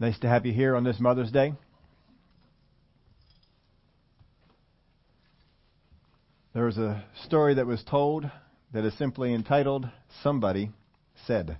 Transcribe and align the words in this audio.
Nice 0.00 0.18
to 0.20 0.28
have 0.28 0.44
you 0.44 0.52
here 0.52 0.74
on 0.74 0.82
this 0.82 0.98
Mother's 0.98 1.30
Day. 1.30 1.54
There 6.52 6.64
was 6.64 6.78
a 6.78 7.04
story 7.24 7.54
that 7.54 7.66
was 7.66 7.82
told 7.84 8.28
that 8.72 8.84
is 8.84 8.96
simply 8.98 9.32
entitled 9.32 9.88
Somebody 10.22 10.72
Said. 11.26 11.50
It 11.50 11.56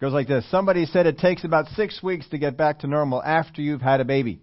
goes 0.00 0.12
like 0.12 0.28
this 0.28 0.48
Somebody 0.48 0.86
said 0.86 1.06
it 1.06 1.18
takes 1.18 1.42
about 1.42 1.66
six 1.70 2.00
weeks 2.02 2.28
to 2.28 2.38
get 2.38 2.56
back 2.56 2.80
to 2.80 2.86
normal 2.86 3.20
after 3.20 3.62
you've 3.62 3.82
had 3.82 4.00
a 4.00 4.04
baby. 4.04 4.40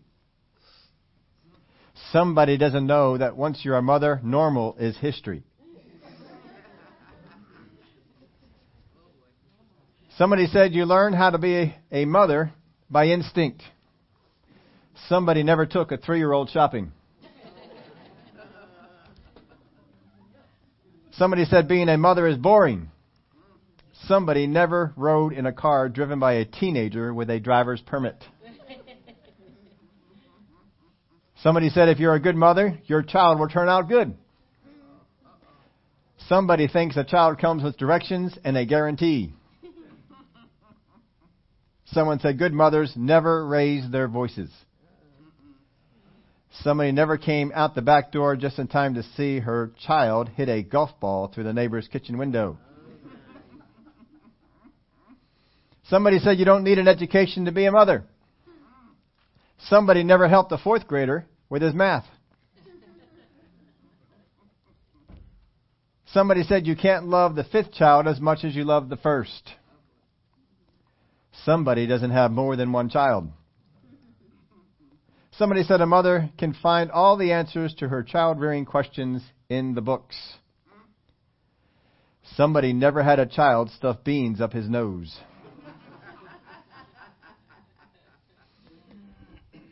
Somebody 2.12 2.58
doesn't 2.58 2.86
know 2.86 3.18
that 3.18 3.38
once 3.38 3.64
you're 3.64 3.78
a 3.78 3.82
mother, 3.82 4.20
normal 4.22 4.76
is 4.78 4.98
history. 4.98 5.44
Somebody 10.18 10.46
said 10.46 10.74
you 10.74 10.86
learn 10.86 11.14
how 11.14 11.32
to 11.32 11.40
be 11.40 11.74
a 11.92 12.06
mother 12.06 12.54
by 12.88 13.08
instinct. 13.08 13.64
Somebody 15.08 15.42
never 15.42 15.66
took 15.66 15.92
a 15.92 15.98
three 15.98 16.20
year 16.20 16.32
old 16.32 16.52
shopping. 16.52 16.92
Somebody 21.14 21.46
said 21.46 21.68
being 21.68 21.90
a 21.90 21.98
mother 21.98 22.28
is 22.28 22.38
boring. 22.38 22.92
Somebody 24.06 24.46
never 24.46 24.94
rode 24.96 25.34
in 25.34 25.48
a 25.48 25.54
car 25.54 25.90
driven 25.90 26.20
by 26.20 26.34
a 26.34 26.46
teenager 26.46 27.12
with 27.12 27.32
a 27.32 27.40
driver's 27.40 27.82
permit. 27.82 28.24
Somebody 31.42 31.70
said 31.70 31.90
if 31.90 32.00
you're 32.00 32.14
a 32.14 32.20
good 32.20 32.36
mother, 32.36 32.80
your 32.86 33.02
child 33.02 33.40
will 33.40 33.50
turn 33.50 33.68
out 33.68 33.90
good. 33.90 34.16
Somebody 36.28 36.68
thinks 36.68 36.98
a 36.98 37.04
child 37.04 37.40
comes 37.40 37.64
with 37.64 37.78
directions 37.78 38.38
and 38.44 38.56
a 38.56 38.66
guarantee. 38.66 39.34
Someone 41.94 42.20
said 42.20 42.40
good 42.40 42.54
mothers 42.54 42.92
never 42.96 43.46
raise 43.46 43.90
their 43.92 44.08
voices. 44.08 44.50
Somebody 46.62 46.92
never 46.92 47.18
came 47.18 47.52
out 47.54 47.76
the 47.76 47.82
back 47.82 48.12
door 48.12 48.36
just 48.36 48.58
in 48.58 48.68
time 48.68 48.96
to 48.96 49.04
see 49.16 49.40
her 49.40 49.72
child 49.86 50.30
hit 50.30 50.50
a 50.50 50.64
golf 50.64 50.90
ball 51.00 51.28
through 51.28 51.44
the 51.44 51.54
neighbor's 51.54 51.88
kitchen 51.88 52.18
window. 52.18 52.58
Somebody 55.90 56.20
said 56.20 56.40
you 56.40 56.46
don't 56.46 56.64
need 56.64 56.80
an 56.80 56.88
education 56.88 57.46
to 57.46 57.52
be 57.52 57.66
a 57.66 57.72
mother. 57.72 58.06
Somebody 59.68 60.04
never 60.04 60.28
helped 60.28 60.52
a 60.52 60.58
fourth 60.58 60.88
grader 60.88 61.26
with 61.50 61.62
his 61.62 61.74
math. 61.74 62.06
Somebody 66.08 66.44
said 66.44 66.66
you 66.66 66.76
can't 66.76 67.08
love 67.08 67.36
the 67.36 67.44
fifth 67.44 67.72
child 67.74 68.08
as 68.08 68.20
much 68.20 68.44
as 68.44 68.56
you 68.56 68.64
love 68.64 68.90
the 68.90 68.98
first. 68.98 69.54
Somebody 71.46 71.88
doesn't 71.88 72.12
have 72.12 72.32
more 72.32 72.56
than 72.56 72.72
one 72.72 72.90
child. 72.90 73.30
Somebody 75.32 75.64
said 75.64 75.82
a 75.82 75.86
mother 75.86 76.30
can 76.38 76.54
find 76.54 76.92
all 76.92 77.18
the 77.18 77.32
answers 77.32 77.74
to 77.76 77.90
her 77.90 78.04
child 78.04 78.40
rearing 78.40 78.66
questions 78.66 79.24
in 79.50 79.74
the 79.74 79.82
books. 79.82 80.16
Somebody 82.36 82.72
never 82.72 83.02
had 83.04 83.20
a 83.20 83.26
child 83.26 83.72
stuff 83.72 84.04
beans 84.04 84.40
up 84.40 84.54
his 84.54 84.70
nose. 84.70 85.20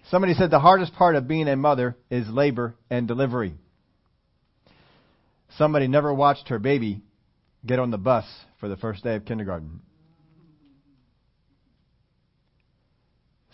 Somebody 0.10 0.34
said 0.34 0.52
the 0.52 0.60
hardest 0.60 0.94
part 0.96 1.16
of 1.16 1.28
being 1.28 1.48
a 1.48 1.56
mother 1.56 1.96
is 2.10 2.28
labor 2.28 2.76
and 2.90 3.08
delivery. 3.08 3.54
Somebody 5.58 5.88
never 5.88 6.14
watched 6.14 6.50
her 6.50 6.60
baby 6.60 7.02
get 7.66 7.80
on 7.80 7.92
the 7.92 7.98
bus 7.98 8.26
for 8.60 8.68
the 8.68 8.76
first 8.76 9.04
day 9.04 9.16
of 9.16 9.26
kindergarten. 9.26 9.80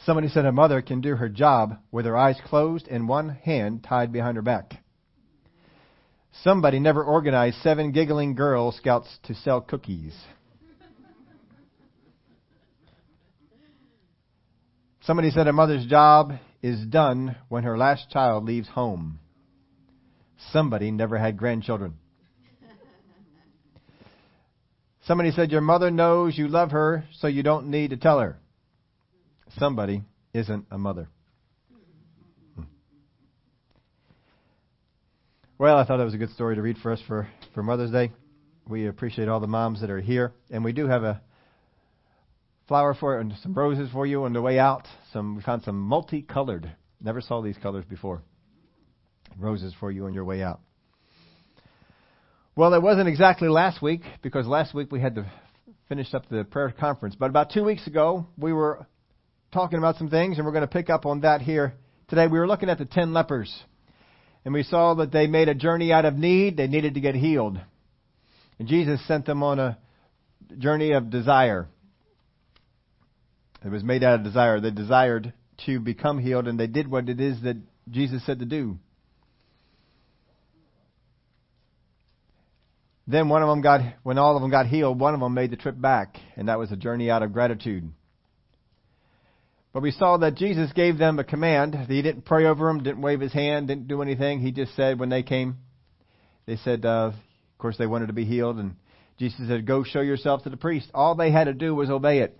Somebody 0.07 0.29
said 0.29 0.45
a 0.45 0.53
mother 0.53 0.81
can 0.81 1.01
do 1.01 1.17
her 1.17 1.27
job 1.27 1.79
with 1.91 2.05
her 2.05 2.15
eyes 2.15 2.39
closed 2.45 2.87
and 2.87 3.09
one 3.09 3.27
hand 3.27 3.83
tied 3.83 4.13
behind 4.13 4.37
her 4.37 4.41
back. 4.41 4.81
Somebody 6.43 6.79
never 6.79 7.03
organized 7.03 7.57
seven 7.57 7.91
giggling 7.91 8.33
Girl 8.33 8.71
Scouts 8.71 9.19
to 9.23 9.33
sell 9.33 9.59
cookies. 9.59 10.17
Somebody 15.01 15.29
said 15.29 15.49
a 15.49 15.51
mother's 15.51 15.85
job 15.85 16.31
is 16.61 16.85
done 16.85 17.35
when 17.49 17.65
her 17.65 17.77
last 17.77 18.09
child 18.09 18.45
leaves 18.45 18.69
home. 18.69 19.19
Somebody 20.53 20.89
never 20.89 21.17
had 21.17 21.35
grandchildren. 21.35 21.95
Somebody 25.01 25.31
said 25.31 25.51
your 25.51 25.59
mother 25.59 25.91
knows 25.91 26.37
you 26.37 26.47
love 26.47 26.71
her, 26.71 27.03
so 27.19 27.27
you 27.27 27.43
don't 27.43 27.67
need 27.67 27.89
to 27.89 27.97
tell 27.97 28.21
her 28.21 28.39
somebody 29.57 30.03
isn't 30.33 30.65
a 30.71 30.77
mother. 30.77 31.09
Hmm. 32.55 32.63
Well, 35.57 35.77
I 35.77 35.85
thought 35.85 35.97
that 35.97 36.03
was 36.03 36.13
a 36.13 36.19
good 36.19 36.31
story 36.31 36.55
to 36.55 36.61
read 36.61 36.77
for 36.77 36.91
us 36.91 37.01
for, 37.07 37.27
for 37.53 37.63
Mother's 37.63 37.91
Day. 37.91 38.11
We 38.67 38.87
appreciate 38.87 39.27
all 39.27 39.39
the 39.39 39.47
moms 39.47 39.81
that 39.81 39.89
are 39.89 40.01
here, 40.01 40.33
and 40.51 40.63
we 40.63 40.73
do 40.73 40.87
have 40.87 41.03
a 41.03 41.21
flower 42.67 42.93
for 42.93 43.15
you 43.15 43.21
and 43.21 43.33
some 43.41 43.53
roses 43.53 43.89
for 43.91 44.05
you 44.05 44.25
on 44.25 44.33
the 44.33 44.41
way 44.41 44.59
out. 44.59 44.87
Some 45.13 45.37
we 45.37 45.41
found 45.41 45.63
some 45.63 45.79
multicolored. 45.79 46.69
Never 47.01 47.21
saw 47.21 47.41
these 47.41 47.57
colors 47.57 47.85
before. 47.89 48.21
Roses 49.39 49.73
for 49.79 49.91
you 49.91 50.05
on 50.05 50.13
your 50.13 50.25
way 50.25 50.43
out. 50.43 50.59
Well, 52.55 52.73
it 52.73 52.81
wasn't 52.81 53.07
exactly 53.07 53.47
last 53.47 53.81
week 53.81 54.01
because 54.21 54.47
last 54.47 54.73
week 54.73 54.91
we 54.91 54.99
had 54.99 55.15
to 55.15 55.31
finish 55.87 56.13
up 56.13 56.27
the 56.27 56.43
prayer 56.43 56.73
conference. 56.77 57.15
But 57.15 57.29
about 57.29 57.51
two 57.51 57.63
weeks 57.63 57.85
ago, 57.87 58.25
we 58.37 58.51
were 58.51 58.85
talking 59.57 59.79
about 59.79 59.97
some 59.97 60.07
things, 60.07 60.37
and 60.37 60.45
we're 60.45 60.51
going 60.51 60.61
to 60.61 60.67
pick 60.67 60.87
up 60.87 61.07
on 61.07 61.21
that 61.21 61.41
here 61.41 61.73
today. 62.09 62.27
We 62.27 62.37
were 62.37 62.45
looking 62.45 62.69
at 62.69 62.77
the 62.77 62.85
ten 62.85 63.11
lepers, 63.11 63.51
and 64.45 64.53
we 64.53 64.61
saw 64.61 64.93
that 64.93 65.11
they 65.11 65.25
made 65.25 65.49
a 65.49 65.55
journey 65.55 65.91
out 65.91 66.05
of 66.05 66.13
need. 66.13 66.57
They 66.57 66.67
needed 66.67 66.93
to 66.93 66.99
get 66.99 67.15
healed. 67.15 67.59
And 68.59 68.67
Jesus 68.67 68.99
sent 69.07 69.25
them 69.25 69.41
on 69.41 69.57
a 69.57 69.79
journey 70.59 70.91
of 70.91 71.09
desire. 71.09 71.67
It 73.65 73.69
was 73.69 73.83
made 73.83 74.03
out 74.03 74.19
of 74.19 74.23
desire. 74.23 74.59
They 74.59 74.69
desired 74.69 75.33
to 75.65 75.79
become 75.79 76.19
healed, 76.19 76.47
and 76.47 76.59
they 76.59 76.67
did 76.67 76.87
what 76.87 77.09
it 77.09 77.19
is 77.19 77.41
that 77.41 77.57
Jesus 77.89 78.23
said 78.27 78.37
to 78.37 78.45
do. 78.45 78.77
Then 83.07 83.27
one 83.27 83.41
of 83.41 83.49
them 83.49 83.61
got, 83.61 83.81
when 84.03 84.19
all 84.19 84.35
of 84.35 84.43
them 84.43 84.51
got 84.51 84.67
healed, 84.67 84.99
one 84.99 85.15
of 85.15 85.19
them 85.19 85.33
made 85.33 85.49
the 85.49 85.57
trip 85.57 85.81
back, 85.81 86.17
and 86.35 86.47
that 86.47 86.59
was 86.59 86.71
a 86.71 86.77
journey 86.77 87.09
out 87.09 87.23
of 87.23 87.33
gratitude. 87.33 87.91
But 89.77 89.83
we 89.83 89.91
saw 89.91 90.17
that 90.17 90.33
Jesus 90.33 90.73
gave 90.73 90.97
them 90.97 91.19
a 91.19 91.23
command. 91.23 91.75
He 91.87 92.01
didn't 92.01 92.25
pray 92.25 92.47
over 92.47 92.65
them, 92.65 92.81
didn't 92.81 93.03
wave 93.03 93.19
his 93.19 93.31
hand, 93.31 93.67
didn't 93.67 93.87
do 93.87 94.01
anything. 94.01 94.39
He 94.39 94.51
just 94.51 94.75
said 94.75 94.99
when 94.99 95.09
they 95.09 95.21
came, 95.21 95.57
they 96.47 96.55
said, 96.55 96.83
uh, 96.83 97.11
of 97.11 97.13
course, 97.59 97.77
they 97.77 97.85
wanted 97.85 98.07
to 98.07 98.13
be 98.13 98.25
healed. 98.25 98.57
And 98.57 98.75
Jesus 99.19 99.47
said, 99.47 99.67
Go 99.67 99.83
show 99.83 100.01
yourself 100.01 100.41
to 100.45 100.49
the 100.49 100.57
priest. 100.57 100.89
All 100.95 101.13
they 101.13 101.29
had 101.29 101.43
to 101.43 101.53
do 101.53 101.75
was 101.75 101.91
obey 101.91 102.21
it. 102.21 102.35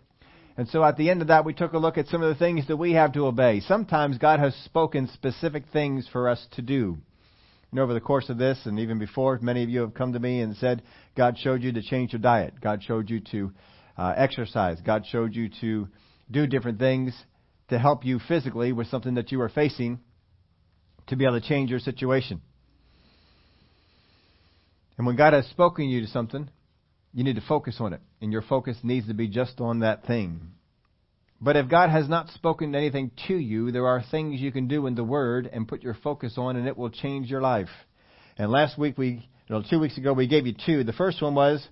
And 0.57 0.67
so 0.67 0.83
at 0.83 0.97
the 0.97 1.11
end 1.11 1.21
of 1.21 1.27
that, 1.27 1.45
we 1.45 1.53
took 1.53 1.73
a 1.73 1.77
look 1.77 1.99
at 1.99 2.07
some 2.07 2.23
of 2.23 2.29
the 2.29 2.39
things 2.43 2.65
that 2.69 2.77
we 2.77 2.93
have 2.93 3.13
to 3.13 3.27
obey. 3.27 3.59
Sometimes 3.59 4.17
God 4.17 4.39
has 4.39 4.55
spoken 4.65 5.07
specific 5.13 5.65
things 5.71 6.09
for 6.11 6.29
us 6.29 6.43
to 6.53 6.63
do. 6.63 6.97
And 7.69 7.79
over 7.79 7.93
the 7.93 8.01
course 8.01 8.29
of 8.29 8.39
this, 8.39 8.61
and 8.65 8.79
even 8.79 8.97
before, 8.97 9.37
many 9.43 9.61
of 9.61 9.69
you 9.69 9.81
have 9.81 9.93
come 9.93 10.13
to 10.13 10.19
me 10.19 10.39
and 10.39 10.55
said, 10.55 10.81
God 11.15 11.37
showed 11.37 11.61
you 11.61 11.71
to 11.73 11.83
change 11.83 12.13
your 12.13 12.19
diet. 12.19 12.59
God 12.59 12.81
showed 12.81 13.11
you 13.11 13.19
to 13.31 13.51
uh, 13.95 14.15
exercise. 14.17 14.79
God 14.83 15.05
showed 15.05 15.35
you 15.35 15.51
to 15.61 15.87
do 16.29 16.47
different 16.47 16.79
things 16.79 17.13
to 17.69 17.79
help 17.79 18.05
you 18.05 18.19
physically 18.27 18.71
with 18.71 18.87
something 18.87 19.15
that 19.15 19.31
you 19.31 19.41
are 19.41 19.49
facing 19.49 19.99
to 21.07 21.15
be 21.15 21.25
able 21.25 21.39
to 21.39 21.47
change 21.47 21.69
your 21.69 21.79
situation. 21.79 22.41
And 24.97 25.05
when 25.05 25.15
God 25.15 25.33
has 25.33 25.45
spoken 25.47 25.85
you 25.89 26.01
to 26.01 26.07
something, 26.07 26.49
you 27.13 27.23
need 27.23 27.35
to 27.35 27.43
focus 27.47 27.77
on 27.79 27.93
it. 27.93 28.01
And 28.21 28.31
your 28.31 28.41
focus 28.41 28.77
needs 28.83 29.07
to 29.07 29.13
be 29.13 29.27
just 29.27 29.59
on 29.61 29.79
that 29.79 30.05
thing. 30.05 30.41
But 31.39 31.55
if 31.55 31.69
God 31.69 31.89
has 31.89 32.09
not 32.09 32.29
spoken 32.29 32.73
anything 32.73 33.11
to 33.27 33.35
you, 33.35 33.71
there 33.71 33.85
are 33.85 34.03
things 34.09 34.41
you 34.41 34.51
can 34.51 34.67
do 34.67 34.87
in 34.87 34.95
the 34.95 35.03
Word 35.03 35.47
and 35.51 35.67
put 35.67 35.83
your 35.83 35.93
focus 35.93 36.33
on, 36.37 36.55
and 36.55 36.67
it 36.67 36.75
will 36.75 36.89
change 36.89 37.29
your 37.29 37.41
life. 37.41 37.69
And 38.37 38.51
last 38.51 38.77
week, 38.77 38.97
we, 38.97 39.29
two 39.69 39.79
weeks 39.79 39.97
ago, 39.97 40.13
we 40.13 40.27
gave 40.27 40.47
you 40.47 40.55
two. 40.65 40.83
The 40.83 40.93
first 40.93 41.21
one 41.21 41.35
was, 41.35 41.65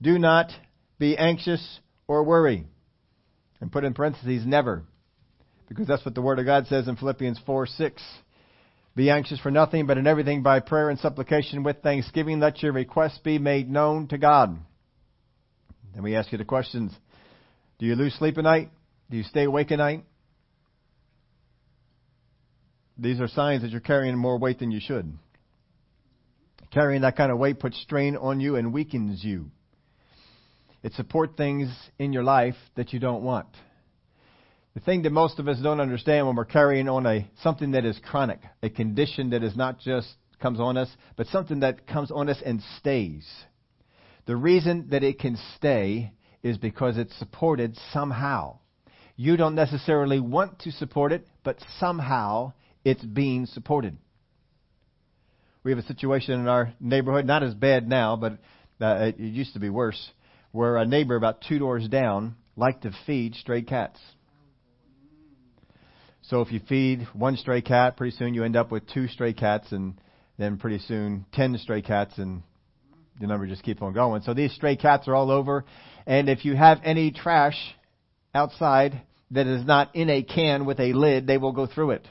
do 0.00 0.18
not 0.18 0.50
be 0.98 1.16
anxious 1.16 1.80
or 2.06 2.22
worry 2.24 2.66
and 3.60 3.70
put 3.70 3.84
in 3.84 3.94
parentheses 3.94 4.46
never, 4.46 4.82
because 5.68 5.86
that's 5.86 6.04
what 6.04 6.14
the 6.14 6.22
Word 6.22 6.38
of 6.38 6.46
God 6.46 6.66
says 6.66 6.88
in 6.88 6.96
Philippians 6.96 7.40
4 7.44 7.66
6. 7.66 8.02
Be 8.96 9.10
anxious 9.10 9.38
for 9.40 9.50
nothing, 9.50 9.86
but 9.86 9.98
in 9.98 10.06
everything 10.06 10.42
by 10.42 10.60
prayer 10.60 10.90
and 10.90 10.98
supplication 10.98 11.62
with 11.62 11.82
thanksgiving, 11.82 12.40
let 12.40 12.62
your 12.62 12.72
requests 12.72 13.18
be 13.18 13.38
made 13.38 13.70
known 13.70 14.08
to 14.08 14.18
God. 14.18 14.58
Then 15.94 16.02
we 16.02 16.16
ask 16.16 16.32
you 16.32 16.38
the 16.38 16.44
questions 16.44 16.92
Do 17.78 17.86
you 17.86 17.94
lose 17.94 18.14
sleep 18.14 18.38
at 18.38 18.44
night? 18.44 18.70
Do 19.10 19.16
you 19.16 19.22
stay 19.22 19.44
awake 19.44 19.70
at 19.72 19.78
night? 19.78 20.04
These 22.98 23.20
are 23.20 23.28
signs 23.28 23.62
that 23.62 23.70
you're 23.70 23.80
carrying 23.80 24.16
more 24.16 24.38
weight 24.38 24.58
than 24.58 24.70
you 24.70 24.80
should. 24.80 25.12
Carrying 26.70 27.02
that 27.02 27.16
kind 27.16 27.32
of 27.32 27.38
weight 27.38 27.58
puts 27.58 27.80
strain 27.80 28.16
on 28.16 28.40
you 28.40 28.56
and 28.56 28.72
weakens 28.72 29.24
you. 29.24 29.50
It 30.82 30.94
supports 30.94 31.36
things 31.36 31.68
in 31.98 32.12
your 32.12 32.22
life 32.22 32.56
that 32.76 32.92
you 32.92 33.00
don't 33.00 33.22
want. 33.22 33.48
The 34.74 34.80
thing 34.80 35.02
that 35.02 35.10
most 35.10 35.38
of 35.38 35.48
us 35.48 35.58
don't 35.60 35.80
understand 35.80 36.26
when 36.26 36.36
we're 36.36 36.44
carrying 36.44 36.88
on 36.88 37.04
a 37.04 37.28
something 37.42 37.72
that 37.72 37.84
is 37.84 37.98
chronic, 38.04 38.40
a 38.62 38.70
condition 38.70 39.30
that 39.30 39.42
is 39.42 39.56
not 39.56 39.80
just 39.80 40.08
comes 40.40 40.60
on 40.60 40.76
us, 40.76 40.88
but 41.16 41.26
something 41.26 41.60
that 41.60 41.86
comes 41.86 42.10
on 42.10 42.28
us 42.28 42.40
and 42.44 42.62
stays. 42.78 43.28
The 44.26 44.36
reason 44.36 44.88
that 44.90 45.02
it 45.02 45.18
can 45.18 45.36
stay 45.56 46.12
is 46.42 46.56
because 46.56 46.96
it's 46.96 47.18
supported 47.18 47.76
somehow. 47.92 48.58
You 49.16 49.36
don't 49.36 49.54
necessarily 49.54 50.20
want 50.20 50.60
to 50.60 50.72
support 50.72 51.12
it, 51.12 51.26
but 51.44 51.58
somehow 51.78 52.52
it's 52.84 53.04
being 53.04 53.46
supported. 53.46 53.98
We 55.62 55.72
have 55.72 55.78
a 55.78 55.82
situation 55.82 56.40
in 56.40 56.48
our 56.48 56.72
neighborhood, 56.80 57.26
not 57.26 57.42
as 57.42 57.54
bad 57.54 57.86
now, 57.86 58.16
but 58.16 58.38
uh, 58.80 59.10
it 59.10 59.18
used 59.18 59.52
to 59.52 59.60
be 59.60 59.68
worse, 59.68 60.10
where 60.52 60.76
a 60.76 60.86
neighbor 60.86 61.16
about 61.16 61.42
two 61.46 61.58
doors 61.58 61.88
down 61.88 62.36
liked 62.56 62.82
to 62.82 62.92
feed 63.06 63.34
stray 63.34 63.62
cats. 63.62 63.98
So 66.22 66.42
if 66.42 66.52
you 66.52 66.60
feed 66.68 67.06
one 67.12 67.36
stray 67.36 67.62
cat, 67.62 67.96
pretty 67.96 68.16
soon 68.16 68.34
you 68.34 68.44
end 68.44 68.56
up 68.56 68.70
with 68.70 68.86
two 68.88 69.08
stray 69.08 69.32
cats, 69.32 69.72
and 69.72 70.00
then 70.38 70.58
pretty 70.58 70.78
soon 70.78 71.24
ten 71.32 71.56
stray 71.58 71.82
cats, 71.82 72.18
and 72.18 72.42
the 73.20 73.26
number 73.26 73.46
just 73.46 73.62
keeps 73.62 73.82
on 73.82 73.92
going. 73.92 74.22
So 74.22 74.34
these 74.34 74.52
stray 74.54 74.76
cats 74.76 75.08
are 75.08 75.14
all 75.14 75.30
over, 75.30 75.64
and 76.06 76.28
if 76.28 76.44
you 76.44 76.54
have 76.54 76.78
any 76.84 77.10
trash 77.10 77.56
outside 78.34 79.02
that 79.32 79.46
is 79.46 79.64
not 79.64 79.94
in 79.94 80.10
a 80.10 80.22
can 80.22 80.66
with 80.66 80.80
a 80.80 80.92
lid, 80.92 81.26
they 81.26 81.38
will 81.38 81.52
go 81.52 81.66
through 81.66 81.92
it. 81.92 82.06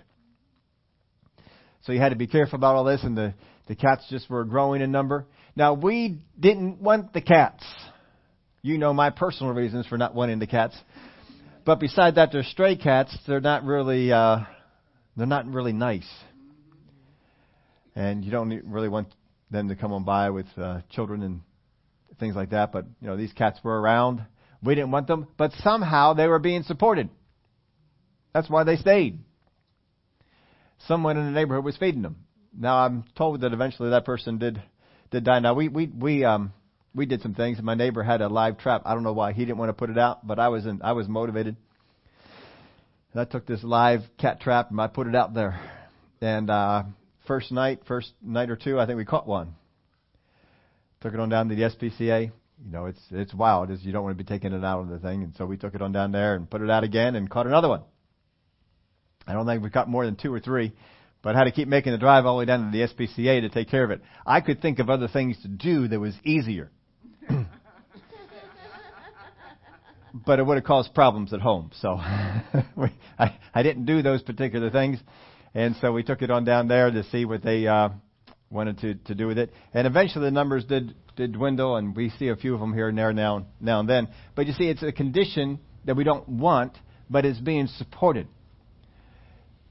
So 1.83 1.91
you 1.91 1.99
had 1.99 2.09
to 2.09 2.15
be 2.15 2.27
careful 2.27 2.57
about 2.57 2.75
all 2.75 2.83
this, 2.83 3.03
and 3.03 3.17
the, 3.17 3.33
the 3.67 3.75
cats 3.75 4.05
just 4.09 4.29
were 4.29 4.43
growing 4.43 4.81
in 4.81 4.91
number. 4.91 5.25
Now, 5.55 5.73
we 5.73 6.19
didn't 6.39 6.81
want 6.81 7.13
the 7.13 7.21
cats. 7.21 7.63
You 8.61 8.77
know 8.77 8.93
my 8.93 9.09
personal 9.09 9.53
reasons 9.53 9.87
for 9.87 9.97
not 9.97 10.13
wanting 10.13 10.39
the 10.39 10.47
cats. 10.47 10.75
But 11.65 11.79
beside 11.79 12.15
that, 12.15 12.31
they're 12.31 12.43
stray 12.43 12.75
cats. 12.75 13.15
They're 13.27 13.41
not 13.41 13.63
really, 13.63 14.11
uh, 14.11 14.39
they're 15.15 15.27
not 15.27 15.47
really 15.47 15.73
nice. 15.73 16.09
And 17.95 18.23
you 18.23 18.31
don't 18.31 18.49
really 18.65 18.89
want 18.89 19.07
them 19.51 19.69
to 19.69 19.75
come 19.75 19.91
on 19.93 20.03
by 20.03 20.29
with 20.29 20.47
uh, 20.57 20.81
children 20.89 21.23
and 21.23 21.41
things 22.19 22.35
like 22.35 22.51
that. 22.51 22.71
But, 22.71 22.85
you 23.01 23.07
know, 23.07 23.17
these 23.17 23.33
cats 23.33 23.59
were 23.63 23.79
around. 23.79 24.23
We 24.63 24.75
didn't 24.75 24.91
want 24.91 25.07
them, 25.07 25.27
but 25.37 25.51
somehow 25.63 26.13
they 26.13 26.27
were 26.27 26.39
being 26.39 26.63
supported. 26.63 27.09
That's 28.33 28.49
why 28.49 28.63
they 28.63 28.75
stayed 28.75 29.19
someone 30.87 31.17
in 31.17 31.25
the 31.25 31.31
neighborhood 31.31 31.65
was 31.65 31.77
feeding 31.77 32.01
them. 32.01 32.17
Now 32.57 32.77
I'm 32.77 33.03
told 33.15 33.41
that 33.41 33.53
eventually 33.53 33.91
that 33.91 34.05
person 34.05 34.37
did 34.37 34.61
did 35.11 35.23
die. 35.23 35.39
Now 35.39 35.53
we 35.53 35.67
we 35.67 35.87
we 35.87 36.23
um 36.23 36.53
we 36.93 37.05
did 37.05 37.21
some 37.21 37.35
things. 37.35 37.61
My 37.61 37.75
neighbor 37.75 38.03
had 38.03 38.21
a 38.21 38.27
live 38.27 38.57
trap. 38.57 38.83
I 38.85 38.93
don't 38.93 39.03
know 39.03 39.13
why 39.13 39.33
he 39.33 39.45
didn't 39.45 39.57
want 39.57 39.69
to 39.69 39.73
put 39.73 39.89
it 39.89 39.97
out, 39.97 40.25
but 40.25 40.39
I 40.39 40.49
was 40.49 40.65
in, 40.65 40.81
I 40.81 40.93
was 40.93 41.07
motivated. 41.07 41.55
And 43.13 43.21
I 43.21 43.25
took 43.25 43.45
this 43.45 43.63
live 43.63 44.01
cat 44.17 44.39
trap 44.41 44.71
and 44.71 44.79
I 44.79 44.87
put 44.87 45.07
it 45.07 45.15
out 45.15 45.33
there. 45.33 45.59
And 46.21 46.49
uh 46.49 46.83
first 47.29 47.51
night, 47.51 47.81
first 47.87 48.11
night 48.23 48.49
or 48.49 48.55
two, 48.55 48.79
I 48.79 48.85
think 48.85 48.97
we 48.97 49.05
caught 49.05 49.27
one. 49.27 49.53
Took 51.01 51.13
it 51.13 51.19
on 51.19 51.29
down 51.29 51.47
to 51.49 51.55
the 51.55 51.61
SPCA. 51.61 52.31
You 52.65 52.71
know, 52.71 52.87
it's 52.87 52.99
it's 53.11 53.33
wild. 53.33 53.71
Is 53.71 53.83
you 53.83 53.93
don't 53.93 54.03
want 54.03 54.17
to 54.17 54.23
be 54.23 54.27
taking 54.27 54.51
it 54.51 54.65
out 54.65 54.81
of 54.81 54.89
the 54.89 54.99
thing, 54.99 55.23
and 55.23 55.33
so 55.35 55.45
we 55.45 55.55
took 55.55 55.75
it 55.75 55.81
on 55.81 55.91
down 55.91 56.11
there 56.11 56.35
and 56.35 56.49
put 56.49 56.61
it 56.61 56.69
out 56.69 56.83
again 56.83 57.15
and 57.15 57.29
caught 57.29 57.47
another 57.47 57.69
one. 57.69 57.83
I 59.25 59.33
don't 59.33 59.45
think 59.45 59.63
we 59.63 59.69
caught 59.69 59.87
more 59.87 60.05
than 60.05 60.15
two 60.15 60.33
or 60.33 60.39
three, 60.39 60.73
but 61.21 61.35
I 61.35 61.37
had 61.37 61.45
to 61.45 61.51
keep 61.51 61.67
making 61.67 61.91
the 61.91 61.99
drive 61.99 62.25
all 62.25 62.35
the 62.35 62.39
way 62.39 62.45
down 62.45 62.71
to 62.71 62.77
the 62.77 62.87
SPCA 62.87 63.41
to 63.41 63.49
take 63.49 63.69
care 63.69 63.83
of 63.83 63.91
it. 63.91 64.01
I 64.25 64.41
could 64.41 64.61
think 64.61 64.79
of 64.79 64.89
other 64.89 65.07
things 65.07 65.39
to 65.43 65.47
do 65.47 65.87
that 65.87 65.99
was 65.99 66.15
easier. 66.23 66.71
But 70.13 70.39
it 70.39 70.45
would 70.45 70.55
have 70.55 70.63
caused 70.63 70.93
problems 70.93 71.33
at 71.33 71.41
home. 71.41 71.71
So 71.81 71.99
we, 72.75 72.89
I, 73.17 73.37
I 73.53 73.63
didn't 73.63 73.85
do 73.85 74.01
those 74.01 74.21
particular 74.21 74.69
things. 74.69 74.99
And 75.53 75.75
so 75.81 75.91
we 75.91 76.03
took 76.03 76.21
it 76.21 76.29
on 76.29 76.43
down 76.43 76.67
there 76.67 76.91
to 76.91 77.03
see 77.05 77.25
what 77.25 77.43
they 77.43 77.67
uh, 77.67 77.89
wanted 78.49 78.79
to, 78.79 78.95
to 78.95 79.15
do 79.15 79.27
with 79.27 79.37
it. 79.37 79.51
And 79.73 79.87
eventually 79.87 80.25
the 80.25 80.31
numbers 80.31 80.65
did, 80.65 80.93
did 81.15 81.33
dwindle, 81.33 81.75
and 81.75 81.95
we 81.95 82.11
see 82.11 82.27
a 82.27 82.35
few 82.35 82.53
of 82.53 82.59
them 82.59 82.73
here 82.73 82.89
and 82.89 82.97
there 82.97 83.13
now, 83.13 83.47
now 83.59 83.79
and 83.79 83.89
then. 83.89 84.09
But 84.35 84.47
you 84.47 84.53
see, 84.53 84.69
it's 84.69 84.83
a 84.83 84.91
condition 84.91 85.59
that 85.85 85.95
we 85.95 86.03
don't 86.03 86.27
want, 86.29 86.77
but 87.09 87.25
it's 87.25 87.39
being 87.39 87.67
supported 87.67 88.27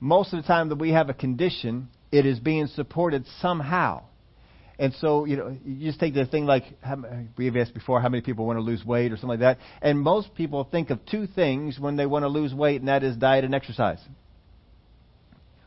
most 0.01 0.33
of 0.33 0.43
the 0.43 0.47
time 0.47 0.69
that 0.69 0.77
we 0.79 0.91
have 0.91 1.09
a 1.09 1.15
condition, 1.15 1.89
it 2.13 2.27
is 2.27 2.39
being 2.39 2.67
supported 2.69 3.27
somehow. 3.41 4.05
And 4.79 4.95
so, 5.01 5.25
you 5.25 5.37
know, 5.37 5.57
you 5.65 5.87
just 5.87 5.99
take 5.99 6.15
the 6.15 6.25
thing 6.25 6.47
like 6.47 6.65
we've 7.37 7.57
asked 7.57 7.75
before, 7.75 8.01
how 8.01 8.09
many 8.09 8.21
people 8.21 8.47
want 8.47 8.59
to 8.59 8.63
lose 8.63 8.85
weight 8.85 9.11
or 9.11 9.17
something 9.17 9.41
like 9.41 9.41
that. 9.41 9.59
And 9.83 10.01
most 10.01 10.35
people 10.37 10.63
think 10.71 10.91
of 10.91 11.05
two 11.05 11.27
things 11.27 11.79
when 11.81 11.97
they 11.97 12.07
want 12.07 12.23
to 12.23 12.29
lose 12.29 12.55
weight, 12.55 12.81
and 12.81 12.89
that 12.89 13.03
is 13.03 13.17
diet 13.17 13.45
and 13.45 13.55
exercise. 13.55 13.99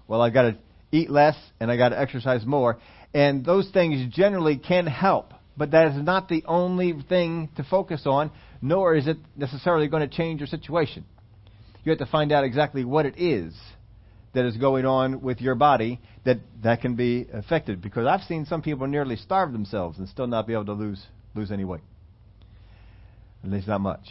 Well, 0.07 0.21
I've 0.21 0.33
got 0.33 0.43
to 0.43 0.57
eat 0.91 1.09
less 1.09 1.35
and 1.59 1.71
I 1.71 1.77
got 1.77 1.89
to 1.89 1.99
exercise 1.99 2.45
more. 2.45 2.79
And 3.13 3.45
those 3.45 3.69
things 3.71 4.13
generally 4.13 4.57
can 4.57 4.87
help, 4.87 5.33
but 5.57 5.71
that 5.71 5.87
is 5.87 6.03
not 6.03 6.29
the 6.29 6.43
only 6.45 6.93
thing 7.09 7.49
to 7.57 7.63
focus 7.63 8.03
on, 8.05 8.31
nor 8.61 8.95
is 8.95 9.07
it 9.07 9.17
necessarily 9.35 9.87
going 9.87 10.07
to 10.07 10.15
change 10.15 10.39
your 10.39 10.47
situation. 10.47 11.03
You 11.83 11.89
have 11.89 11.99
to 11.99 12.05
find 12.05 12.31
out 12.31 12.43
exactly 12.43 12.85
what 12.85 13.05
it 13.05 13.19
is 13.19 13.53
that 14.33 14.45
is 14.45 14.55
going 14.57 14.85
on 14.85 15.21
with 15.21 15.41
your 15.41 15.55
body 15.55 15.99
that 16.25 16.37
that 16.63 16.81
can 16.81 16.95
be 16.95 17.27
affected. 17.33 17.81
Because 17.81 18.07
I've 18.07 18.21
seen 18.27 18.45
some 18.45 18.61
people 18.61 18.87
nearly 18.87 19.15
starve 19.15 19.51
themselves 19.51 19.97
and 19.97 20.07
still 20.07 20.27
not 20.27 20.47
be 20.47 20.53
able 20.53 20.65
to 20.65 20.73
lose 20.73 21.05
lose 21.35 21.51
any 21.51 21.65
weight. 21.65 21.81
At 23.43 23.49
least 23.49 23.67
not 23.67 23.81
much. 23.81 24.07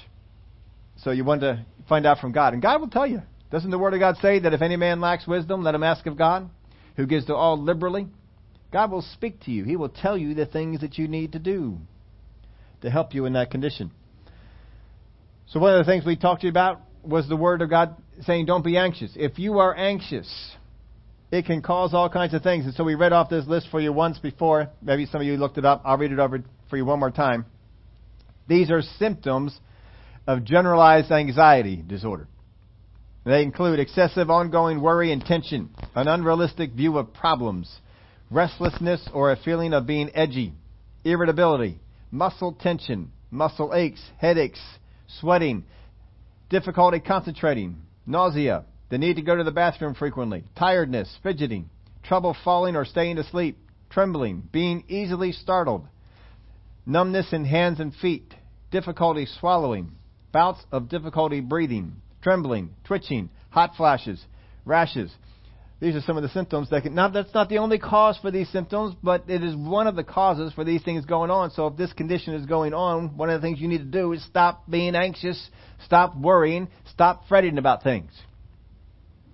So 0.96 1.10
you 1.12 1.24
want 1.24 1.40
to 1.42 1.64
find 1.88 2.06
out 2.06 2.18
from 2.18 2.32
God, 2.32 2.52
and 2.52 2.60
God 2.60 2.80
will 2.80 2.88
tell 2.88 3.06
you. 3.06 3.22
Doesn't 3.50 3.70
the 3.70 3.78
Word 3.78 3.94
of 3.94 4.00
God 4.00 4.16
say 4.18 4.38
that 4.40 4.54
if 4.54 4.62
any 4.62 4.76
man 4.76 5.00
lacks 5.00 5.26
wisdom, 5.26 5.64
let 5.64 5.74
him 5.74 5.82
ask 5.82 6.06
of 6.06 6.16
God, 6.16 6.48
who 6.96 7.06
gives 7.06 7.26
to 7.26 7.34
all 7.34 7.60
liberally? 7.60 8.06
God 8.72 8.92
will 8.92 9.02
speak 9.02 9.40
to 9.44 9.50
you. 9.50 9.64
He 9.64 9.74
will 9.76 9.88
tell 9.88 10.16
you 10.16 10.34
the 10.34 10.46
things 10.46 10.82
that 10.82 10.98
you 10.98 11.08
need 11.08 11.32
to 11.32 11.40
do 11.40 11.78
to 12.82 12.90
help 12.90 13.14
you 13.14 13.24
in 13.24 13.32
that 13.32 13.50
condition. 13.50 13.90
So 15.48 15.58
one 15.58 15.74
of 15.74 15.84
the 15.84 15.90
things 15.90 16.04
we 16.04 16.16
talked 16.16 16.42
to 16.42 16.46
you 16.46 16.50
about 16.50 16.80
was 17.02 17.28
the 17.28 17.36
Word 17.36 17.62
of 17.62 17.70
God 17.70 17.96
saying, 18.22 18.46
don't 18.46 18.64
be 18.64 18.76
anxious. 18.76 19.12
If 19.16 19.38
you 19.38 19.58
are 19.58 19.74
anxious, 19.74 20.28
it 21.30 21.46
can 21.46 21.62
cause 21.62 21.94
all 21.94 22.08
kinds 22.08 22.34
of 22.34 22.42
things. 22.42 22.64
And 22.64 22.74
so 22.74 22.84
we 22.84 22.94
read 22.94 23.12
off 23.12 23.30
this 23.30 23.46
list 23.46 23.68
for 23.70 23.80
you 23.80 23.92
once 23.92 24.18
before. 24.18 24.68
Maybe 24.82 25.06
some 25.06 25.20
of 25.20 25.26
you 25.26 25.36
looked 25.36 25.58
it 25.58 25.64
up. 25.64 25.82
I'll 25.84 25.98
read 25.98 26.12
it 26.12 26.18
over 26.18 26.42
for 26.68 26.76
you 26.76 26.84
one 26.84 26.98
more 26.98 27.10
time. 27.10 27.46
These 28.48 28.70
are 28.70 28.82
symptoms 28.98 29.58
of 30.26 30.44
generalized 30.44 31.10
anxiety 31.10 31.82
disorder. 31.86 32.28
They 33.24 33.42
include 33.42 33.78
excessive 33.78 34.30
ongoing 34.30 34.80
worry 34.80 35.12
and 35.12 35.24
tension, 35.24 35.70
an 35.94 36.08
unrealistic 36.08 36.72
view 36.72 36.98
of 36.98 37.12
problems, 37.12 37.70
restlessness 38.30 39.06
or 39.12 39.30
a 39.30 39.36
feeling 39.36 39.72
of 39.72 39.86
being 39.86 40.10
edgy, 40.14 40.54
irritability, 41.04 41.78
muscle 42.10 42.56
tension, 42.60 43.12
muscle 43.30 43.72
aches, 43.74 44.02
headaches, 44.18 44.60
sweating, 45.20 45.64
difficulty 46.50 46.98
concentrating, 47.00 47.76
nausea, 48.06 48.64
the 48.90 48.98
need 48.98 49.16
to 49.16 49.22
go 49.22 49.36
to 49.36 49.44
the 49.44 49.52
bathroom 49.52 49.94
frequently, 49.94 50.44
tiredness, 50.58 51.16
fidgeting, 51.22 51.70
trouble 52.02 52.36
falling 52.44 52.76
or 52.76 52.84
staying 52.84 53.18
asleep, 53.18 53.56
trembling, 53.88 54.42
being 54.52 54.84
easily 54.88 55.32
startled, 55.32 55.86
numbness 56.84 57.32
in 57.32 57.44
hands 57.44 57.78
and 57.78 57.94
feet, 57.94 58.34
difficulty 58.72 59.26
swallowing, 59.26 59.92
bouts 60.32 60.60
of 60.72 60.88
difficulty 60.88 61.40
breathing, 61.40 61.92
trembling, 62.20 62.70
twitching, 62.84 63.30
hot 63.50 63.76
flashes, 63.76 64.22
rashes, 64.64 65.14
these 65.80 65.94
are 65.94 66.02
some 66.02 66.18
of 66.18 66.22
the 66.22 66.28
symptoms 66.28 66.68
that 66.70 66.82
can, 66.82 66.94
not, 66.94 67.14
that's 67.14 67.32
not 67.32 67.48
the 67.48 67.58
only 67.58 67.78
cause 67.78 68.18
for 68.20 68.30
these 68.30 68.50
symptoms, 68.50 68.94
but 69.02 69.24
it 69.28 69.42
is 69.42 69.56
one 69.56 69.86
of 69.86 69.96
the 69.96 70.04
causes 70.04 70.52
for 70.52 70.62
these 70.62 70.82
things 70.82 71.06
going 71.06 71.30
on. 71.30 71.50
So 71.52 71.68
if 71.68 71.76
this 71.76 71.92
condition 71.94 72.34
is 72.34 72.44
going 72.44 72.74
on, 72.74 73.16
one 73.16 73.30
of 73.30 73.40
the 73.40 73.46
things 73.46 73.60
you 73.60 73.68
need 73.68 73.78
to 73.78 73.84
do 73.84 74.12
is 74.12 74.22
stop 74.26 74.68
being 74.68 74.94
anxious, 74.94 75.48
stop 75.86 76.14
worrying, 76.16 76.68
stop 76.92 77.22
fretting 77.28 77.56
about 77.56 77.82
things. 77.82 78.12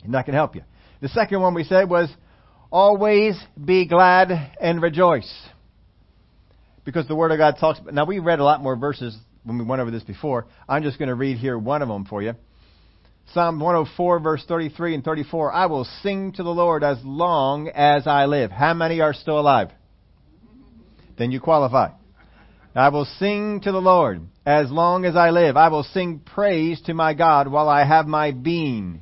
And 0.05 0.15
that 0.15 0.25
can 0.25 0.35
help 0.35 0.55
you. 0.55 0.63
The 1.01 1.09
second 1.09 1.41
one 1.41 1.53
we 1.53 1.65
said 1.65 1.91
was, 1.91 2.09
always 2.71 3.37
be 3.63 3.87
glad 3.87 4.31
and 4.61 4.81
rejoice. 4.81 5.31
Because 6.85 7.09
the 7.09 7.17
Word 7.17 7.33
of 7.33 7.39
God 7.39 7.57
talks, 7.59 7.81
about, 7.81 7.93
now 7.93 8.05
we 8.05 8.21
read 8.21 8.39
a 8.39 8.45
lot 8.45 8.63
more 8.63 8.77
verses 8.77 9.17
when 9.43 9.59
we 9.59 9.65
went 9.65 9.83
over 9.83 9.91
this 9.91 10.05
before. 10.05 10.47
I'm 10.69 10.85
just 10.85 10.99
going 10.99 11.09
to 11.09 11.15
read 11.15 11.39
here 11.39 11.59
one 11.59 11.83
of 11.83 11.89
them 11.89 12.05
for 12.05 12.23
you. 12.23 12.35
Psalm 13.33 13.59
104, 13.59 14.21
verse 14.21 14.45
33 14.47 14.95
and 14.95 15.05
34. 15.05 15.53
I 15.53 15.67
will 15.67 15.85
sing 16.03 16.33
to 16.33 16.43
the 16.43 16.51
Lord 16.51 16.85
as 16.85 16.99
long 17.03 17.69
as 17.69 18.07
I 18.07 18.27
live. 18.27 18.51
How 18.51 18.73
many 18.73 19.01
are 19.01 19.13
still 19.13 19.39
alive? 19.39 19.71
Then 21.19 21.33
you 21.33 21.41
qualify. 21.41 21.91
I 22.75 22.91
will 22.91 23.07
sing 23.19 23.61
to 23.63 23.73
the 23.73 23.81
Lord 23.81 24.23
as 24.45 24.71
long 24.71 25.07
as 25.07 25.17
I 25.17 25.31
live. 25.31 25.57
I 25.57 25.69
will 25.69 25.83
sing 25.83 26.21
praise 26.21 26.81
to 26.83 26.95
my 26.95 27.15
God 27.15 27.49
while 27.49 27.69
I 27.69 27.85
have 27.85 28.07
my 28.07 28.33
being. 28.33 29.01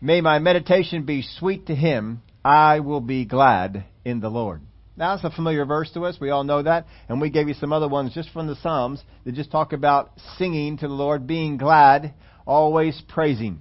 May 0.00 0.20
my 0.20 0.38
meditation 0.38 1.04
be 1.04 1.22
sweet 1.22 1.66
to 1.66 1.74
him. 1.74 2.22
I 2.44 2.80
will 2.80 3.00
be 3.00 3.24
glad 3.24 3.84
in 4.04 4.20
the 4.20 4.28
Lord. 4.28 4.62
Now, 4.96 5.14
that's 5.14 5.32
a 5.32 5.36
familiar 5.36 5.64
verse 5.64 5.90
to 5.92 6.04
us. 6.06 6.18
We 6.20 6.30
all 6.30 6.44
know 6.44 6.62
that. 6.62 6.86
And 7.08 7.20
we 7.20 7.30
gave 7.30 7.48
you 7.48 7.54
some 7.54 7.72
other 7.72 7.88
ones 7.88 8.14
just 8.14 8.30
from 8.30 8.46
the 8.46 8.56
Psalms 8.56 9.02
that 9.24 9.34
just 9.34 9.50
talk 9.50 9.72
about 9.72 10.12
singing 10.38 10.78
to 10.78 10.88
the 10.88 10.94
Lord, 10.94 11.26
being 11.26 11.56
glad, 11.56 12.14
always 12.48 13.00
praising. 13.06 13.60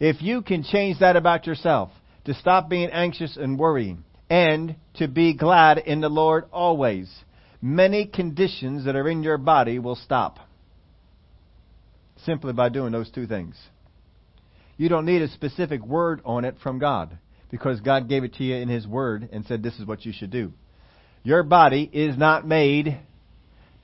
If 0.00 0.20
you 0.20 0.42
can 0.42 0.62
change 0.62 0.98
that 0.98 1.16
about 1.16 1.46
yourself, 1.46 1.90
to 2.24 2.34
stop 2.34 2.68
being 2.68 2.90
anxious 2.90 3.38
and 3.38 3.58
worrying, 3.58 4.04
and 4.28 4.76
to 4.96 5.08
be 5.08 5.32
glad 5.32 5.78
in 5.78 6.02
the 6.02 6.10
Lord 6.10 6.44
always, 6.52 7.10
many 7.62 8.04
conditions 8.04 8.84
that 8.84 8.96
are 8.96 9.08
in 9.08 9.22
your 9.22 9.38
body 9.38 9.78
will 9.78 9.96
stop. 9.96 10.38
Simply 12.26 12.52
by 12.52 12.68
doing 12.68 12.92
those 12.92 13.10
two 13.10 13.26
things. 13.26 13.56
You 14.76 14.88
don't 14.88 15.06
need 15.06 15.22
a 15.22 15.28
specific 15.28 15.84
word 15.84 16.20
on 16.24 16.44
it 16.44 16.56
from 16.62 16.78
God 16.78 17.16
because 17.50 17.80
God 17.80 18.08
gave 18.08 18.24
it 18.24 18.34
to 18.34 18.44
you 18.44 18.56
in 18.56 18.68
His 18.68 18.86
Word 18.86 19.28
and 19.32 19.46
said 19.46 19.62
this 19.62 19.78
is 19.78 19.86
what 19.86 20.04
you 20.04 20.12
should 20.12 20.30
do. 20.30 20.52
Your 21.22 21.42
body 21.42 21.88
is 21.92 22.16
not 22.16 22.46
made 22.46 23.00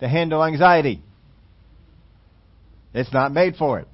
to 0.01 0.09
handle 0.09 0.45
anxiety. 0.45 1.03
It's 2.93 3.13
not 3.13 3.33
made 3.33 3.57
for 3.57 3.81
it. 3.81 3.89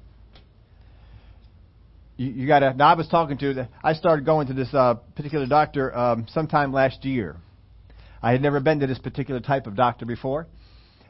You, 2.17 2.31
you 2.31 2.47
got 2.47 2.59
to. 2.59 2.73
Now, 2.73 2.89
I 2.89 2.93
was 2.95 3.07
talking 3.07 3.37
to. 3.39 3.69
I 3.83 3.93
started 3.93 4.25
going 4.25 4.47
to 4.47 4.53
this 4.53 4.73
uh, 4.73 4.95
particular 5.15 5.45
doctor 5.45 5.95
um, 5.95 6.25
sometime 6.29 6.71
last 6.71 7.05
year. 7.05 7.37
I 8.21 8.31
had 8.31 8.41
never 8.41 8.59
been 8.59 8.79
to 8.81 8.87
this 8.87 8.99
particular 8.99 9.39
type 9.39 9.67
of 9.67 9.75
doctor 9.75 10.05
before, 10.05 10.47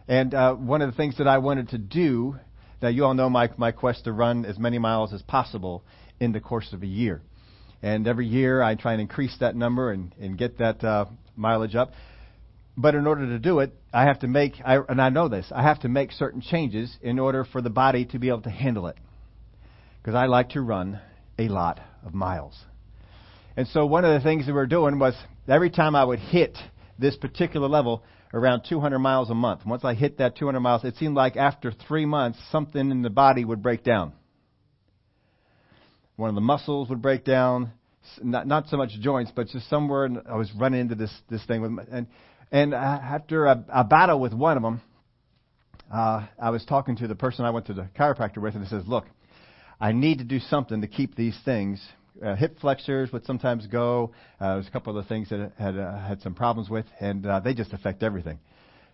and 0.08 0.34
uh, 0.34 0.56
one 0.56 0.82
of 0.82 0.90
the 0.90 0.96
things 0.96 1.18
that 1.18 1.28
I 1.28 1.40
wanted 1.40 1.70
to 1.70 1.78
do. 1.78 2.36
Now, 2.82 2.88
you 2.88 3.06
all 3.06 3.14
know 3.14 3.30
my 3.30 3.50
my 3.58 3.72
quest 3.72 4.06
to 4.06 4.12
run 4.12 4.46
as 4.46 4.58
many 4.58 4.80
miles 4.80 5.14
as 5.14 5.22
possible 5.22 5.84
in 6.20 6.32
the 6.32 6.40
course 6.40 6.72
of 6.74 6.84
a 6.84 6.88
year. 6.88 7.22
And 7.84 8.08
every 8.08 8.28
year 8.28 8.62
I 8.62 8.76
try 8.76 8.94
and 8.94 9.02
increase 9.02 9.36
that 9.40 9.56
number 9.56 9.92
and, 9.92 10.14
and 10.22 10.38
get 10.38 10.60
that 10.60 10.84
uh, 10.84 11.06
mileage 11.36 11.76
up. 11.76 11.94
But 12.78 12.96
in 12.96 13.06
order 13.08 13.26
to 13.26 13.40
do 13.40 13.60
it, 13.60 13.74
I 13.92 14.04
have 14.04 14.20
to 14.20 14.28
make, 14.28 14.54
I, 14.64 14.78
and 14.88 15.02
I 15.02 15.10
know 15.10 15.28
this, 15.28 15.52
I 15.54 15.64
have 15.64 15.82
to 15.82 15.90
make 15.90 16.12
certain 16.12 16.42
changes 16.42 16.96
in 17.02 17.20
order 17.20 17.44
for 17.44 17.62
the 17.62 17.70
body 17.70 18.06
to 18.06 18.20
be 18.20 18.30
able 18.30 18.44
to 18.44 18.50
handle 18.50 18.88
it. 18.88 18.98
Because 20.02 20.16
I 20.16 20.26
like 20.26 20.50
to 20.50 20.62
run 20.62 21.00
a 21.38 21.48
lot 21.48 21.80
of 22.06 22.14
miles. 22.14 22.58
And 23.56 23.68
so 23.68 23.86
one 23.86 24.06
of 24.06 24.14
the 24.14 24.24
things 24.24 24.46
that 24.46 24.52
we 24.52 24.56
we're 24.56 24.66
doing 24.66 24.98
was 24.98 25.16
every 25.48 25.70
time 25.70 25.96
I 25.96 26.04
would 26.04 26.20
hit 26.20 26.58
this 26.98 27.16
particular 27.18 27.68
level, 27.68 28.04
around 28.34 28.64
200 28.70 29.00
miles 29.00 29.30
a 29.30 29.36
month. 29.36 29.66
Once 29.66 29.84
I 29.84 29.94
hit 29.94 30.20
that 30.20 30.38
200 30.38 30.60
miles, 30.60 30.84
it 30.84 30.96
seemed 30.96 31.16
like 31.16 31.36
after 31.36 31.72
three 31.72 32.06
months, 32.06 32.40
something 32.52 32.92
in 32.92 33.02
the 33.02 33.10
body 33.10 33.44
would 33.44 33.62
break 33.62 33.84
down 33.84 34.14
one 36.22 36.30
of 36.30 36.36
the 36.36 36.42
muscles 36.42 36.88
would 36.90 37.02
break 37.02 37.26
down. 37.26 37.72
Not, 38.22 38.48
not 38.48 38.68
so 38.68 38.78
much 38.78 38.92
joints, 39.00 39.32
but 39.36 39.48
just 39.48 39.70
somewhere. 39.70 40.06
And 40.06 40.22
I 40.30 40.36
was 40.36 40.52
running 40.54 40.82
into 40.82 40.96
this 40.96 41.12
this 41.30 41.44
thing 41.46 41.62
with, 41.62 41.72
my, 41.72 41.84
and 41.92 42.08
and 42.52 42.74
after 42.74 43.46
a, 43.46 43.64
a 43.70 43.84
battle 43.84 44.20
with 44.20 44.34
one 44.34 44.58
of 44.58 44.64
them, 44.64 44.82
uh, 45.92 46.28
I 46.42 46.50
was 46.50 46.66
talking 46.66 46.96
to 46.98 47.08
the 47.08 47.16
person 47.16 47.46
I 47.46 47.50
went 47.50 47.68
to 47.68 47.74
the 47.74 47.90
chiropractor 47.98 48.38
with, 48.38 48.56
and 48.56 48.64
he 48.64 48.70
says, 48.70 48.84
"Look, 48.88 49.06
I 49.82 49.92
need 49.92 50.20
to 50.20 50.24
do 50.24 50.40
something 50.40 50.82
to 50.82 50.88
keep 50.88 51.16
these 51.16 51.38
things. 51.44 51.86
Uh, 52.24 52.36
hip 52.36 52.60
flexors 52.62 53.12
would 53.12 53.26
sometimes 53.26 53.66
go. 53.68 54.12
Uh, 54.40 54.56
there's 54.56 54.68
a 54.68 54.72
couple 54.72 54.98
of 54.98 55.08
things 55.08 55.30
that 55.30 55.52
I 55.60 55.64
had 55.64 55.78
uh, 55.78 55.98
had 55.98 56.22
some 56.22 56.36
problems 56.36 56.70
with, 56.70 56.86
and 57.00 57.26
uh, 57.26 57.40
they 57.40 57.54
just 57.54 57.74
affect 57.74 58.04
everything. 58.04 58.40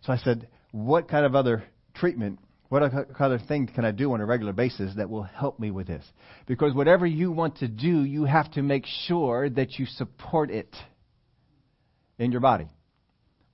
So 0.03 0.13
I 0.13 0.17
said, 0.17 0.47
"What 0.71 1.09
kind 1.09 1.25
of 1.25 1.35
other 1.35 1.63
treatment 1.93 2.39
what 2.69 2.83
other 2.83 3.39
thing 3.39 3.67
can 3.67 3.85
I 3.85 3.91
do 3.91 4.11
on 4.11 4.19
a 4.19 4.25
regular 4.25 4.51
basis 4.51 4.93
that 4.97 5.09
will 5.09 5.23
help 5.23 5.57
me 5.57 5.71
with 5.71 5.87
this? 5.87 6.05
Because 6.47 6.73
whatever 6.73 7.05
you 7.05 7.31
want 7.31 7.57
to 7.59 7.67
do, 7.67 8.03
you 8.03 8.25
have 8.25 8.51
to 8.53 8.61
make 8.61 8.85
sure 9.05 9.49
that 9.49 9.79
you 9.79 9.85
support 9.85 10.51
it 10.51 10.75
in 12.19 12.31
your 12.31 12.41
body. 12.41 12.67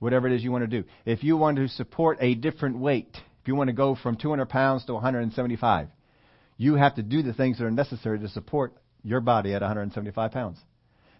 Whatever 0.00 0.26
it 0.26 0.34
is 0.34 0.42
you 0.42 0.50
want 0.50 0.68
to 0.68 0.82
do. 0.82 0.86
If 1.06 1.22
you 1.22 1.36
want 1.36 1.58
to 1.58 1.68
support 1.68 2.18
a 2.20 2.34
different 2.34 2.78
weight, 2.78 3.16
if 3.40 3.46
you 3.46 3.54
want 3.54 3.68
to 3.68 3.74
go 3.74 3.94
from 3.94 4.16
200 4.16 4.48
pounds 4.48 4.84
to 4.86 4.94
175, 4.94 5.88
you 6.56 6.74
have 6.74 6.94
to 6.96 7.02
do 7.02 7.22
the 7.22 7.32
things 7.32 7.58
that 7.58 7.64
are 7.64 7.70
necessary 7.70 8.18
to 8.20 8.28
support 8.28 8.74
your 9.02 9.20
body 9.20 9.54
at 9.54 9.62
175 9.62 10.32
pounds. 10.32 10.58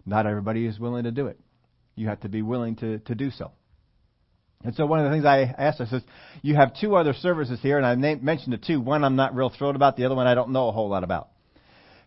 Not 0.05 0.25
everybody 0.25 0.65
is 0.65 0.79
willing 0.79 1.03
to 1.03 1.11
do 1.11 1.27
it. 1.27 1.39
You 1.95 2.07
have 2.07 2.21
to 2.21 2.29
be 2.29 2.41
willing 2.41 2.75
to, 2.77 2.99
to 2.99 3.15
do 3.15 3.31
so. 3.31 3.51
And 4.63 4.73
so 4.75 4.85
one 4.85 4.99
of 4.99 5.05
the 5.05 5.11
things 5.11 5.25
I 5.25 5.41
asked, 5.41 5.79
I 5.79 5.85
says, 5.85 6.01
you 6.41 6.55
have 6.55 6.75
two 6.79 6.95
other 6.95 7.13
services 7.13 7.59
here, 7.61 7.77
and 7.77 7.85
I 7.85 7.95
named, 7.95 8.23
mentioned 8.23 8.53
the 8.53 8.57
two. 8.57 8.81
One 8.81 9.03
I'm 9.03 9.15
not 9.15 9.35
real 9.35 9.49
thrilled 9.49 9.75
about, 9.75 9.95
the 9.95 10.05
other 10.05 10.15
one 10.15 10.27
I 10.27 10.33
don't 10.33 10.49
know 10.49 10.69
a 10.69 10.71
whole 10.71 10.89
lot 10.89 11.03
about. 11.03 11.29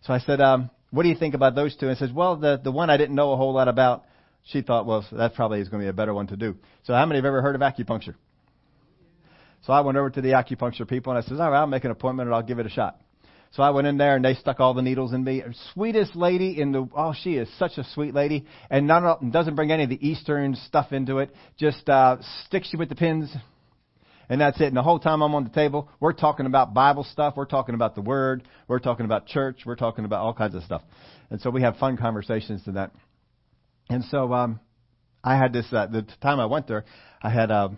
So 0.02 0.12
I 0.12 0.18
said, 0.18 0.40
um, 0.40 0.70
what 0.90 1.04
do 1.04 1.08
you 1.08 1.14
think 1.14 1.34
about 1.34 1.54
those 1.54 1.76
two? 1.76 1.88
And 1.88 1.96
says, 1.98 2.10
well, 2.12 2.36
the, 2.36 2.60
the 2.62 2.72
one 2.72 2.90
I 2.90 2.96
didn't 2.96 3.14
know 3.14 3.32
a 3.32 3.36
whole 3.36 3.52
lot 3.52 3.68
about, 3.68 4.04
she 4.44 4.62
thought, 4.62 4.86
well, 4.86 5.06
that 5.12 5.34
probably 5.34 5.60
is 5.60 5.68
going 5.68 5.80
to 5.80 5.84
be 5.84 5.90
a 5.90 5.92
better 5.92 6.14
one 6.14 6.26
to 6.28 6.36
do. 6.36 6.56
So 6.84 6.94
how 6.94 7.04
many 7.06 7.18
have 7.18 7.26
ever 7.26 7.42
heard 7.42 7.54
of 7.54 7.60
acupuncture? 7.60 8.14
So 9.62 9.72
I 9.72 9.80
went 9.80 9.98
over 9.98 10.10
to 10.10 10.20
the 10.20 10.30
acupuncture 10.30 10.88
people 10.88 11.12
and 11.12 11.22
I 11.22 11.28
said, 11.28 11.38
all 11.38 11.50
right, 11.50 11.60
I'll 11.60 11.66
make 11.66 11.84
an 11.84 11.90
appointment 11.90 12.28
and 12.28 12.34
I'll 12.34 12.42
give 12.42 12.58
it 12.58 12.66
a 12.66 12.70
shot. 12.70 12.98
So 13.52 13.62
I 13.62 13.70
went 13.70 13.86
in 13.86 13.96
there 13.96 14.16
and 14.16 14.24
they 14.24 14.34
stuck 14.34 14.60
all 14.60 14.74
the 14.74 14.82
needles 14.82 15.12
in 15.12 15.24
me. 15.24 15.42
Sweetest 15.72 16.14
lady 16.14 16.60
in 16.60 16.72
the 16.72 16.88
oh, 16.94 17.14
she 17.18 17.36
is 17.36 17.48
such 17.58 17.78
a 17.78 17.84
sweet 17.94 18.14
lady, 18.14 18.44
and 18.70 18.86
none 18.86 19.30
doesn't 19.30 19.54
bring 19.54 19.72
any 19.72 19.84
of 19.84 19.90
the 19.90 20.06
Eastern 20.06 20.54
stuff 20.54 20.92
into 20.92 21.18
it. 21.18 21.34
Just 21.58 21.88
uh, 21.88 22.18
sticks 22.46 22.68
you 22.72 22.78
with 22.78 22.88
the 22.88 22.94
pins, 22.94 23.34
and 24.28 24.40
that's 24.40 24.60
it. 24.60 24.66
And 24.66 24.76
the 24.76 24.82
whole 24.82 24.98
time 24.98 25.22
I'm 25.22 25.34
on 25.34 25.44
the 25.44 25.50
table, 25.50 25.88
we're 25.98 26.12
talking 26.12 26.46
about 26.46 26.74
Bible 26.74 27.04
stuff. 27.04 27.34
We're 27.36 27.46
talking 27.46 27.74
about 27.74 27.94
the 27.94 28.02
Word. 28.02 28.46
We're 28.68 28.80
talking 28.80 29.06
about 29.06 29.26
church. 29.26 29.62
We're 29.64 29.76
talking 29.76 30.04
about 30.04 30.20
all 30.20 30.34
kinds 30.34 30.54
of 30.54 30.62
stuff. 30.64 30.82
And 31.30 31.40
so 31.40 31.50
we 31.50 31.62
have 31.62 31.76
fun 31.76 31.96
conversations 31.96 32.64
to 32.64 32.72
that. 32.72 32.92
And 33.88 34.04
so 34.04 34.32
um, 34.34 34.60
I 35.24 35.36
had 35.36 35.52
this. 35.52 35.66
Uh, 35.72 35.86
the 35.86 36.06
time 36.20 36.38
I 36.38 36.46
went 36.46 36.68
there, 36.68 36.84
I 37.22 37.30
had 37.30 37.50
uh, 37.50 37.70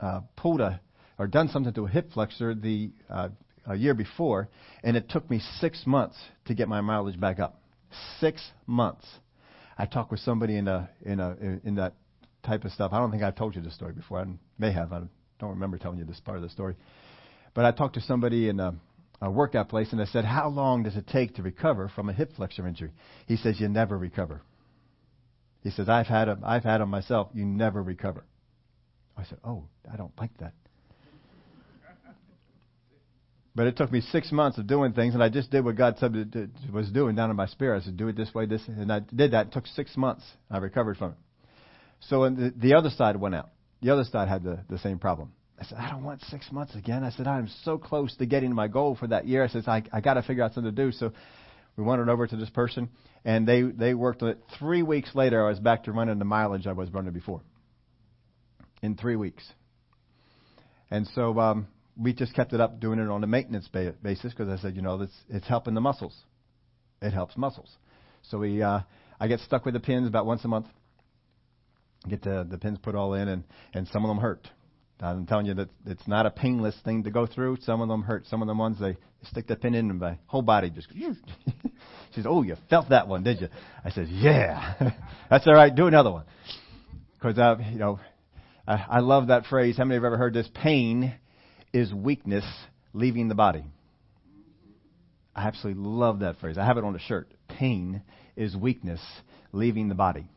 uh, 0.00 0.20
pulled 0.36 0.60
a 0.60 0.80
or 1.18 1.26
done 1.26 1.48
something 1.48 1.72
to 1.72 1.86
a 1.86 1.88
hip 1.88 2.12
flexor 2.12 2.54
the 2.54 2.90
uh, 3.10 3.28
a 3.66 3.74
year 3.74 3.94
before, 3.94 4.48
and 4.82 4.96
it 4.96 5.08
took 5.08 5.28
me 5.28 5.40
six 5.58 5.82
months 5.86 6.16
to 6.46 6.54
get 6.54 6.68
my 6.68 6.80
mileage 6.80 7.18
back 7.18 7.38
up. 7.38 7.60
Six 8.20 8.42
months. 8.66 9.06
I 9.78 9.86
talked 9.86 10.10
with 10.10 10.20
somebody 10.20 10.56
in 10.56 10.68
a 10.68 10.88
in 11.04 11.20
a 11.20 11.36
in 11.64 11.74
that 11.76 11.94
type 12.44 12.64
of 12.64 12.72
stuff. 12.72 12.92
I 12.92 12.98
don't 12.98 13.10
think 13.10 13.22
I've 13.22 13.36
told 13.36 13.54
you 13.54 13.62
this 13.62 13.74
story 13.74 13.92
before. 13.92 14.20
I 14.20 14.26
may 14.58 14.72
have. 14.72 14.92
I 14.92 15.02
don't 15.38 15.50
remember 15.50 15.78
telling 15.78 15.98
you 15.98 16.04
this 16.04 16.20
part 16.20 16.36
of 16.36 16.42
the 16.42 16.48
story. 16.48 16.76
But 17.54 17.64
I 17.64 17.72
talked 17.72 17.94
to 17.94 18.00
somebody 18.00 18.48
in 18.48 18.60
a, 18.60 18.74
a 19.20 19.30
workout 19.30 19.68
place, 19.68 19.92
and 19.92 20.00
I 20.00 20.06
said, 20.06 20.24
"How 20.24 20.48
long 20.48 20.82
does 20.82 20.96
it 20.96 21.06
take 21.06 21.34
to 21.36 21.42
recover 21.42 21.88
from 21.88 22.08
a 22.08 22.12
hip 22.12 22.32
flexor 22.36 22.66
injury?" 22.66 22.92
He 23.26 23.36
says, 23.36 23.60
"You 23.60 23.68
never 23.68 23.98
recover." 23.98 24.42
He 25.62 25.70
says, 25.70 25.88
"I've 25.88 26.06
had 26.06 26.26
them. 26.26 26.42
I've 26.44 26.64
had 26.64 26.80
them 26.80 26.90
myself. 26.90 27.28
You 27.34 27.44
never 27.44 27.82
recover." 27.82 28.24
I 29.16 29.24
said, 29.24 29.38
"Oh, 29.44 29.64
I 29.90 29.96
don't 29.96 30.12
like 30.18 30.36
that." 30.38 30.54
But 33.56 33.66
it 33.66 33.76
took 33.78 33.90
me 33.90 34.02
six 34.02 34.30
months 34.30 34.58
of 34.58 34.66
doing 34.66 34.92
things, 34.92 35.14
and 35.14 35.22
I 35.22 35.30
just 35.30 35.50
did 35.50 35.64
what 35.64 35.76
God 35.76 35.96
said 35.98 36.14
it 36.14 36.50
was 36.70 36.90
doing 36.90 37.16
down 37.16 37.30
in 37.30 37.36
my 37.36 37.46
spirit. 37.46 37.80
I 37.80 37.84
said, 37.86 37.96
"Do 37.96 38.06
it 38.08 38.14
this 38.14 38.34
way, 38.34 38.44
this," 38.44 38.60
and 38.68 38.92
I 38.92 39.00
did 39.00 39.30
that. 39.30 39.46
It 39.46 39.52
took 39.54 39.66
six 39.68 39.96
months. 39.96 40.22
I 40.50 40.58
recovered 40.58 40.98
from 40.98 41.12
it. 41.12 41.16
So 42.00 42.28
the, 42.28 42.52
the 42.54 42.74
other 42.74 42.90
side 42.90 43.16
went 43.16 43.34
out. 43.34 43.48
The 43.80 43.90
other 43.90 44.04
side 44.04 44.28
had 44.28 44.42
the, 44.44 44.58
the 44.68 44.78
same 44.78 44.98
problem. 44.98 45.32
I 45.58 45.64
said, 45.64 45.78
"I 45.78 45.88
don't 45.88 46.04
want 46.04 46.20
six 46.24 46.52
months 46.52 46.74
again." 46.74 47.02
I 47.02 47.08
said, 47.10 47.26
"I'm 47.26 47.48
so 47.64 47.78
close 47.78 48.14
to 48.16 48.26
getting 48.26 48.54
my 48.54 48.68
goal 48.68 48.94
for 48.94 49.06
that 49.06 49.26
year." 49.26 49.42
I 49.42 49.48
said, 49.48 49.66
"I, 49.66 49.82
I 49.90 50.02
got 50.02 50.14
to 50.14 50.22
figure 50.22 50.44
out 50.44 50.52
something 50.52 50.74
to 50.74 50.84
do." 50.84 50.92
So 50.92 51.12
we 51.78 51.82
wandered 51.82 52.10
over 52.10 52.26
to 52.26 52.36
this 52.36 52.50
person, 52.50 52.90
and 53.24 53.48
they 53.48 53.62
they 53.62 53.94
worked 53.94 54.22
on 54.22 54.28
it. 54.28 54.38
Three 54.58 54.82
weeks 54.82 55.14
later, 55.14 55.42
I 55.42 55.48
was 55.48 55.60
back 55.60 55.84
to 55.84 55.92
running 55.92 56.18
the 56.18 56.26
mileage 56.26 56.66
I 56.66 56.72
was 56.72 56.92
running 56.92 57.14
before. 57.14 57.40
In 58.82 58.96
three 58.96 59.16
weeks. 59.16 59.50
And 60.90 61.08
so 61.14 61.40
um, 61.40 61.68
we 61.96 62.12
just 62.12 62.34
kept 62.34 62.52
it 62.52 62.60
up 62.60 62.80
doing 62.80 62.98
it 62.98 63.08
on 63.08 63.24
a 63.24 63.26
maintenance 63.26 63.68
ba- 63.72 63.94
basis 64.02 64.32
because 64.32 64.48
I 64.48 64.60
said, 64.60 64.76
you 64.76 64.82
know, 64.82 65.00
it's, 65.00 65.14
it's 65.28 65.46
helping 65.46 65.74
the 65.74 65.80
muscles. 65.80 66.14
It 67.00 67.12
helps 67.12 67.36
muscles. 67.36 67.70
So 68.22 68.38
we, 68.38 68.62
uh, 68.62 68.80
I 69.20 69.28
get 69.28 69.40
stuck 69.40 69.64
with 69.64 69.74
the 69.74 69.80
pins 69.80 70.08
about 70.08 70.26
once 70.26 70.44
a 70.44 70.48
month. 70.48 70.66
Get 72.08 72.22
the 72.22 72.46
the 72.48 72.58
pins 72.58 72.78
put 72.80 72.94
all 72.94 73.14
in, 73.14 73.26
and 73.26 73.44
and 73.74 73.88
some 73.88 74.04
of 74.04 74.08
them 74.08 74.18
hurt. 74.18 74.48
I'm 75.00 75.26
telling 75.26 75.46
you 75.46 75.54
that 75.54 75.68
it's 75.86 76.06
not 76.06 76.24
a 76.24 76.30
painless 76.30 76.76
thing 76.84 77.02
to 77.04 77.10
go 77.10 77.26
through. 77.26 77.58
Some 77.62 77.80
of 77.80 77.88
them 77.88 78.02
hurt. 78.02 78.26
Some 78.26 78.42
of 78.42 78.48
the 78.48 78.54
ones 78.54 78.78
they 78.80 78.96
stick 79.24 79.46
the 79.46 79.56
pin 79.56 79.74
in, 79.74 79.90
and 79.90 79.98
my 79.98 80.18
whole 80.26 80.42
body 80.42 80.70
just. 80.70 80.88
she 80.94 81.04
says, 82.14 82.26
"Oh, 82.28 82.42
you 82.42 82.56
felt 82.70 82.90
that 82.90 83.08
one, 83.08 83.24
did 83.24 83.40
you?" 83.40 83.48
I 83.84 83.90
said, 83.90 84.08
"Yeah, 84.08 84.92
that's 85.30 85.46
all 85.46 85.54
right. 85.54 85.74
Do 85.74 85.86
another 85.86 86.12
one." 86.12 86.24
Because 87.14 87.38
uh, 87.38 87.56
you 87.70 87.78
know, 87.78 87.98
I, 88.68 88.84
I 88.88 89.00
love 89.00 89.28
that 89.28 89.46
phrase. 89.46 89.76
How 89.76 89.84
many 89.84 89.96
have 89.96 90.04
ever 90.04 90.16
heard 90.16 90.34
this? 90.34 90.48
Pain 90.54 91.12
is 91.72 91.92
weakness 91.92 92.44
leaving 92.92 93.28
the 93.28 93.34
body. 93.34 93.64
I 95.34 95.46
absolutely 95.46 95.82
love 95.82 96.20
that 96.20 96.38
phrase. 96.38 96.56
I 96.56 96.64
have 96.64 96.78
it 96.78 96.84
on 96.84 96.94
a 96.94 96.98
shirt. 96.98 97.28
Pain 97.48 98.02
is 98.36 98.56
weakness 98.56 99.00
leaving 99.52 99.88
the 99.88 99.94
body. 99.94 100.28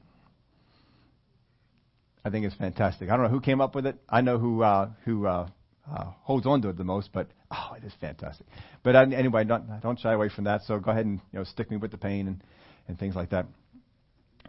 I 2.25 2.29
think 2.29 2.45
it's 2.45 2.55
fantastic. 2.55 3.09
I 3.09 3.15
don't 3.15 3.25
know 3.25 3.31
who 3.31 3.39
came 3.39 3.61
up 3.61 3.75
with 3.75 3.85
it. 3.85 3.97
I 4.09 4.21
know 4.21 4.37
who 4.37 4.61
uh, 4.61 4.89
who 5.05 5.25
uh, 5.25 5.47
uh, 5.89 6.03
holds 6.21 6.45
on 6.45 6.61
to 6.63 6.69
it 6.69 6.77
the 6.77 6.83
most, 6.83 7.11
but 7.13 7.29
oh, 7.49 7.75
it 7.77 7.83
is 7.85 7.93
fantastic. 8.01 8.45
But 8.83 8.95
uh, 8.95 9.05
anyway, 9.15 9.45
don't 9.45 9.81
don't 9.81 9.99
shy 9.99 10.13
away 10.13 10.29
from 10.29 10.43
that. 10.43 10.63
So 10.63 10.79
go 10.79 10.91
ahead 10.91 11.05
and 11.05 11.21
you 11.31 11.39
know 11.39 11.45
stick 11.45 11.71
me 11.71 11.77
with 11.77 11.91
the 11.91 11.97
pain 11.97 12.27
and 12.27 12.43
and 12.89 12.99
things 12.99 13.15
like 13.15 13.29
that. 13.29 13.45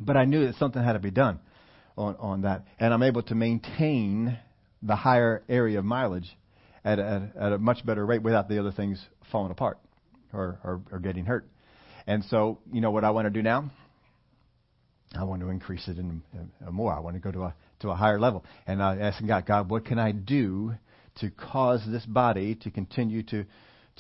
But 0.01 0.17
I 0.17 0.25
knew 0.25 0.47
that 0.47 0.57
something 0.57 0.83
had 0.83 0.95
to 0.95 0.99
be 0.99 1.13
done. 1.13 1.39
on, 1.97 2.17
on 2.19 2.43
that. 2.43 2.65
And 2.79 2.93
I'm 2.93 3.03
able 3.03 3.23
to 3.25 3.35
maintain 3.35 4.39
the 4.83 4.97
higher 4.97 5.43
area 5.49 5.79
of 5.79 5.85
mileage 5.85 6.37
at 6.85 6.99
a, 6.99 7.31
at 7.39 7.53
a 7.53 7.59
much 7.59 7.85
better 7.85 8.05
rate 8.05 8.23
without 8.23 8.49
the 8.49 8.59
other 8.59 8.73
things 8.73 9.05
falling 9.31 9.51
apart 9.51 9.79
or, 10.33 10.59
or, 10.65 10.81
or 10.91 10.99
getting 10.99 11.25
hurt. 11.25 11.47
And 12.07 12.25
so, 12.25 12.59
you 12.73 12.81
know 12.81 12.91
what 12.91 13.05
I 13.05 13.11
want 13.11 13.27
to 13.27 13.31
do 13.31 13.43
now? 13.43 13.71
I 15.15 15.25
want 15.25 15.43
to 15.43 15.49
increase 15.49 15.89
it 15.89 15.99
in, 15.99 16.23
in 16.33 16.73
more. 16.73 16.93
I 16.93 17.01
want 17.01 17.17
to 17.17 17.21
go 17.21 17.33
to 17.33 17.43
a 17.43 17.55
to 17.81 17.91
a 17.91 17.95
higher 17.95 18.21
level. 18.21 18.45
And 18.67 18.83
I 18.83 18.97
ask 18.99 19.25
God, 19.27 19.47
God, 19.47 19.71
what 19.71 19.85
can 19.85 19.99
I 19.99 20.13
do 20.13 20.75
to 21.17 21.31
cause 21.31 21.83
this 21.87 22.07
body 22.07 22.55
to 22.57 22.71
continue 22.71 23.23
to 23.25 23.45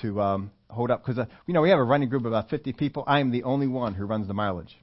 to 0.03 0.21
um, 0.21 0.51
hold 0.69 0.91
up? 0.91 1.05
Because 1.05 1.19
uh, 1.19 1.27
you 1.47 1.55
know 1.55 1.63
we 1.63 1.71
have 1.71 1.79
a 1.79 1.85
running 1.85 2.09
group 2.09 2.23
of 2.23 2.27
about 2.27 2.49
50 2.49 2.73
people. 2.75 3.03
I 3.07 3.21
am 3.21 3.33
the 3.33 3.43
only 3.43 3.67
one 3.67 3.95
who 3.95 4.05
runs 4.07 4.29
the 4.29 4.35
mileage 4.35 4.77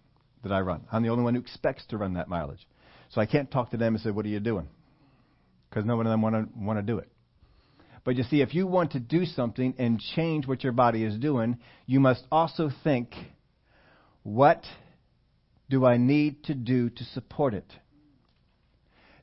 that 0.43 0.51
I 0.51 0.59
run. 0.59 0.85
I'm 0.91 1.03
the 1.03 1.09
only 1.09 1.23
one 1.23 1.35
who 1.35 1.41
expects 1.41 1.85
to 1.87 1.97
run 1.97 2.15
that 2.15 2.27
mileage. 2.27 2.67
So 3.09 3.21
I 3.21 3.25
can't 3.25 3.49
talk 3.49 3.71
to 3.71 3.77
them 3.77 3.95
and 3.95 4.03
say, 4.03 4.11
"What 4.11 4.25
are 4.25 4.29
you 4.29 4.41
doing?" 4.41 4.67
Because 5.69 5.85
no 5.85 5.95
one 5.95 6.07
of 6.07 6.11
them 6.11 6.21
want 6.21 6.35
to 6.35 6.59
want 6.59 6.77
to 6.77 6.83
do 6.83 6.97
it. 6.97 7.09
But 8.07 8.15
you 8.15 8.23
see, 8.23 8.39
if 8.39 8.53
you 8.53 8.67
want 8.67 8.93
to 8.93 9.01
do 9.01 9.25
something 9.25 9.73
and 9.77 9.99
change 9.99 10.47
what 10.47 10.63
your 10.63 10.71
body 10.71 11.03
is 11.03 11.17
doing, 11.17 11.57
you 11.85 11.99
must 11.99 12.25
also 12.31 12.71
think, 12.81 13.13
what 14.23 14.63
do 15.69 15.85
I 15.85 15.97
need 15.97 16.45
to 16.45 16.53
do 16.53 16.89
to 16.89 17.03
support 17.03 17.53
it? 17.53 17.69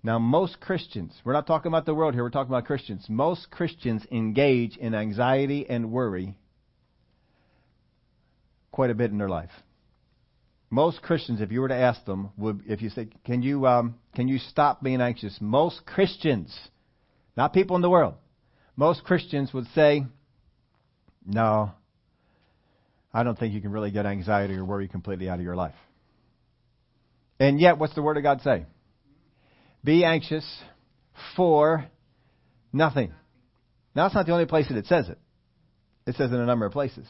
Now, 0.03 0.19
most 0.19 0.61
Christians, 0.61 1.14
we're 1.25 1.33
not 1.33 1.47
talking 1.47 1.71
about 1.71 1.87
the 1.87 1.95
world 1.95 2.12
here, 2.12 2.25
we're 2.25 2.29
talking 2.29 2.53
about 2.53 2.67
Christians. 2.67 3.07
Most 3.09 3.50
Christians 3.50 4.05
engage 4.12 4.76
in 4.76 4.95
anxiety 4.95 5.64
and 5.67 5.91
worry 5.91 6.37
quite 8.71 8.91
a 8.91 8.95
bit 8.95 9.11
in 9.11 9.17
their 9.17 9.31
life. 9.31 9.53
Most 10.69 11.00
Christians, 11.00 11.41
if 11.41 11.50
you 11.50 11.62
were 11.62 11.69
to 11.69 11.75
ask 11.75 12.05
them, 12.05 12.33
would, 12.37 12.61
if 12.67 12.83
you 12.83 12.91
say, 12.91 13.09
"Can 13.25 13.43
you 13.43 13.67
um, 13.67 13.95
can 14.14 14.29
you 14.29 14.37
stop 14.37 14.83
being 14.83 15.00
anxious?" 15.00 15.38
Most 15.41 15.87
Christians, 15.87 16.55
not 17.35 17.55
people 17.55 17.76
in 17.76 17.83
the 17.83 17.88
world, 17.88 18.17
most 18.76 19.04
Christians 19.04 19.52
would 19.52 19.66
say, 19.75 20.04
no, 21.25 21.73
I 23.12 23.23
don't 23.23 23.38
think 23.38 23.54
you 23.54 23.61
can 23.61 23.71
really 23.71 23.90
get 23.90 24.07
anxiety 24.07 24.54
or 24.54 24.64
worry 24.64 24.88
completely 24.88 25.28
out 25.28 25.38
of 25.38 25.45
your 25.45 25.57
life. 25.57 25.75
And 27.38 27.61
yet, 27.61 27.78
what's 27.78 27.95
the 27.95 28.02
Word 28.02 28.16
of 28.16 28.23
God 28.23 28.40
say? 28.43 28.66
Be 29.83 30.04
anxious 30.04 30.45
for 31.37 31.87
nothing. 32.73 33.12
Now, 33.95 34.04
that's 34.04 34.14
not 34.14 34.26
the 34.26 34.33
only 34.33 34.47
place 34.47 34.69
that 34.69 34.76
it 34.76 34.87
says 34.87 35.09
it. 35.09 35.19
It 36.07 36.16
says 36.16 36.31
in 36.31 36.40
a 36.40 36.47
number 36.47 36.66
of 36.66 36.73
places. 36.73 37.07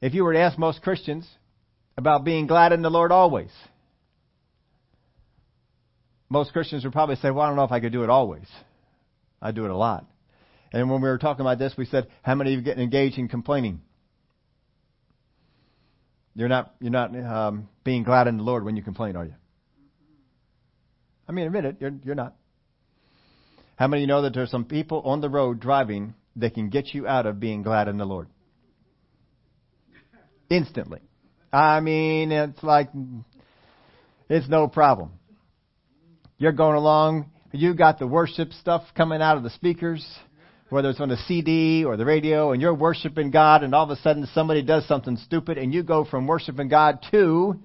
If 0.00 0.14
you 0.14 0.24
were 0.24 0.32
to 0.32 0.38
ask 0.38 0.58
most 0.58 0.82
Christians 0.82 1.28
about 1.96 2.24
being 2.24 2.46
glad 2.46 2.72
in 2.72 2.82
the 2.82 2.90
Lord 2.90 3.12
always, 3.12 3.50
most 6.28 6.52
Christians 6.52 6.84
would 6.84 6.92
probably 6.92 7.16
say, 7.16 7.30
Well, 7.30 7.44
I 7.44 7.48
don't 7.48 7.56
know 7.56 7.64
if 7.64 7.72
I 7.72 7.80
could 7.80 7.92
do 7.92 8.04
it 8.04 8.10
always. 8.10 8.46
I 9.42 9.50
do 9.52 9.64
it 9.64 9.70
a 9.70 9.76
lot. 9.76 10.06
And 10.72 10.90
when 10.90 11.00
we 11.00 11.08
were 11.08 11.18
talking 11.18 11.40
about 11.40 11.58
this, 11.58 11.74
we 11.76 11.84
said, 11.84 12.08
how 12.22 12.34
many 12.34 12.54
of 12.54 12.58
you 12.58 12.64
get 12.64 12.78
engaged 12.78 13.18
in 13.18 13.28
complaining? 13.28 13.80
You're 16.34 16.48
not, 16.48 16.74
you're 16.80 16.92
not 16.92 17.14
um, 17.16 17.68
being 17.82 18.04
glad 18.04 18.28
in 18.28 18.36
the 18.36 18.42
Lord 18.42 18.64
when 18.64 18.76
you 18.76 18.82
complain, 18.82 19.16
are 19.16 19.24
you? 19.24 19.34
I 21.28 21.32
mean, 21.32 21.46
admit 21.46 21.64
it, 21.64 21.76
you're, 21.80 21.92
you're 22.04 22.14
not. 22.14 22.34
How 23.76 23.88
many 23.88 24.02
of 24.02 24.08
you 24.08 24.14
know 24.14 24.22
that 24.22 24.34
there's 24.34 24.50
some 24.50 24.64
people 24.64 25.02
on 25.04 25.20
the 25.20 25.28
road 25.28 25.58
driving 25.58 26.14
that 26.36 26.54
can 26.54 26.68
get 26.68 26.94
you 26.94 27.06
out 27.06 27.26
of 27.26 27.40
being 27.40 27.62
glad 27.62 27.88
in 27.88 27.96
the 27.98 28.04
Lord? 28.04 28.28
Instantly. 30.48 31.00
I 31.52 31.80
mean, 31.80 32.30
it's 32.30 32.62
like, 32.62 32.90
it's 34.28 34.48
no 34.48 34.68
problem. 34.68 35.12
You're 36.38 36.52
going 36.52 36.76
along, 36.76 37.30
you 37.52 37.74
got 37.74 37.98
the 37.98 38.06
worship 38.06 38.52
stuff 38.52 38.82
coming 38.96 39.20
out 39.20 39.36
of 39.36 39.42
the 39.42 39.50
speakers 39.50 40.06
whether 40.70 40.88
it's 40.88 41.00
on 41.00 41.08
the 41.08 41.16
CD 41.16 41.84
or 41.84 41.96
the 41.96 42.04
radio, 42.04 42.52
and 42.52 42.62
you're 42.62 42.74
worshiping 42.74 43.30
God, 43.30 43.64
and 43.64 43.74
all 43.74 43.84
of 43.84 43.90
a 43.90 44.00
sudden 44.00 44.26
somebody 44.32 44.62
does 44.62 44.86
something 44.86 45.16
stupid, 45.16 45.58
and 45.58 45.74
you 45.74 45.82
go 45.82 46.04
from 46.04 46.26
worshiping 46.26 46.68
God 46.68 47.04
to 47.10 47.56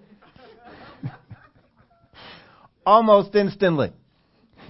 almost 2.86 3.36
instantly. 3.36 3.94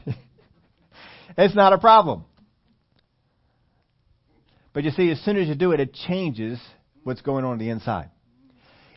it's 1.38 1.56
not 1.56 1.74
a 1.74 1.78
problem. 1.78 2.26
But 4.74 4.84
you 4.84 4.92
see, 4.92 5.10
as 5.10 5.22
soon 5.22 5.38
as 5.38 5.48
you 5.48 5.56
do 5.56 5.72
it, 5.72 5.80
it 5.80 5.94
changes 5.94 6.60
what's 7.04 7.22
going 7.22 7.46
on, 7.46 7.54
on 7.54 7.58
the 7.58 7.70
inside. 7.70 8.10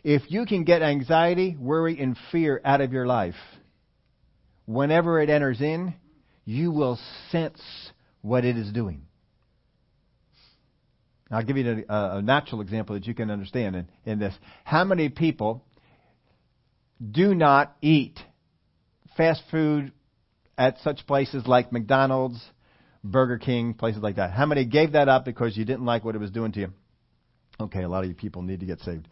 If 0.03 0.23
you 0.27 0.45
can 0.45 0.65
get 0.65 0.81
anxiety, 0.81 1.55
worry, 1.57 1.97
and 1.99 2.17
fear 2.31 2.59
out 2.65 2.81
of 2.81 2.91
your 2.91 3.07
life, 3.07 3.35
whenever 4.65 5.21
it 5.21 5.29
enters 5.29 5.61
in, 5.61 5.93
you 6.43 6.71
will 6.71 6.99
sense 7.31 7.61
what 8.21 8.43
it 8.43 8.57
is 8.57 8.71
doing. 8.73 9.03
I'll 11.31 11.43
give 11.43 11.57
you 11.57 11.85
a, 11.87 12.17
a, 12.17 12.21
natural 12.21 12.61
example 12.61 12.95
that 12.95 13.05
you 13.05 13.13
can 13.13 13.29
understand 13.29 13.75
in, 13.75 13.87
in 14.05 14.19
this. 14.19 14.33
How 14.63 14.83
many 14.83 15.09
people 15.09 15.63
do 16.99 17.35
not 17.35 17.75
eat 17.81 18.19
fast 19.15 19.43
food 19.51 19.91
at 20.57 20.79
such 20.79 21.05
places 21.05 21.45
like 21.45 21.71
McDonald's, 21.71 22.43
Burger 23.03 23.37
King, 23.37 23.75
places 23.75 24.01
like 24.01 24.15
that? 24.15 24.31
How 24.31 24.47
many 24.47 24.65
gave 24.65 24.93
that 24.93 25.07
up 25.07 25.23
because 25.23 25.55
you 25.55 25.65
didn't 25.65 25.85
like 25.85 26.03
what 26.03 26.15
it 26.15 26.19
was 26.19 26.31
doing 26.31 26.51
to 26.53 26.59
you? 26.61 26.73
Okay, 27.59 27.83
a 27.83 27.89
lot 27.89 28.03
of 28.03 28.09
you 28.09 28.15
people 28.15 28.41
need 28.41 28.61
to 28.61 28.65
get 28.65 28.79
saved. 28.79 29.07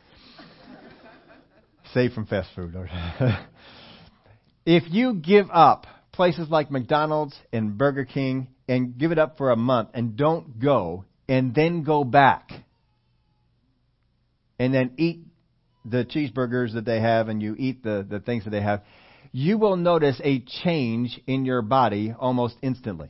saved 1.94 2.14
from 2.14 2.26
fast 2.26 2.50
food. 2.56 2.74
if 4.66 4.84
you 4.92 5.14
give 5.14 5.48
up 5.52 5.86
places 6.14 6.50
like 6.50 6.72
McDonald's 6.72 7.36
and 7.54 7.78
Burger 7.78 8.06
King 8.06 8.48
and 8.68 8.98
give 8.98 9.12
it 9.12 9.20
up 9.20 9.38
for 9.38 9.52
a 9.52 9.56
month 9.56 9.90
and 9.94 10.18
don't 10.18 10.60
go, 10.60 11.06
and 11.28 11.54
then 11.54 11.84
go 11.84 12.04
back 12.04 12.52
and 14.60 14.74
then 14.74 14.92
eat 14.98 15.20
the 15.86 16.04
cheeseburgers 16.04 16.74
that 16.74 16.86
they 16.86 17.00
have 17.00 17.30
and 17.30 17.42
you 17.42 17.56
eat 17.58 17.84
the, 17.84 18.06
the 18.08 18.20
things 18.20 18.44
that 18.44 18.50
they 18.50 18.62
have, 18.62 18.84
you 19.32 19.58
will 19.58 19.76
notice 19.76 20.20
a 20.24 20.40
change 20.64 21.20
in 21.28 21.46
your 21.46 21.62
body 21.62 22.14
almost 22.18 22.56
instantly. 22.62 23.10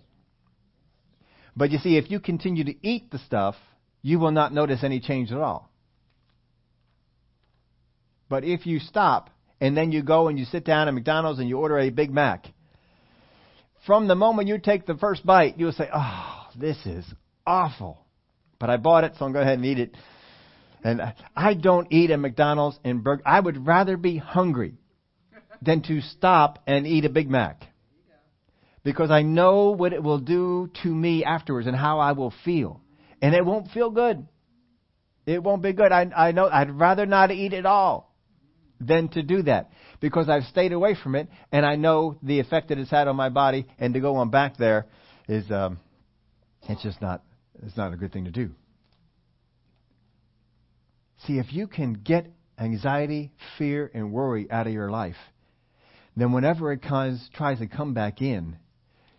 But 1.56 1.72
you 1.72 1.80
see, 1.80 1.98
if 1.98 2.12
you 2.12 2.20
continue 2.20 2.64
to 2.66 2.88
eat 2.88 3.10
the 3.12 3.18
stuff, 3.20 3.56
you 4.02 4.20
will 4.20 4.32
not 4.32 4.54
notice 4.54 4.84
any 4.84 5.00
change 5.00 5.32
at 5.32 5.40
all. 5.40 5.72
But 8.30 8.44
if 8.44 8.66
you 8.66 8.80
stop 8.80 9.30
and 9.60 9.76
then 9.76 9.92
you 9.92 10.04
go 10.04 10.28
and 10.28 10.38
you 10.38 10.46
sit 10.46 10.66
down 10.66 10.88
at 10.88 10.94
McDonald's 10.94 11.40
and 11.40 11.50
you 11.50 11.58
order 11.58 11.80
a 11.80 11.90
Big 11.90 12.12
Mac, 12.12 12.46
from 13.86 14.08
the 14.08 14.16
moment 14.16 14.50
you 14.50 14.60
take 14.60 14.86
the 14.86 14.96
first 14.96 15.26
bite, 15.26 15.58
you'll 15.58 15.72
say, 15.72 15.90
Oh, 15.94 16.48
this 16.56 16.78
is 16.86 17.06
awful. 17.46 18.06
But 18.60 18.70
I 18.70 18.78
bought 18.78 19.04
it, 19.04 19.14
so 19.18 19.26
I'm 19.26 19.34
going 19.34 19.46
to 19.46 19.46
go 19.46 19.52
ahead 19.52 19.60
and 19.60 19.66
eat 19.66 19.80
it. 19.80 19.96
And 20.84 21.02
I 21.36 21.54
don't 21.54 21.92
eat 21.92 22.12
at 22.12 22.20
McDonald's 22.20 22.80
and 22.84 23.04
burger. 23.04 23.24
I 23.26 23.40
would 23.40 23.66
rather 23.66 23.98
be 23.98 24.18
hungry 24.18 24.76
than 25.62 25.82
to 25.84 26.02
stop 26.02 26.60
and 26.68 26.86
eat 26.88 27.06
a 27.06 27.10
Big 27.10 27.30
Mac. 27.30 27.64
Because 28.84 29.12
I 29.12 29.22
know 29.22 29.72
what 29.72 29.92
it 29.92 30.02
will 30.02 30.20
do 30.20 30.70
to 30.84 30.88
me 30.88 31.26
afterwards 31.26 31.68
and 31.68 31.76
how 31.76 32.00
I 32.00 32.14
will 32.14 32.34
feel. 32.46 32.82
And 33.22 33.36
it 33.36 33.46
won't 33.46 33.72
feel 33.72 33.90
good. 33.90 34.28
It 35.26 35.44
won't 35.44 35.62
be 35.62 35.74
good. 35.74 35.92
I, 35.92 36.10
I 36.16 36.32
know 36.32 36.48
I'd 36.48 36.72
rather 36.72 37.06
not 37.06 37.32
eat 37.32 37.54
at 37.54 37.66
all 37.66 38.16
than 38.80 39.10
to 39.10 39.24
do 39.24 39.42
that. 39.44 39.72
Because 40.00 40.30
I've 40.30 40.44
stayed 40.44 40.72
away 40.72 40.96
from 40.96 41.16
it 41.16 41.28
and 41.52 41.66
I 41.66 41.76
know 41.76 42.18
the 42.22 42.40
effect 42.40 42.70
that 42.70 42.78
it's 42.78 42.92
had 42.92 43.08
on 43.08 43.16
my 43.16 43.30
body 43.30 43.68
and 43.78 43.94
to 43.96 44.00
go 44.00 44.18
on 44.18 44.30
back 44.30 44.58
there 44.58 44.86
is 45.28 45.50
um 45.52 45.80
it's 46.70 46.84
just 46.84 47.02
not 47.02 47.24
it's 47.66 47.78
not 47.78 47.94
a 47.94 47.98
good 47.98 48.12
thing 48.12 48.26
to 48.26 48.32
do. 48.32 48.52
See, 51.26 51.40
if 51.40 51.52
you 51.52 51.68
can 51.68 51.94
get 51.94 52.32
anxiety, 52.60 53.32
fear, 53.58 53.90
and 53.94 54.12
worry 54.12 54.50
out 54.52 54.68
of 54.68 54.74
your 54.74 54.92
life, 54.92 55.16
then 56.16 56.32
whenever 56.32 56.72
it 56.72 56.82
comes, 56.82 57.30
tries 57.34 57.60
to 57.60 57.68
come 57.68 57.94
back 57.94 58.22
in, 58.22 58.58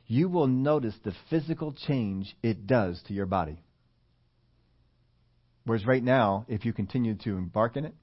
you 0.06 0.28
will 0.28 0.46
notice 0.46 0.94
the 1.04 1.14
physical 1.28 1.72
change 1.72 2.36
it 2.42 2.66
does 2.66 3.00
to 3.06 3.14
your 3.14 3.26
body. 3.26 3.62
Whereas 5.64 5.86
right 5.86 6.02
now, 6.02 6.46
if 6.48 6.64
you 6.64 6.72
continue 6.72 7.14
to 7.24 7.36
embark 7.36 7.76
in 7.76 7.84
it, 7.84 7.94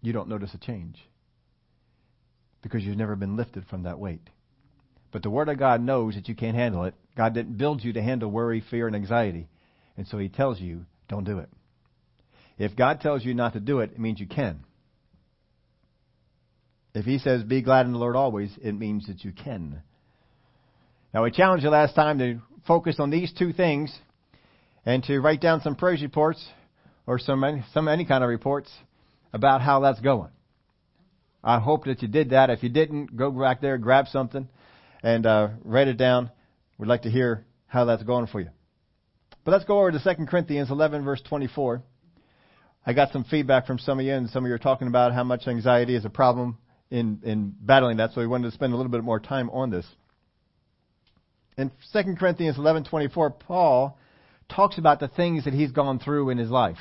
you 0.00 0.12
don't 0.12 0.28
notice 0.28 0.52
a 0.54 0.58
change 0.58 0.98
because 2.62 2.82
you've 2.82 2.96
never 2.96 3.16
been 3.16 3.36
lifted 3.36 3.64
from 3.66 3.84
that 3.84 3.98
weight. 3.98 4.28
But 5.12 5.22
the 5.22 5.30
Word 5.30 5.48
of 5.48 5.58
God 5.58 5.80
knows 5.80 6.14
that 6.14 6.28
you 6.28 6.34
can't 6.34 6.56
handle 6.56 6.84
it. 6.84 6.94
God 7.16 7.34
didn't 7.34 7.58
build 7.58 7.84
you 7.84 7.92
to 7.92 8.02
handle 8.02 8.30
worry, 8.30 8.62
fear, 8.70 8.86
and 8.86 8.96
anxiety. 8.96 9.48
And 9.96 10.06
so 10.06 10.18
he 10.18 10.28
tells 10.28 10.60
you, 10.60 10.86
don't 11.08 11.24
do 11.24 11.38
it. 11.38 11.48
If 12.58 12.76
God 12.76 13.00
tells 13.00 13.24
you 13.24 13.34
not 13.34 13.54
to 13.54 13.60
do 13.60 13.80
it, 13.80 13.92
it 13.92 13.98
means 13.98 14.20
you 14.20 14.26
can. 14.26 14.64
If 16.94 17.04
he 17.04 17.18
says, 17.18 17.42
be 17.42 17.62
glad 17.62 17.86
in 17.86 17.92
the 17.92 17.98
Lord 17.98 18.16
always, 18.16 18.50
it 18.62 18.72
means 18.72 19.06
that 19.06 19.24
you 19.24 19.32
can. 19.32 19.82
Now, 21.14 21.24
we 21.24 21.30
challenged 21.30 21.64
you 21.64 21.70
last 21.70 21.94
time 21.94 22.18
to 22.18 22.40
focus 22.66 22.96
on 22.98 23.10
these 23.10 23.32
two 23.32 23.52
things 23.52 23.94
and 24.84 25.02
to 25.04 25.20
write 25.20 25.40
down 25.40 25.60
some 25.60 25.74
praise 25.74 26.02
reports 26.02 26.44
or 27.06 27.18
some, 27.18 27.64
some 27.72 27.88
any 27.88 28.04
kind 28.04 28.22
of 28.22 28.30
reports 28.30 28.70
about 29.32 29.62
how 29.62 29.80
that's 29.80 30.00
going. 30.00 30.30
I 31.42 31.58
hope 31.58 31.84
that 31.84 32.02
you 32.02 32.08
did 32.08 32.30
that. 32.30 32.50
If 32.50 32.62
you 32.62 32.68
didn't, 32.68 33.16
go 33.16 33.30
back 33.30 33.60
there, 33.60 33.78
grab 33.78 34.06
something, 34.08 34.48
and 35.02 35.26
uh, 35.26 35.48
write 35.64 35.88
it 35.88 35.96
down. 35.96 36.30
We'd 36.78 36.86
like 36.86 37.02
to 37.02 37.10
hear 37.10 37.44
how 37.66 37.86
that's 37.86 38.02
going 38.04 38.26
for 38.28 38.40
you. 38.40 38.50
But 39.44 39.52
let's 39.52 39.64
go 39.64 39.80
over 39.80 39.90
to 39.90 39.98
2 39.98 40.26
Corinthians 40.26 40.70
11, 40.70 41.04
verse 41.04 41.20
24. 41.28 41.82
I 42.84 42.92
got 42.92 43.12
some 43.12 43.24
feedback 43.24 43.66
from 43.66 43.78
some 43.78 43.98
of 43.98 44.04
you, 44.04 44.12
and 44.12 44.28
some 44.30 44.44
of 44.44 44.48
you 44.48 44.54
are 44.54 44.58
talking 44.58 44.88
about 44.88 45.12
how 45.12 45.24
much 45.24 45.46
anxiety 45.46 45.94
is 45.94 46.04
a 46.04 46.10
problem 46.10 46.58
in, 46.90 47.20
in 47.24 47.54
battling 47.60 47.96
that, 47.96 48.12
so 48.12 48.20
we 48.20 48.26
wanted 48.26 48.50
to 48.50 48.54
spend 48.54 48.72
a 48.72 48.76
little 48.76 48.90
bit 48.90 49.02
more 49.02 49.18
time 49.18 49.50
on 49.50 49.70
this. 49.70 49.86
In 51.56 51.70
2 51.92 52.16
Corinthians 52.18 52.56
11:24, 52.56 53.38
Paul 53.38 53.98
talks 54.48 54.78
about 54.78 55.00
the 55.00 55.08
things 55.08 55.44
that 55.44 55.54
he's 55.54 55.72
gone 55.72 55.98
through 55.98 56.30
in 56.30 56.38
his 56.38 56.50
life. 56.50 56.78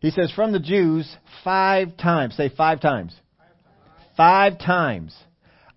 He 0.00 0.10
says, 0.10 0.30
From 0.32 0.52
the 0.52 0.60
Jews, 0.60 1.16
five 1.42 1.96
times, 1.96 2.36
say 2.36 2.48
five 2.48 2.80
times. 2.80 3.14
Five 4.16 4.58
times. 4.58 5.16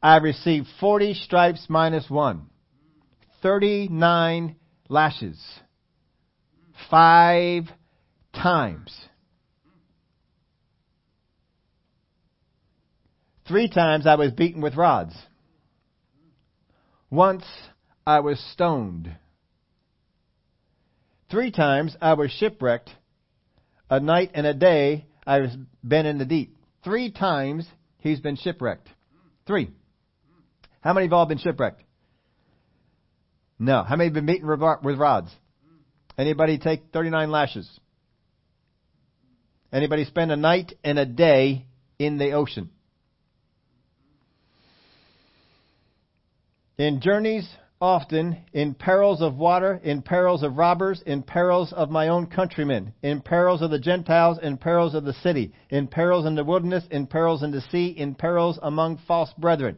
I've 0.01 0.23
received 0.23 0.67
40 0.79 1.13
stripes 1.13 1.65
minus 1.67 2.10
one. 2.10 2.47
39 3.41 4.55
lashes. 4.89 5.39
Five 6.89 7.69
times. 8.34 8.93
Three 13.47 13.69
times 13.69 14.06
I 14.06 14.15
was 14.15 14.32
beaten 14.32 14.62
with 14.62 14.75
rods. 14.75 15.15
Once 17.10 17.45
I 18.06 18.19
was 18.19 18.39
stoned. 18.54 19.15
Three 21.32 21.52
times 21.52 21.95
I 22.02 22.13
was 22.13 22.32
shipwrecked. 22.32 22.91
A 23.89 23.99
night 23.99 24.32
and 24.34 24.45
a 24.45 24.54
day 24.54 25.08
I 25.25 25.39
was 25.39 25.58
been 25.84 26.06
in 26.06 26.17
the 26.19 26.25
deep. 26.25 26.56
Three 26.84 27.12
times 27.12 27.67
he's 27.99 28.19
been 28.19 28.36
shipwrecked. 28.36 28.88
Three. 29.47 29.71
How 30.82 30.93
many 30.93 31.08
of 31.08 31.12
y'all 31.12 31.25
been 31.25 31.39
shipwrecked? 31.39 31.84
No. 33.60 33.84
How 33.84 33.98
many 33.98 34.08
have 34.08 34.13
been 34.13 34.26
beaten 34.26 34.48
with 34.48 34.98
rods? 34.98 35.30
Anybody 36.17 36.58
take 36.58 36.91
39 36.93 37.30
lashes? 37.30 37.80
Anybody 39.72 40.06
spend 40.06 40.32
a 40.32 40.38
night 40.38 40.74
and 40.84 40.98
a 40.98 41.06
day 41.06 41.65
in 42.00 42.17
the 42.17 42.32
ocean? 42.32 42.69
In 46.78 47.02
journeys 47.02 47.48
often, 47.82 48.38
in 48.54 48.74
perils 48.74 49.22
of 49.22 49.36
water, 49.36 49.80
in 49.84 50.02
perils 50.02 50.43
of 50.43 50.58
robbers, 50.58 51.02
in 51.06 51.24
perils 51.24 51.72
of 51.74 51.89
my 51.89 52.08
own 52.08 52.26
countrymen, 52.26 52.93
in 53.02 53.22
perils 53.22 53.62
of 53.62 53.69
the 53.69 53.80
Gentiles, 53.80 54.39
in 54.41 54.58
perils 54.58 54.95
of 54.95 55.04
the 55.04 55.13
city, 55.13 55.54
in 55.69 55.88
perils 55.88 56.26
in 56.26 56.36
the 56.36 56.43
wilderness, 56.43 56.84
in 56.91 57.08
perils 57.08 57.43
in 57.43 57.52
the 57.52 57.62
sea, 57.62 57.88
in 57.88 58.15
perils 58.15 58.60
among 58.62 58.98
false 59.08 59.32
brethren. 59.38 59.78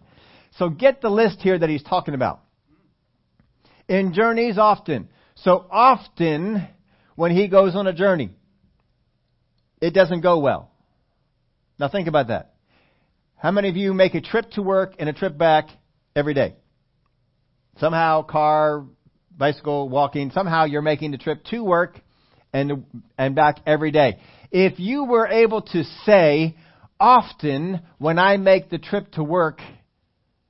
So 0.57 0.69
get 0.69 1.01
the 1.01 1.09
list 1.09 1.39
here 1.41 1.57
that 1.57 1.69
he's 1.69 1.83
talking 1.83 2.13
about. 2.13 2.41
In 3.91 4.13
journeys 4.13 4.57
often. 4.57 5.09
So 5.35 5.65
often, 5.69 6.65
when 7.15 7.31
he 7.31 7.49
goes 7.49 7.75
on 7.75 7.87
a 7.87 7.93
journey, 7.93 8.29
it 9.81 9.93
doesn't 9.93 10.21
go 10.21 10.39
well. 10.39 10.71
Now 11.77 11.89
think 11.89 12.07
about 12.07 12.29
that. 12.29 12.53
How 13.35 13.51
many 13.51 13.67
of 13.67 13.75
you 13.75 13.93
make 13.93 14.15
a 14.15 14.21
trip 14.21 14.49
to 14.51 14.61
work 14.61 14.93
and 14.97 15.09
a 15.09 15.13
trip 15.13 15.37
back 15.37 15.67
every 16.15 16.33
day? 16.33 16.55
Somehow, 17.79 18.21
car, 18.21 18.85
bicycle, 19.37 19.89
walking, 19.89 20.31
somehow 20.31 20.63
you're 20.63 20.81
making 20.81 21.11
the 21.11 21.17
trip 21.17 21.43
to 21.49 21.61
work 21.61 21.99
and, 22.53 22.85
and 23.17 23.35
back 23.35 23.57
every 23.65 23.91
day. 23.91 24.21
If 24.51 24.79
you 24.79 25.03
were 25.03 25.27
able 25.27 25.63
to 25.63 25.83
say, 26.05 26.55
often 26.97 27.81
when 27.97 28.19
I 28.19 28.37
make 28.37 28.69
the 28.69 28.77
trip 28.77 29.11
to 29.15 29.23
work, 29.23 29.59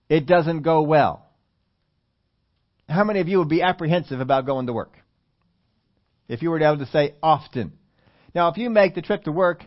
it 0.10 0.28
doesn't 0.28 0.62
go 0.62 0.84
well. 0.84 1.26
How 2.92 3.06
many 3.06 3.22
of 3.22 3.28
you 3.30 3.40
would 3.40 3.50
be 3.50 3.62
apprehensive 3.62 4.20
about 4.20 4.46
going 4.46 4.68
to 4.68 4.74
work? 4.74 4.98
If 6.28 6.42
you 6.42 6.50
were 6.50 6.62
able 6.62 6.78
to 6.80 6.92
say 6.92 7.16
often. 7.24 7.74
Now, 8.36 8.50
if 8.50 8.58
you 8.58 8.70
make 8.70 8.96
the 8.96 9.02
trip 9.02 9.24
to 9.24 9.32
work 9.32 9.64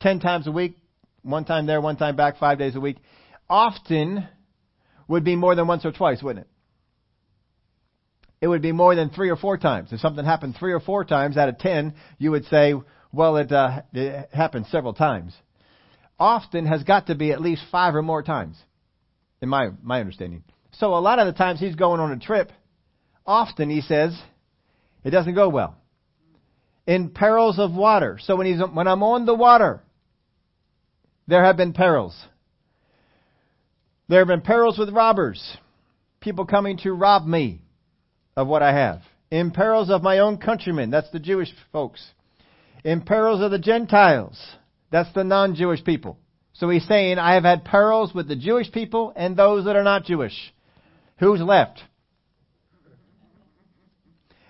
10 0.00 0.20
times 0.20 0.46
a 0.46 0.52
week, 0.52 0.76
one 1.22 1.44
time 1.44 1.66
there, 1.66 1.80
one 1.80 1.96
time 1.96 2.16
back, 2.16 2.38
five 2.38 2.58
days 2.58 2.74
a 2.76 2.80
week, 2.80 2.98
often 3.48 4.28
would 5.08 5.24
be 5.24 5.36
more 5.36 5.54
than 5.54 5.66
once 5.66 5.84
or 5.84 5.92
twice, 5.92 6.22
wouldn't 6.22 6.46
it? 6.46 6.50
It 8.40 8.48
would 8.48 8.62
be 8.62 8.72
more 8.72 8.94
than 8.94 9.08
three 9.08 9.30
or 9.30 9.36
four 9.36 9.56
times. 9.56 9.92
If 9.92 10.00
something 10.00 10.24
happened 10.24 10.56
three 10.58 10.72
or 10.72 10.80
four 10.80 11.04
times 11.04 11.36
out 11.36 11.48
of 11.48 11.58
ten, 11.58 11.94
you 12.18 12.30
would 12.32 12.44
say, 12.46 12.74
well, 13.12 13.36
it, 13.36 13.50
uh, 13.50 13.82
it 13.92 14.28
happened 14.32 14.66
several 14.66 14.92
times. 14.92 15.34
Often 16.18 16.66
has 16.66 16.82
got 16.82 17.06
to 17.06 17.14
be 17.14 17.32
at 17.32 17.40
least 17.40 17.62
five 17.70 17.94
or 17.94 18.02
more 18.02 18.22
times, 18.22 18.56
in 19.40 19.48
my, 19.48 19.70
my 19.82 20.00
understanding. 20.00 20.42
So 20.72 20.94
a 20.94 21.00
lot 21.00 21.18
of 21.18 21.26
the 21.26 21.32
times 21.32 21.60
he's 21.60 21.76
going 21.76 22.00
on 22.00 22.12
a 22.12 22.18
trip, 22.18 22.52
often 23.26 23.70
he 23.70 23.80
says, 23.80 24.18
it 25.04 25.10
doesn't 25.10 25.34
go 25.34 25.48
well 25.48 25.76
in 26.86 27.10
perils 27.10 27.58
of 27.58 27.72
water. 27.72 28.18
So 28.22 28.36
when 28.36 28.46
he's 28.46 28.60
when 28.72 28.86
I'm 28.86 29.02
on 29.02 29.26
the 29.26 29.34
water, 29.34 29.82
there 31.26 31.44
have 31.44 31.56
been 31.56 31.72
perils. 31.72 32.14
There 34.08 34.18
have 34.18 34.28
been 34.28 34.42
perils 34.42 34.78
with 34.78 34.90
robbers, 34.90 35.56
people 36.20 36.44
coming 36.44 36.76
to 36.78 36.92
rob 36.92 37.26
me 37.26 37.62
of 38.36 38.46
what 38.46 38.62
I 38.62 38.72
have. 38.72 39.00
In 39.30 39.50
perils 39.50 39.90
of 39.90 40.02
my 40.02 40.18
own 40.18 40.36
countrymen, 40.36 40.90
that's 40.90 41.10
the 41.10 41.18
Jewish 41.18 41.48
folks. 41.72 42.04
In 42.84 43.00
perils 43.00 43.40
of 43.40 43.50
the 43.50 43.58
Gentiles, 43.58 44.38
that's 44.90 45.12
the 45.14 45.24
non-Jewish 45.24 45.82
people. 45.84 46.18
So 46.52 46.68
he's 46.68 46.86
saying, 46.86 47.18
I 47.18 47.34
have 47.34 47.44
had 47.44 47.64
perils 47.64 48.14
with 48.14 48.28
the 48.28 48.36
Jewish 48.36 48.70
people 48.70 49.12
and 49.16 49.36
those 49.36 49.64
that 49.64 49.74
are 49.74 49.82
not 49.82 50.04
Jewish. 50.04 50.34
Who's 51.18 51.40
left? 51.40 51.80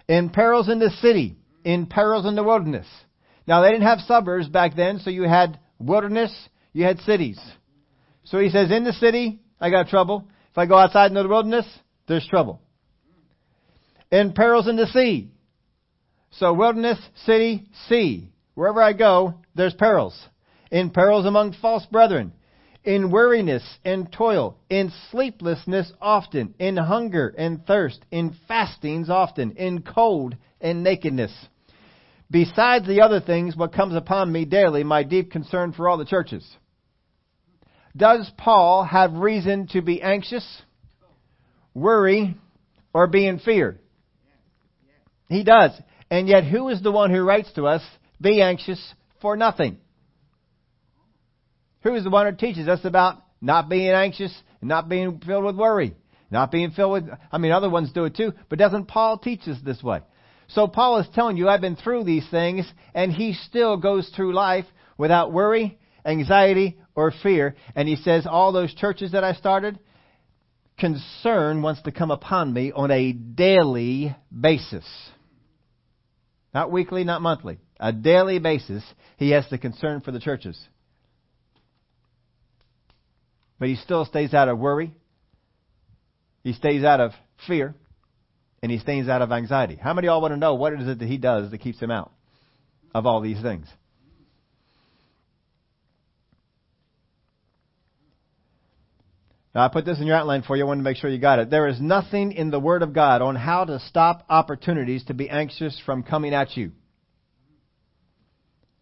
In 0.09 0.31
perils 0.31 0.69
in 0.69 0.79
the 0.79 0.91
city, 1.01 1.37
in 1.65 1.87
perils 1.87 2.27
in 2.27 2.35
the 2.35 2.43
wilderness. 2.43 2.87
Now 3.47 3.63
they 3.63 3.71
didn't 3.71 3.87
have 3.87 4.01
suburbs 4.01 4.49
back 4.49 4.77
then, 4.77 4.99
so 4.99 5.11
you 5.11 5.23
had 5.23 5.59
wilderness, 5.79 6.33
you 6.73 6.85
had 6.85 7.01
cities. 7.01 7.41
So 8.25 8.39
he 8.39 8.51
says, 8.51 8.71
in 8.71 8.85
the 8.85 8.93
city, 8.93 9.41
I 9.61 9.71
got 9.71 9.89
trouble. 9.89 10.29
If 10.51 10.59
I 10.59 10.67
go 10.67 10.77
outside 10.77 11.11
into 11.11 11.23
the 11.23 11.29
wilderness, 11.29 11.67
there's 12.07 12.27
trouble. 12.27 12.61
In 14.11 14.33
perils 14.33 14.69
in 14.69 14.77
the 14.77 14.87
sea. 14.87 15.31
So 16.33 16.53
wilderness, 16.53 16.99
city, 17.25 17.69
sea. 17.89 18.31
Wherever 18.55 18.83
I 18.83 18.93
go, 18.93 19.35
there's 19.55 19.75
perils. 19.75 20.19
In 20.71 20.91
perils 20.91 21.27
among 21.27 21.55
false 21.61 21.85
brethren. 21.87 22.33
In 22.85 23.11
weariness 23.11 23.65
and 23.85 24.13
toil. 24.13 24.59
In 24.69 24.93
sleeplessness 25.11 25.93
often. 26.01 26.55
In 26.59 26.77
hunger 26.77 27.35
and 27.37 27.65
thirst. 27.67 28.05
In 28.11 28.37
fastings 28.47 29.11
often. 29.11 29.53
In 29.53 29.83
cold 29.83 30.37
and 30.61 30.85
nakedness. 30.85 31.33
Besides 32.31 32.87
the 32.87 33.01
other 33.01 33.21
things, 33.21 33.57
what 33.57 33.73
comes 33.73 33.95
upon 33.95 34.33
me 34.33 34.45
daily, 34.45 34.83
my 34.83 35.03
deep 35.03 35.31
concern 35.31 35.73
for 35.73 35.89
all 35.89 35.99
the 35.99 36.05
churches. 36.05 36.45
Does 37.97 38.31
Paul 38.37 38.85
have 38.85 39.13
reason 39.13 39.69
to 39.69 39.83
be 39.83 40.03
anxious, 40.03 40.45
worry, 41.75 42.37
or 42.93 43.07
be 43.07 43.27
in 43.27 43.39
fear? 43.39 43.79
He 45.29 45.45
does. 45.45 45.71
And 46.11 46.29
yet, 46.29 46.45
who 46.45 46.69
is 46.71 46.83
the 46.83 46.93
one 46.93 47.11
who 47.11 47.23
writes 47.23 47.53
to 47.55 47.67
us, 47.67 47.83
be 48.21 48.43
anxious 48.43 48.95
for 49.21 49.37
nothing? 49.37 49.79
Who 51.85 51.95
is 51.95 52.03
the 52.03 52.11
one 52.11 52.27
who 52.27 52.37
teaches 52.37 52.67
us 52.67 52.81
about 52.85 53.23
not 53.41 53.69
being 53.69 53.91
anxious 53.91 54.35
and 54.61 54.69
not 54.69 54.89
being 54.89 55.21
filled 55.25 55.45
with 55.45 55.57
worry? 55.57 55.95
Not 56.31 56.51
being 56.51 56.71
filled 56.71 56.93
with, 56.93 57.05
I 57.31 57.39
mean, 57.39 57.53
other 57.53 57.71
ones 57.71 57.93
do 57.93 58.07
it 58.07 58.17
too, 58.17 58.33
but 58.49 58.59
doesn't 58.59 58.87
Paul 58.87 59.19
teach 59.19 59.47
us 59.47 59.59
this 59.63 59.83
way? 59.83 60.01
So 60.49 60.67
Paul 60.67 60.99
is 60.99 61.07
telling 61.15 61.37
you, 61.37 61.49
I've 61.49 61.61
been 61.61 61.77
through 61.77 62.05
these 62.05 62.29
things, 62.31 62.71
and 62.95 63.13
he 63.13 63.35
still 63.35 63.77
goes 63.77 64.09
through 64.17 64.35
life 64.35 64.65
without 64.99 65.33
worry, 65.33 65.79
anxiety, 66.05 66.79
or 66.95 67.13
fear. 67.23 67.55
And 67.77 67.87
he 67.87 67.97
says, 67.97 68.27
all 68.27 68.53
those 68.53 68.75
churches 68.75 69.13
that 69.13 69.25
I 69.25 69.35
started, 69.35 69.79
concern 70.79 71.63
wants 71.63 71.83
to 71.83 71.93
come 71.93 72.11
upon 72.11 72.53
me 72.53 72.73
on 72.73 72.91
a 72.91 73.13
daily 73.13 74.17
basis. 74.39 74.85
Not 76.53 76.73
weekly, 76.73 77.05
not 77.05 77.23
monthly. 77.23 77.59
A 77.79 77.93
daily 77.93 78.39
basis, 78.39 78.83
he 79.19 79.31
has 79.31 79.45
the 79.51 79.59
concern 79.59 80.01
for 80.01 80.13
the 80.13 80.21
churches. 80.21 80.59
But 83.59 83.69
he 83.69 83.77
still 83.77 84.05
stays 84.05 84.35
out 84.35 84.49
of 84.49 84.59
worry. 84.59 84.95
He 86.43 86.53
stays 86.53 86.85
out 86.85 87.01
of 87.01 87.13
fear 87.47 87.75
and 88.63 88.73
he 88.73 88.79
stays 88.79 89.09
out 89.09 89.23
of 89.23 89.31
anxiety. 89.31 89.77
How 89.77 89.95
many 89.95 90.09
of 90.09 90.13
y'all 90.13 90.21
want 90.21 90.33
to 90.33 90.39
know 90.39 90.55
what 90.55 90.73
is 90.73 90.89
it 90.89 90.99
that 90.99 91.09
he 91.09 91.19
does 91.19 91.51
that 91.51 91.59
keeps 91.59 91.79
him 91.81 91.91
out 91.91 92.13
of 92.95 93.07
all 93.07 93.21
these 93.21 93.41
things? 93.41 93.67
Now, 99.55 99.65
I 99.65 99.69
put 99.69 99.85
this 99.85 100.01
in 100.01 100.07
your 100.07 100.17
outline 100.17 100.43
for 100.43 100.57
you. 100.57 100.65
I 100.65 100.67
want 100.67 100.81
to 100.81 100.83
make 100.83 100.97
sure 100.97 101.09
you 101.09 101.19
got 101.19 101.39
it. 101.39 101.49
There 101.49 101.69
is 101.69 101.81
nothing 101.81 102.33
in 102.33 102.51
the 102.51 102.59
Word 102.59 102.83
of 102.83 102.93
God 102.93 103.23
on 103.23 103.37
how 103.37 103.65
to 103.65 103.79
stop 103.79 104.25
opportunities 104.29 105.05
to 105.05 105.15
be 105.15 105.31
anxious 105.31 105.81
from 105.87 106.03
coming 106.03 106.35
at 106.35 106.57
you. 106.57 106.73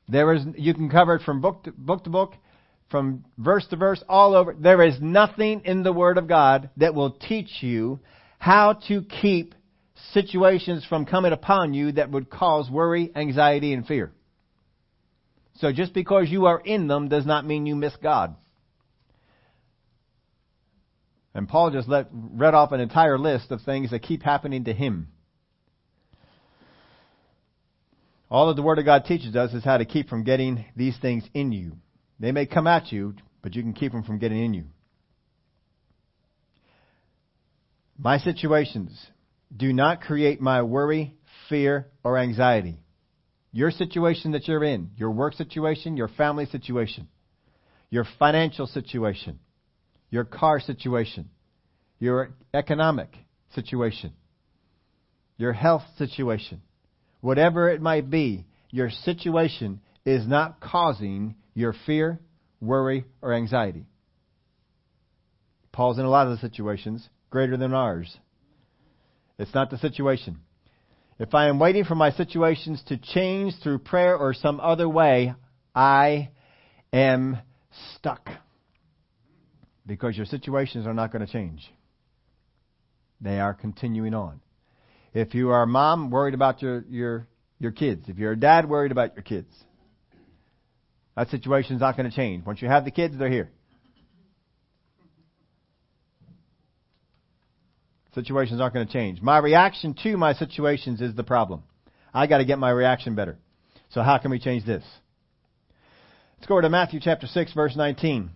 There 0.08 0.32
is, 0.32 0.42
you 0.56 0.72
can 0.72 0.88
cover 0.88 1.16
it 1.16 1.22
from 1.22 1.42
book 1.42 1.64
to 1.64 1.72
book, 1.72 2.04
to 2.04 2.10
book 2.10 2.34
from 2.92 3.24
verse 3.36 3.66
to 3.70 3.76
verse, 3.76 4.00
all 4.08 4.36
over. 4.36 4.54
There 4.56 4.82
is 4.82 5.00
nothing 5.00 5.62
in 5.64 5.82
the 5.82 5.92
Word 5.92 6.18
of 6.18 6.28
God 6.28 6.70
that 6.76 6.94
will 6.94 7.10
teach 7.10 7.60
you 7.60 7.98
how 8.38 8.74
to 8.88 9.02
keep 9.02 9.56
situations 10.12 10.84
from 10.88 11.06
coming 11.06 11.32
upon 11.32 11.74
you 11.74 11.92
that 11.92 12.10
would 12.10 12.30
cause 12.30 12.70
worry, 12.70 13.10
anxiety, 13.16 13.72
and 13.72 13.84
fear. 13.84 14.12
So 15.56 15.72
just 15.72 15.92
because 15.92 16.28
you 16.28 16.46
are 16.46 16.60
in 16.60 16.86
them 16.86 17.08
does 17.08 17.26
not 17.26 17.46
mean 17.46 17.66
you 17.66 17.74
miss 17.74 17.94
God. 18.00 18.36
And 21.34 21.48
Paul 21.48 21.70
just 21.70 21.88
let, 21.88 22.08
read 22.12 22.54
off 22.54 22.72
an 22.72 22.80
entire 22.80 23.18
list 23.18 23.50
of 23.50 23.62
things 23.62 23.90
that 23.90 24.02
keep 24.02 24.22
happening 24.22 24.64
to 24.64 24.74
him. 24.74 25.08
All 28.30 28.48
that 28.48 28.56
the 28.56 28.62
Word 28.62 28.78
of 28.78 28.84
God 28.84 29.04
teaches 29.04 29.36
us 29.36 29.52
is 29.52 29.64
how 29.64 29.78
to 29.78 29.84
keep 29.84 30.08
from 30.08 30.24
getting 30.24 30.64
these 30.76 30.96
things 30.98 31.24
in 31.34 31.52
you. 31.52 31.72
They 32.22 32.30
may 32.30 32.46
come 32.46 32.68
at 32.68 32.92
you, 32.92 33.16
but 33.42 33.56
you 33.56 33.62
can 33.62 33.72
keep 33.72 33.90
them 33.90 34.04
from 34.04 34.20
getting 34.20 34.42
in 34.42 34.54
you. 34.54 34.64
My 37.98 38.18
situations 38.18 38.96
do 39.54 39.72
not 39.72 40.02
create 40.02 40.40
my 40.40 40.62
worry, 40.62 41.16
fear, 41.48 41.88
or 42.04 42.16
anxiety. 42.16 42.78
Your 43.50 43.72
situation 43.72 44.32
that 44.32 44.46
you're 44.46 44.62
in, 44.62 44.92
your 44.96 45.10
work 45.10 45.34
situation, 45.34 45.96
your 45.96 46.06
family 46.06 46.46
situation, 46.46 47.08
your 47.90 48.06
financial 48.20 48.68
situation, 48.68 49.40
your 50.08 50.24
car 50.24 50.60
situation, 50.60 51.28
your 51.98 52.30
economic 52.54 53.10
situation, 53.56 54.12
your 55.38 55.52
health 55.52 55.82
situation, 55.98 56.62
whatever 57.20 57.68
it 57.68 57.82
might 57.82 58.08
be, 58.08 58.46
your 58.70 58.90
situation 58.90 59.80
is 60.04 60.24
not 60.24 60.60
causing 60.60 61.34
your 61.54 61.74
fear, 61.86 62.18
worry, 62.60 63.04
or 63.20 63.32
anxiety. 63.32 63.86
Paul's 65.72 65.98
in 65.98 66.04
a 66.04 66.10
lot 66.10 66.26
of 66.26 66.32
the 66.32 66.48
situations 66.48 67.08
greater 67.30 67.56
than 67.56 67.72
ours. 67.72 68.16
It's 69.38 69.54
not 69.54 69.70
the 69.70 69.78
situation. 69.78 70.38
If 71.18 71.34
I 71.34 71.48
am 71.48 71.58
waiting 71.58 71.84
for 71.84 71.94
my 71.94 72.10
situations 72.10 72.82
to 72.88 72.96
change 72.96 73.54
through 73.62 73.78
prayer 73.78 74.16
or 74.16 74.34
some 74.34 74.60
other 74.60 74.88
way, 74.88 75.34
I 75.74 76.30
am 76.92 77.38
stuck. 77.94 78.28
Because 79.86 80.16
your 80.16 80.26
situations 80.26 80.86
are 80.86 80.94
not 80.94 81.12
going 81.12 81.26
to 81.26 81.32
change. 81.32 81.68
They 83.20 83.40
are 83.40 83.54
continuing 83.54 84.14
on. 84.14 84.40
If 85.14 85.34
you 85.34 85.50
are 85.50 85.62
a 85.62 85.66
mom 85.66 86.10
worried 86.10 86.34
about 86.34 86.62
your, 86.62 86.84
your, 86.88 87.26
your 87.58 87.72
kids, 87.72 88.08
if 88.08 88.18
you're 88.18 88.32
a 88.32 88.38
dad 88.38 88.68
worried 88.68 88.92
about 88.92 89.14
your 89.14 89.22
kids, 89.22 89.52
that 91.16 91.28
situation's 91.28 91.80
not 91.80 91.96
going 91.96 92.08
to 92.08 92.14
change. 92.14 92.44
Once 92.44 92.62
you 92.62 92.68
have 92.68 92.84
the 92.84 92.90
kids, 92.90 93.16
they're 93.18 93.30
here. 93.30 93.50
Situations 98.14 98.60
aren't 98.60 98.74
going 98.74 98.86
to 98.86 98.92
change. 98.92 99.22
My 99.22 99.38
reaction 99.38 99.94
to 100.02 100.16
my 100.16 100.34
situations 100.34 101.00
is 101.00 101.14
the 101.14 101.24
problem. 101.24 101.62
I 102.12 102.26
got 102.26 102.38
to 102.38 102.44
get 102.44 102.58
my 102.58 102.70
reaction 102.70 103.14
better. 103.14 103.38
So 103.90 104.02
how 104.02 104.18
can 104.18 104.30
we 104.30 104.38
change 104.38 104.66
this? 104.66 104.84
Let's 106.36 106.46
go 106.46 106.54
over 106.54 106.62
to 106.62 106.70
Matthew 106.70 107.00
chapter 107.00 107.26
6 107.26 107.52
verse 107.54 107.76
19. 107.76 108.30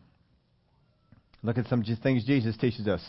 Look 1.43 1.59
at 1.59 1.67
some 1.67 1.83
things 1.83 2.25
Jesus 2.25 2.57
teaches 2.57 2.87
us. 2.89 3.03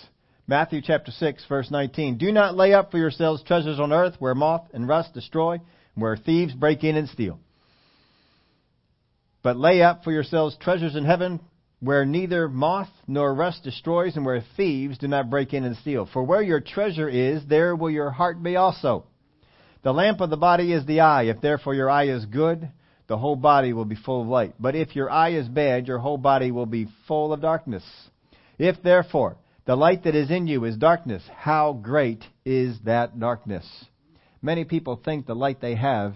Matthew 0.46 0.82
chapter 0.82 1.12
6 1.12 1.46
verse 1.48 1.70
19. 1.72 2.18
Do 2.18 2.32
not 2.32 2.56
lay 2.56 2.74
up 2.74 2.92
for 2.92 2.98
yourselves 2.98 3.44
treasures 3.44 3.80
on 3.80 3.94
earth 3.94 4.16
where 4.20 4.36
moth 4.36 4.68
and 4.74 4.88
rust 4.88 5.14
destroy, 5.14 5.54
and 5.54 5.62
where 5.96 6.18
thieves 6.18 6.54
break 6.54 6.84
in 6.84 6.96
and 6.96 7.08
steal. 7.10 7.40
But 9.44 9.58
lay 9.58 9.82
up 9.82 10.04
for 10.04 10.12
yourselves 10.12 10.58
treasures 10.60 10.96
in 10.96 11.06
heaven 11.06 11.40
where 11.80 12.06
neither 12.06 12.50
moth 12.50 12.90
nor 13.08 13.34
rust 13.34 13.64
destroys 13.64 14.16
and 14.16 14.26
where 14.26 14.44
thieves 14.56 14.98
do 14.98 15.08
not 15.08 15.30
break 15.30 15.54
in 15.54 15.64
and 15.64 15.76
steal. 15.78 16.08
For 16.12 16.24
where 16.24 16.42
your 16.42 16.60
treasure 16.60 17.08
is, 17.08 17.46
there 17.46 17.76
will 17.76 17.92
your 17.92 18.10
heart 18.10 18.42
be 18.42 18.56
also. 18.56 19.06
The 19.84 19.94
lamp 19.94 20.22
of 20.22 20.30
the 20.30 20.38
body 20.38 20.74
is 20.74 20.86
the 20.86 21.02
eye. 21.02 21.24
If 21.24 21.40
therefore 21.40 21.76
your 21.76 21.90
eye 21.90 22.08
is 22.08 22.26
good, 22.26 22.68
the 23.08 23.18
whole 23.18 23.36
body 23.36 23.74
will 23.74 23.86
be 23.86 23.96
full 23.96 24.22
of 24.22 24.28
light. 24.28 24.56
But 24.60 24.76
if 24.76 24.96
your 24.96 25.10
eye 25.10 25.34
is 25.34 25.48
bad, 25.48 25.88
your 25.88 26.00
whole 26.00 26.18
body 26.18 26.52
will 26.52 26.66
be 26.66 26.88
full 27.08 27.32
of 27.32 27.42
darkness. 27.42 27.84
If 28.58 28.82
therefore 28.82 29.38
the 29.66 29.76
light 29.76 30.06
that 30.06 30.16
is 30.16 30.32
in 30.32 30.48
you 30.48 30.64
is 30.64 30.78
darkness. 30.78 31.24
How 31.36 31.74
great 31.74 32.24
is 32.46 32.78
that 32.86 33.20
darkness? 33.20 33.66
Many 34.42 34.64
people 34.64 34.96
think 34.96 35.26
the 35.26 35.36
light 35.36 35.62
they 35.62 35.76
have 35.76 36.16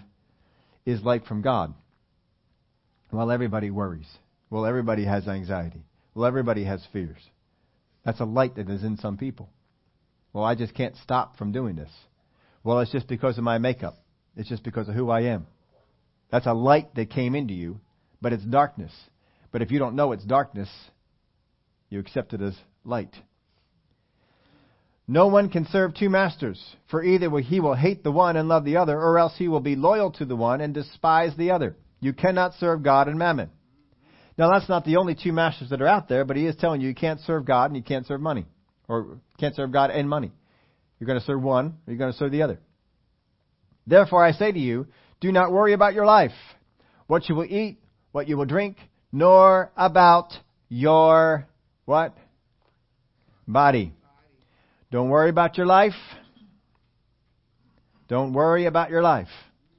is 0.86 1.04
light 1.04 1.26
from 1.26 1.42
God. 1.42 1.74
Well, 3.12 3.30
everybody 3.30 3.70
worries. 3.72 4.08
Well, 4.50 4.66
everybody 4.66 5.06
has 5.06 5.28
anxiety. 5.28 5.84
Well, 6.16 6.26
everybody 6.26 6.64
has 6.64 6.86
fears. 6.94 7.20
That's 8.06 8.20
a 8.20 8.26
light 8.26 8.56
that 8.56 8.70
is 8.70 8.84
in 8.84 8.98
some 8.98 9.18
people. 9.18 9.50
Well, 10.34 10.44
I 10.44 10.56
just 10.56 10.74
can't 10.74 10.96
stop 11.04 11.38
from 11.38 11.52
doing 11.52 11.76
this. 11.76 11.92
Well, 12.64 12.80
it's 12.80 12.92
just 12.92 13.08
because 13.08 13.38
of 13.38 13.44
my 13.44 13.58
makeup. 13.58 13.98
It's 14.38 14.48
just 14.50 14.64
because 14.64 14.88
of 14.88 14.96
who 14.96 15.10
I 15.10 15.22
am. 15.24 15.48
That's 16.32 16.46
a 16.46 16.54
light 16.54 16.96
that 16.96 17.10
came 17.10 17.36
into 17.36 17.54
you, 17.54 17.82
but 18.22 18.32
it's 18.32 18.44
darkness. 18.44 18.94
But 19.52 19.62
if 19.62 19.72
you 19.72 19.80
don't 19.80 19.96
know 19.96 20.14
it's 20.14 20.24
darkness, 20.24 20.70
you 21.90 22.00
accept 22.00 22.34
it 22.34 22.42
as 22.42 22.56
light. 22.86 23.14
No 25.06 25.28
one 25.28 25.50
can 25.50 25.66
serve 25.66 25.94
two 25.94 26.10
masters, 26.10 26.76
for 26.90 27.04
either 27.04 27.30
he 27.40 27.60
will 27.60 27.76
hate 27.76 28.04
the 28.04 28.12
one 28.12 28.38
and 28.38 28.48
love 28.48 28.64
the 28.64 28.78
other, 28.78 28.98
or 28.98 29.20
else 29.20 29.34
he 29.38 29.50
will 29.50 29.60
be 29.60 29.76
loyal 29.76 30.12
to 30.12 30.26
the 30.26 30.38
one 30.38 30.62
and 30.62 30.74
despise 30.74 31.36
the 31.36 31.52
other. 31.52 31.76
You 32.02 32.12
cannot 32.14 32.56
serve 32.60 32.84
God 32.84 33.08
and 33.08 33.18
mammon. 33.18 33.50
Now 34.38 34.52
that's 34.52 34.68
not 34.68 34.84
the 34.86 34.98
only 34.98 35.16
two 35.16 35.32
masters 35.32 35.70
that 35.70 35.82
are 35.82 35.88
out 35.88 36.10
there, 36.10 36.26
but 36.26 36.36
he 36.36 36.46
is 36.46 36.56
telling 36.56 36.82
you 36.82 36.90
you 36.90 36.96
can't 36.96 37.20
serve 37.22 37.46
God 37.46 37.66
and 37.70 37.78
you 37.78 37.84
can't 37.84 38.06
serve 38.08 38.20
money. 38.20 38.46
Or 38.90 39.20
can't 39.40 39.56
serve 39.56 39.72
God 39.72 39.92
and 39.92 40.10
money. 40.10 40.32
You're 41.00 41.08
going 41.08 41.20
to 41.20 41.26
serve 41.26 41.42
one, 41.42 41.68
or 41.68 41.94
you're 41.94 41.98
going 41.98 42.12
to 42.12 42.18
serve 42.18 42.32
the 42.32 42.42
other. 42.42 42.60
Therefore 43.88 44.26
I 44.26 44.34
say 44.34 44.52
to 44.52 44.60
you, 44.60 44.88
do 45.20 45.32
not 45.32 45.52
worry 45.52 45.74
about 45.74 45.94
your 45.94 46.06
life, 46.06 46.34
what 47.08 47.30
you 47.30 47.36
will 47.36 47.46
eat, 47.46 47.80
what 48.12 48.28
you 48.28 48.36
will 48.36 48.46
drink, 48.46 48.78
nor 49.12 49.72
about 49.78 50.34
your 50.70 51.48
what? 51.86 52.18
Body. 53.48 53.94
Don't 54.92 55.10
worry 55.10 55.30
about 55.30 55.58
your 55.58 55.66
life. 55.66 55.94
Don't 58.08 58.34
worry 58.34 58.66
about 58.66 58.90
your 58.90 59.02
life. 59.02 59.30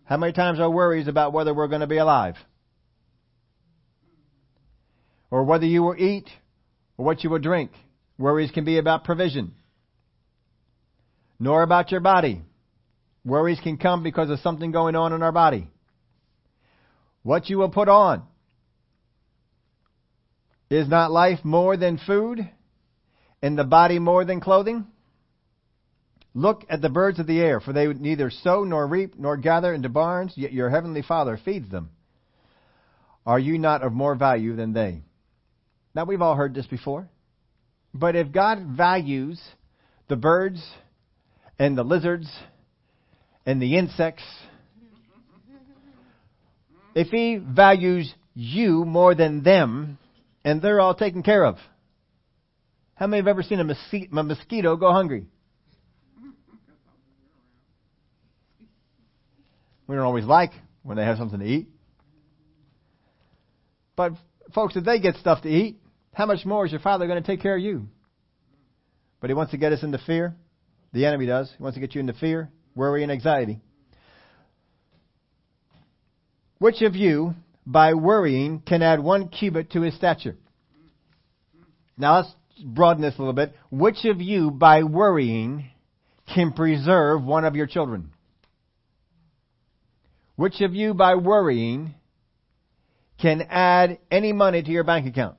How 0.04 0.16
many 0.16 0.32
times 0.32 0.60
are 0.60 0.70
worries 0.70 1.08
about 1.08 1.32
whether 1.32 1.54
we're 1.54 1.68
going 1.68 1.80
to 1.80 1.86
be 1.86 1.98
alive? 1.98 2.36
Or 5.30 5.44
whether 5.44 5.64
you 5.64 5.82
will 5.82 5.96
eat 5.96 6.28
or 6.96 7.04
what 7.04 7.24
you 7.24 7.30
will 7.30 7.38
drink. 7.38 7.70
Worries 8.18 8.50
can 8.50 8.64
be 8.64 8.78
about 8.78 9.04
provision. 9.04 9.54
Nor 11.38 11.62
about 11.62 11.90
your 11.90 12.00
body. 12.00 12.42
Worries 13.24 13.60
can 13.62 13.78
come 13.78 14.02
because 14.02 14.30
of 14.30 14.40
something 14.40 14.72
going 14.72 14.96
on 14.96 15.12
in 15.12 15.22
our 15.22 15.32
body. 15.32 15.68
What 17.22 17.48
you 17.48 17.58
will 17.58 17.70
put 17.70 17.88
on. 17.88 18.24
Is 20.70 20.88
not 20.88 21.10
life 21.10 21.44
more 21.44 21.76
than 21.76 21.98
food 21.98 22.48
and 23.42 23.58
the 23.58 23.64
body 23.64 23.98
more 23.98 24.24
than 24.24 24.40
clothing? 24.40 24.86
Look 26.34 26.64
at 26.70 26.80
the 26.80 26.88
birds 26.88 27.18
of 27.18 27.26
the 27.26 27.40
air, 27.40 27.60
for 27.60 27.72
they 27.72 27.86
neither 27.86 28.30
sow 28.30 28.64
nor 28.64 28.86
reap 28.86 29.18
nor 29.18 29.36
gather 29.36 29.74
into 29.74 29.88
barns, 29.88 30.32
yet 30.36 30.52
your 30.52 30.70
heavenly 30.70 31.02
Father 31.02 31.38
feeds 31.44 31.70
them. 31.70 31.90
Are 33.26 33.38
you 33.38 33.58
not 33.58 33.82
of 33.82 33.92
more 33.92 34.14
value 34.14 34.56
than 34.56 34.72
they? 34.72 35.02
Now, 35.94 36.04
we've 36.04 36.22
all 36.22 36.34
heard 36.34 36.54
this 36.54 36.66
before. 36.66 37.08
But 37.92 38.16
if 38.16 38.32
God 38.32 38.66
values 38.76 39.40
the 40.08 40.16
birds 40.16 40.62
and 41.58 41.76
the 41.76 41.82
lizards 41.82 42.30
and 43.44 43.60
the 43.60 43.76
insects, 43.76 44.24
if 46.94 47.08
He 47.08 47.36
values 47.36 48.12
you 48.34 48.86
more 48.86 49.14
than 49.14 49.42
them, 49.42 49.98
and 50.44 50.62
they're 50.62 50.80
all 50.80 50.94
taken 50.94 51.22
care 51.22 51.44
of, 51.44 51.56
how 52.94 53.06
many 53.06 53.20
have 53.20 53.28
ever 53.28 53.42
seen 53.42 53.60
a 53.60 54.22
mosquito 54.22 54.76
go 54.76 54.92
hungry? 54.92 55.26
We 59.92 59.96
don't 59.96 60.06
always 60.06 60.24
like 60.24 60.52
when 60.82 60.96
they 60.96 61.04
have 61.04 61.18
something 61.18 61.38
to 61.38 61.44
eat. 61.44 61.68
But 63.94 64.12
folks, 64.54 64.74
if 64.74 64.86
they 64.86 64.98
get 64.98 65.16
stuff 65.16 65.42
to 65.42 65.50
eat, 65.50 65.82
how 66.14 66.24
much 66.24 66.46
more 66.46 66.64
is 66.64 66.72
your 66.72 66.80
Father 66.80 67.06
going 67.06 67.22
to 67.22 67.26
take 67.26 67.42
care 67.42 67.56
of 67.56 67.62
you? 67.62 67.88
But 69.20 69.28
He 69.28 69.34
wants 69.34 69.50
to 69.50 69.58
get 69.58 69.70
us 69.70 69.82
into 69.82 69.98
fear. 69.98 70.34
The 70.94 71.04
enemy 71.04 71.26
does. 71.26 71.52
He 71.54 71.62
wants 71.62 71.76
to 71.76 71.80
get 71.82 71.94
you 71.94 72.00
into 72.00 72.14
fear, 72.14 72.48
worry, 72.74 73.02
and 73.02 73.12
anxiety. 73.12 73.60
Which 76.58 76.80
of 76.80 76.96
you, 76.96 77.34
by 77.66 77.92
worrying, 77.92 78.62
can 78.66 78.80
add 78.80 78.98
one 78.98 79.28
cubit 79.28 79.72
to 79.72 79.82
his 79.82 79.94
stature? 79.94 80.38
Now 81.98 82.16
let's 82.16 82.34
broaden 82.64 83.02
this 83.02 83.16
a 83.16 83.18
little 83.18 83.34
bit. 83.34 83.54
Which 83.70 84.06
of 84.06 84.22
you, 84.22 84.50
by 84.50 84.84
worrying, 84.84 85.70
can 86.34 86.54
preserve 86.54 87.22
one 87.22 87.44
of 87.44 87.56
your 87.56 87.66
children? 87.66 88.12
Which 90.36 90.60
of 90.60 90.74
you, 90.74 90.94
by 90.94 91.14
worrying, 91.14 91.94
can 93.20 93.46
add 93.48 93.98
any 94.10 94.32
money 94.32 94.62
to 94.62 94.70
your 94.70 94.84
bank 94.84 95.06
account? 95.06 95.36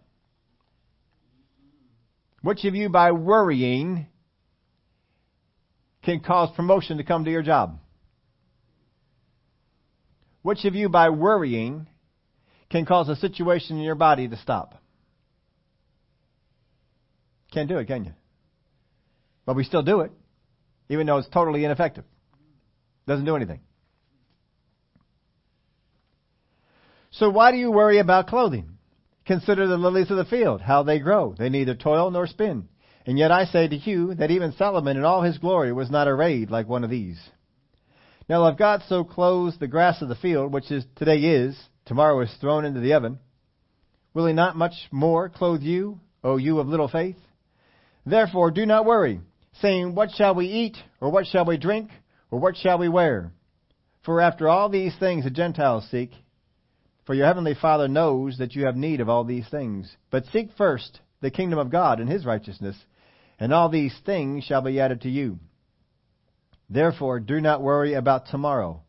Which 2.41 2.65
of 2.65 2.75
you 2.75 2.89
by 2.89 3.11
worrying 3.11 4.07
can 6.03 6.19
cause 6.19 6.49
promotion 6.55 6.97
to 6.97 7.03
come 7.03 7.25
to 7.25 7.31
your 7.31 7.41
job? 7.41 7.79
Which 10.41 10.65
of 10.65 10.75
you 10.75 10.89
by 10.89 11.09
worrying 11.09 11.87
can 12.69 12.85
cause 12.85 13.07
a 13.07 13.15
situation 13.15 13.77
in 13.77 13.83
your 13.83 13.95
body 13.95 14.27
to 14.27 14.37
stop? 14.37 14.75
Can't 17.53 17.69
do 17.69 17.77
it, 17.77 17.87
can 17.87 18.03
you? 18.03 18.13
But 19.45 19.55
we 19.55 19.63
still 19.63 19.83
do 19.83 20.01
it, 20.01 20.11
even 20.89 21.07
though 21.07 21.17
it's 21.17 21.29
totally 21.29 21.63
ineffective. 21.63 22.03
Doesn't 23.07 23.25
do 23.25 23.35
anything. 23.35 23.61
So 27.13 27.29
why 27.29 27.51
do 27.51 27.57
you 27.57 27.71
worry 27.71 27.99
about 27.99 28.27
clothing? 28.27 28.77
Consider 29.25 29.67
the 29.67 29.77
lilies 29.77 30.09
of 30.09 30.17
the 30.17 30.25
field, 30.25 30.61
how 30.61 30.81
they 30.81 30.97
grow. 30.97 31.35
They 31.37 31.49
neither 31.49 31.75
toil 31.75 32.09
nor 32.09 32.25
spin. 32.25 32.67
And 33.05 33.19
yet 33.19 33.31
I 33.31 33.45
say 33.45 33.67
to 33.67 33.75
you 33.75 34.15
that 34.15 34.31
even 34.31 34.53
Solomon 34.53 34.97
in 34.97 35.03
all 35.03 35.21
his 35.21 35.37
glory 35.37 35.71
was 35.71 35.91
not 35.91 36.07
arrayed 36.07 36.49
like 36.49 36.67
one 36.67 36.83
of 36.83 36.89
these. 36.89 37.19
Now 38.27 38.47
if 38.47 38.57
God 38.57 38.81
so 38.87 39.03
clothes 39.03 39.57
the 39.59 39.67
grass 39.67 40.01
of 40.01 40.09
the 40.09 40.15
field, 40.15 40.51
which 40.51 40.71
is 40.71 40.85
today 40.95 41.19
is, 41.19 41.55
tomorrow 41.85 42.19
is 42.21 42.33
thrown 42.41 42.65
into 42.65 42.79
the 42.79 42.93
oven, 42.93 43.19
will 44.15 44.25
he 44.25 44.33
not 44.33 44.55
much 44.55 44.73
more 44.91 45.29
clothe 45.29 45.61
you, 45.61 45.99
O 46.23 46.37
you 46.37 46.59
of 46.59 46.67
little 46.67 46.87
faith? 46.87 47.17
Therefore 48.07 48.49
do 48.49 48.65
not 48.65 48.85
worry, 48.85 49.19
saying, 49.61 49.93
What 49.93 50.09
shall 50.11 50.33
we 50.33 50.47
eat, 50.47 50.77
or 50.99 51.11
what 51.11 51.27
shall 51.27 51.45
we 51.45 51.57
drink, 51.57 51.91
or 52.31 52.39
what 52.39 52.57
shall 52.57 52.79
we 52.79 52.89
wear? 52.89 53.31
For 54.03 54.19
after 54.19 54.49
all 54.49 54.69
these 54.69 54.95
things 54.97 55.25
the 55.25 55.29
Gentiles 55.29 55.87
seek, 55.91 56.11
for 57.05 57.13
your 57.13 57.25
heavenly 57.25 57.53
Father 57.53 57.87
knows 57.87 58.37
that 58.37 58.55
you 58.55 58.65
have 58.65 58.75
need 58.75 59.01
of 59.01 59.09
all 59.09 59.23
these 59.23 59.47
things. 59.49 59.95
But 60.09 60.25
seek 60.27 60.49
first 60.57 61.01
the 61.21 61.31
kingdom 61.31 61.59
of 61.59 61.71
God 61.71 61.99
and 61.99 62.09
his 62.09 62.25
righteousness, 62.25 62.77
and 63.39 63.53
all 63.53 63.69
these 63.69 63.95
things 64.05 64.43
shall 64.43 64.61
be 64.61 64.79
added 64.79 65.01
to 65.01 65.09
you. 65.09 65.39
Therefore, 66.69 67.19
do 67.19 67.41
not 67.41 67.61
worry 67.61 67.93
about 67.93 68.27
tomorrow, 68.27 68.81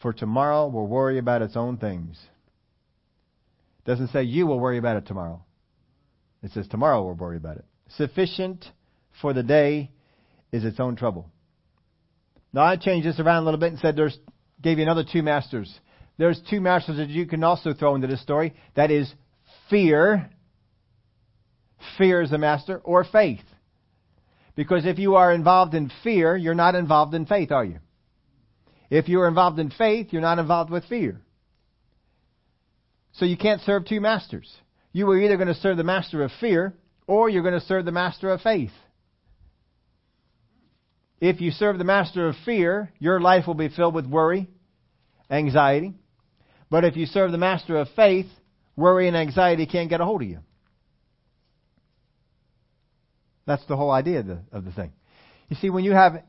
for 0.00 0.12
tomorrow 0.12 0.68
will 0.68 0.86
worry 0.86 1.18
about 1.18 1.42
its 1.42 1.56
own 1.56 1.78
things. 1.78 2.18
It 3.80 3.90
doesn't 3.90 4.08
say 4.08 4.22
you 4.22 4.46
will 4.46 4.60
worry 4.60 4.78
about 4.78 4.96
it 4.96 5.06
tomorrow. 5.06 5.42
It 6.42 6.52
says 6.52 6.68
tomorrow 6.68 7.02
will 7.02 7.14
worry 7.14 7.36
about 7.36 7.56
it. 7.56 7.64
Sufficient 7.96 8.64
for 9.20 9.32
the 9.32 9.42
day 9.42 9.90
is 10.52 10.64
its 10.64 10.80
own 10.80 10.96
trouble. 10.96 11.30
Now 12.52 12.62
I 12.62 12.76
changed 12.76 13.06
this 13.06 13.20
around 13.20 13.42
a 13.42 13.44
little 13.44 13.60
bit 13.60 13.72
and 13.72 13.78
said 13.80 13.96
there's 13.96 14.18
gave 14.62 14.78
you 14.78 14.84
another 14.84 15.04
two 15.04 15.22
masters. 15.22 15.72
There's 16.18 16.40
two 16.48 16.60
masters 16.60 16.96
that 16.96 17.08
you 17.08 17.26
can 17.26 17.44
also 17.44 17.74
throw 17.74 17.94
into 17.94 18.06
this 18.06 18.22
story. 18.22 18.54
That 18.74 18.90
is 18.90 19.12
fear. 19.68 20.30
Fear 21.98 22.22
is 22.22 22.32
a 22.32 22.38
master, 22.38 22.78
or 22.78 23.04
faith. 23.04 23.44
Because 24.54 24.86
if 24.86 24.98
you 24.98 25.16
are 25.16 25.32
involved 25.32 25.74
in 25.74 25.90
fear, 26.02 26.36
you're 26.36 26.54
not 26.54 26.74
involved 26.74 27.14
in 27.14 27.26
faith, 27.26 27.52
are 27.52 27.64
you? 27.64 27.78
If 28.88 29.08
you're 29.08 29.28
involved 29.28 29.58
in 29.58 29.70
faith, 29.70 30.08
you're 30.10 30.22
not 30.22 30.38
involved 30.38 30.70
with 30.70 30.84
fear. 30.86 31.20
So 33.12 33.24
you 33.24 33.36
can't 33.36 33.60
serve 33.62 33.86
two 33.86 34.00
masters. 34.00 34.50
You 34.92 35.10
are 35.10 35.20
either 35.20 35.36
going 35.36 35.48
to 35.48 35.54
serve 35.54 35.76
the 35.76 35.84
master 35.84 36.22
of 36.22 36.30
fear 36.40 36.74
or 37.06 37.28
you're 37.28 37.42
going 37.42 37.58
to 37.58 37.66
serve 37.66 37.84
the 37.84 37.92
master 37.92 38.30
of 38.30 38.40
faith. 38.40 38.72
If 41.20 41.40
you 41.40 41.50
serve 41.50 41.78
the 41.78 41.84
master 41.84 42.28
of 42.28 42.34
fear, 42.44 42.92
your 42.98 43.20
life 43.20 43.46
will 43.46 43.54
be 43.54 43.68
filled 43.68 43.94
with 43.94 44.06
worry, 44.06 44.48
anxiety. 45.30 45.94
But 46.70 46.84
if 46.84 46.96
you 46.96 47.06
serve 47.06 47.32
the 47.32 47.38
master 47.38 47.76
of 47.76 47.88
faith, 47.94 48.26
worry 48.76 49.08
and 49.08 49.16
anxiety 49.16 49.66
can't 49.66 49.88
get 49.88 50.00
a 50.00 50.04
hold 50.04 50.22
of 50.22 50.28
you. 50.28 50.40
That's 53.46 53.64
the 53.66 53.76
whole 53.76 53.90
idea 53.90 54.20
of 54.20 54.26
the, 54.26 54.38
of 54.52 54.64
the 54.64 54.72
thing. 54.72 54.92
You 55.48 55.56
see, 55.56 55.70
when 55.70 55.84
you 55.84 55.92
have 55.92 56.24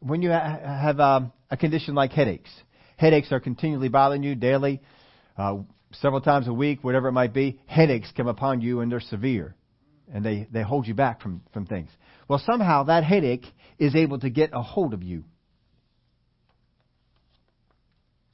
when 0.00 0.22
you 0.22 0.30
ha- 0.30 0.60
have 0.62 1.00
um, 1.00 1.32
a 1.50 1.56
condition 1.56 1.94
like 1.94 2.12
headaches, 2.12 2.50
headaches 2.96 3.32
are 3.32 3.40
continually 3.40 3.88
bothering 3.88 4.22
you 4.22 4.36
daily, 4.36 4.80
uh, 5.36 5.56
several 5.92 6.20
times 6.20 6.46
a 6.46 6.52
week, 6.52 6.84
whatever 6.84 7.08
it 7.08 7.12
might 7.12 7.34
be. 7.34 7.60
Headaches 7.66 8.12
come 8.16 8.28
upon 8.28 8.60
you 8.60 8.80
and 8.80 8.92
they're 8.92 9.00
severe, 9.00 9.56
and 10.12 10.24
they 10.24 10.46
they 10.52 10.62
hold 10.62 10.86
you 10.86 10.94
back 10.94 11.20
from 11.20 11.42
from 11.52 11.66
things. 11.66 11.90
Well, 12.28 12.40
somehow 12.44 12.84
that 12.84 13.02
headache 13.02 13.46
is 13.78 13.96
able 13.96 14.20
to 14.20 14.30
get 14.30 14.50
a 14.52 14.62
hold 14.62 14.94
of 14.94 15.02
you. 15.02 15.24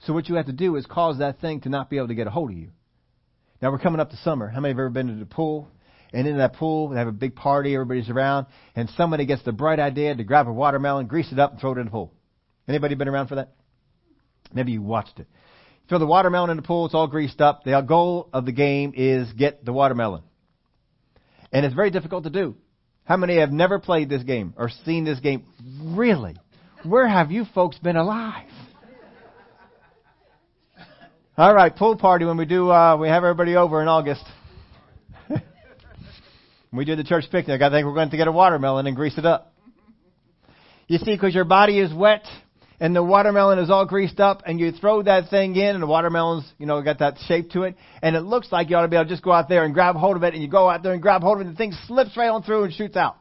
So 0.07 0.13
what 0.13 0.29
you 0.29 0.35
have 0.35 0.47
to 0.47 0.53
do 0.53 0.77
is 0.77 0.87
cause 0.87 1.19
that 1.19 1.41
thing 1.41 1.61
to 1.61 1.69
not 1.69 1.89
be 1.89 1.97
able 1.97 2.09
to 2.09 2.15
get 2.15 2.27
a 2.27 2.31
hold 2.31 2.51
of 2.51 2.57
you. 2.57 2.71
Now 3.61 3.71
we're 3.71 3.79
coming 3.79 4.01
up 4.01 4.11
to 4.11 4.17
summer. 4.19 4.49
How 4.49 4.61
many 4.61 4.73
have 4.73 4.79
ever 4.79 4.91
been 4.91 5.07
to 5.07 5.15
the 5.15 5.27
pool? 5.27 5.69
And 6.13 6.27
in 6.27 6.39
that 6.39 6.55
pool, 6.55 6.89
they 6.89 6.99
have 6.99 7.09
a 7.09 7.13
big 7.13 7.37
party, 7.37 7.75
everybody's 7.75 8.11
around, 8.11 8.47
and 8.75 8.91
somebody 8.91 9.25
gets 9.25 9.43
the 9.45 9.53
bright 9.53 9.79
idea 9.79 10.15
to 10.15 10.25
grab 10.25 10.47
a 10.47 10.53
watermelon, 10.53 11.07
grease 11.07 11.33
it 11.33 11.39
up, 11.39 11.53
and 11.53 11.61
throw 11.61 11.73
it 11.73 11.79
in 11.79 11.87
the 11.87 11.91
pool. 11.91 12.13
Anybody 12.69 12.97
been 12.97 13.09
around 13.09 13.29
for 13.29 13.37
that? 13.37 13.53
Maybe 14.53 14.73
you 14.73 14.83
watched 14.83 15.19
it. 15.21 15.27
Throw 15.89 15.99
the 15.99 16.07
watermelon 16.07 16.51
in 16.51 16.57
the 16.57 16.63
pool, 16.63 16.85
it's 16.87 16.95
all 16.95 17.07
greased 17.07 17.41
up. 17.41 17.65
The 17.65 17.81
goal 17.81 18.29
of 18.33 18.45
the 18.45 18.53
game 18.53 18.93
is 18.95 19.33
get 19.33 19.65
the 19.65 19.73
watermelon. 19.73 20.23
And 21.51 21.65
it's 21.65 21.75
very 21.75 21.91
difficult 21.91 22.25
to 22.25 22.31
do. 22.31 22.57
How 23.05 23.17
many 23.17 23.39
have 23.39 23.53
never 23.53 23.79
played 23.79 24.09
this 24.09 24.23
game 24.23 24.55
or 24.57 24.71
seen 24.85 25.05
this 25.05 25.21
game? 25.21 25.45
Really? 25.83 26.37
Where 26.85 27.09
have 27.09 27.31
you 27.31 27.47
folks 27.55 27.79
been 27.79 27.97
alive? 27.97 28.49
All 31.43 31.53
right, 31.53 31.75
pool 31.75 31.97
party 31.97 32.25
when 32.25 32.37
we 32.37 32.45
do, 32.45 32.71
uh, 32.71 32.97
we 32.97 33.09
have 33.09 33.25
everybody 33.25 33.57
over 33.57 33.83
in 33.83 33.89
August. 33.89 34.23
we 36.73 36.85
do 36.85 36.95
the 36.95 37.03
church 37.03 37.25
picnic. 37.33 37.61
I 37.61 37.69
think 37.69 37.85
we're 37.85 37.95
going 37.95 38.11
to 38.11 38.17
get 38.17 38.29
a 38.29 38.31
watermelon 38.31 38.87
and 38.87 38.95
grease 38.95 39.19
it 39.19 39.27
up. 39.27 39.53
You 40.87 40.99
see, 40.99 41.17
because 41.17 41.35
your 41.35 41.43
body 41.43 41.81
is 41.81 41.93
wet 41.93 42.25
and 42.79 42.95
the 42.95 43.03
watermelon 43.03 43.59
is 43.59 43.71
all 43.71 43.87
greased 43.87 44.21
up 44.21 44.45
and 44.47 44.61
you 44.61 44.71
throw 44.71 45.03
that 45.03 45.31
thing 45.31 45.57
in 45.57 45.75
and 45.75 45.83
the 45.83 45.89
watermelon's, 45.89 46.45
you 46.59 46.67
know, 46.67 46.81
got 46.81 47.01
that 47.01 47.19
shape 47.27 47.51
to 47.51 47.65
it 47.65 47.75
and 48.03 48.15
it 48.15 48.21
looks 48.21 48.53
like 48.53 48.71
you 48.71 48.77
ought 48.77 48.83
to 48.83 48.89
be 48.89 48.95
able 48.95 49.07
to 49.07 49.11
just 49.11 49.25
go 49.25 49.33
out 49.33 49.49
there 49.49 49.65
and 49.65 49.75
grab 49.75 49.97
hold 49.97 50.17
of 50.17 50.23
it 50.23 50.35
and 50.35 50.45
you 50.45 50.49
go 50.49 50.71
out 50.71 50.85
there 50.85 50.93
and 50.93 51.03
grab 51.03 51.23
hold 51.23 51.39
of 51.39 51.41
it 51.41 51.49
and 51.49 51.57
the 51.57 51.59
thing 51.59 51.73
slips 51.89 52.17
right 52.17 52.29
on 52.29 52.45
through 52.45 52.63
and 52.63 52.73
shoots 52.73 52.95
out. 52.95 53.17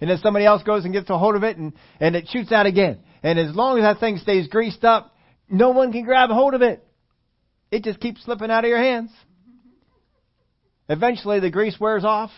And 0.00 0.08
then 0.08 0.16
somebody 0.22 0.46
else 0.46 0.62
goes 0.62 0.86
and 0.86 0.94
gets 0.94 1.10
a 1.10 1.18
hold 1.18 1.36
of 1.36 1.42
it 1.42 1.58
and, 1.58 1.74
and 2.00 2.16
it 2.16 2.26
shoots 2.28 2.52
out 2.52 2.64
again. 2.64 3.00
And 3.22 3.38
as 3.38 3.54
long 3.54 3.76
as 3.76 3.84
that 3.84 4.00
thing 4.00 4.16
stays 4.16 4.48
greased 4.48 4.82
up, 4.82 5.14
no 5.50 5.72
one 5.72 5.92
can 5.92 6.06
grab 6.06 6.30
hold 6.30 6.54
of 6.54 6.62
it. 6.62 6.86
It 7.70 7.84
just 7.84 8.00
keeps 8.00 8.24
slipping 8.24 8.50
out 8.50 8.64
of 8.64 8.68
your 8.68 8.82
hands. 8.82 9.10
Eventually, 10.88 11.40
the 11.40 11.50
grease 11.50 11.78
wears 11.78 12.04
off, 12.04 12.30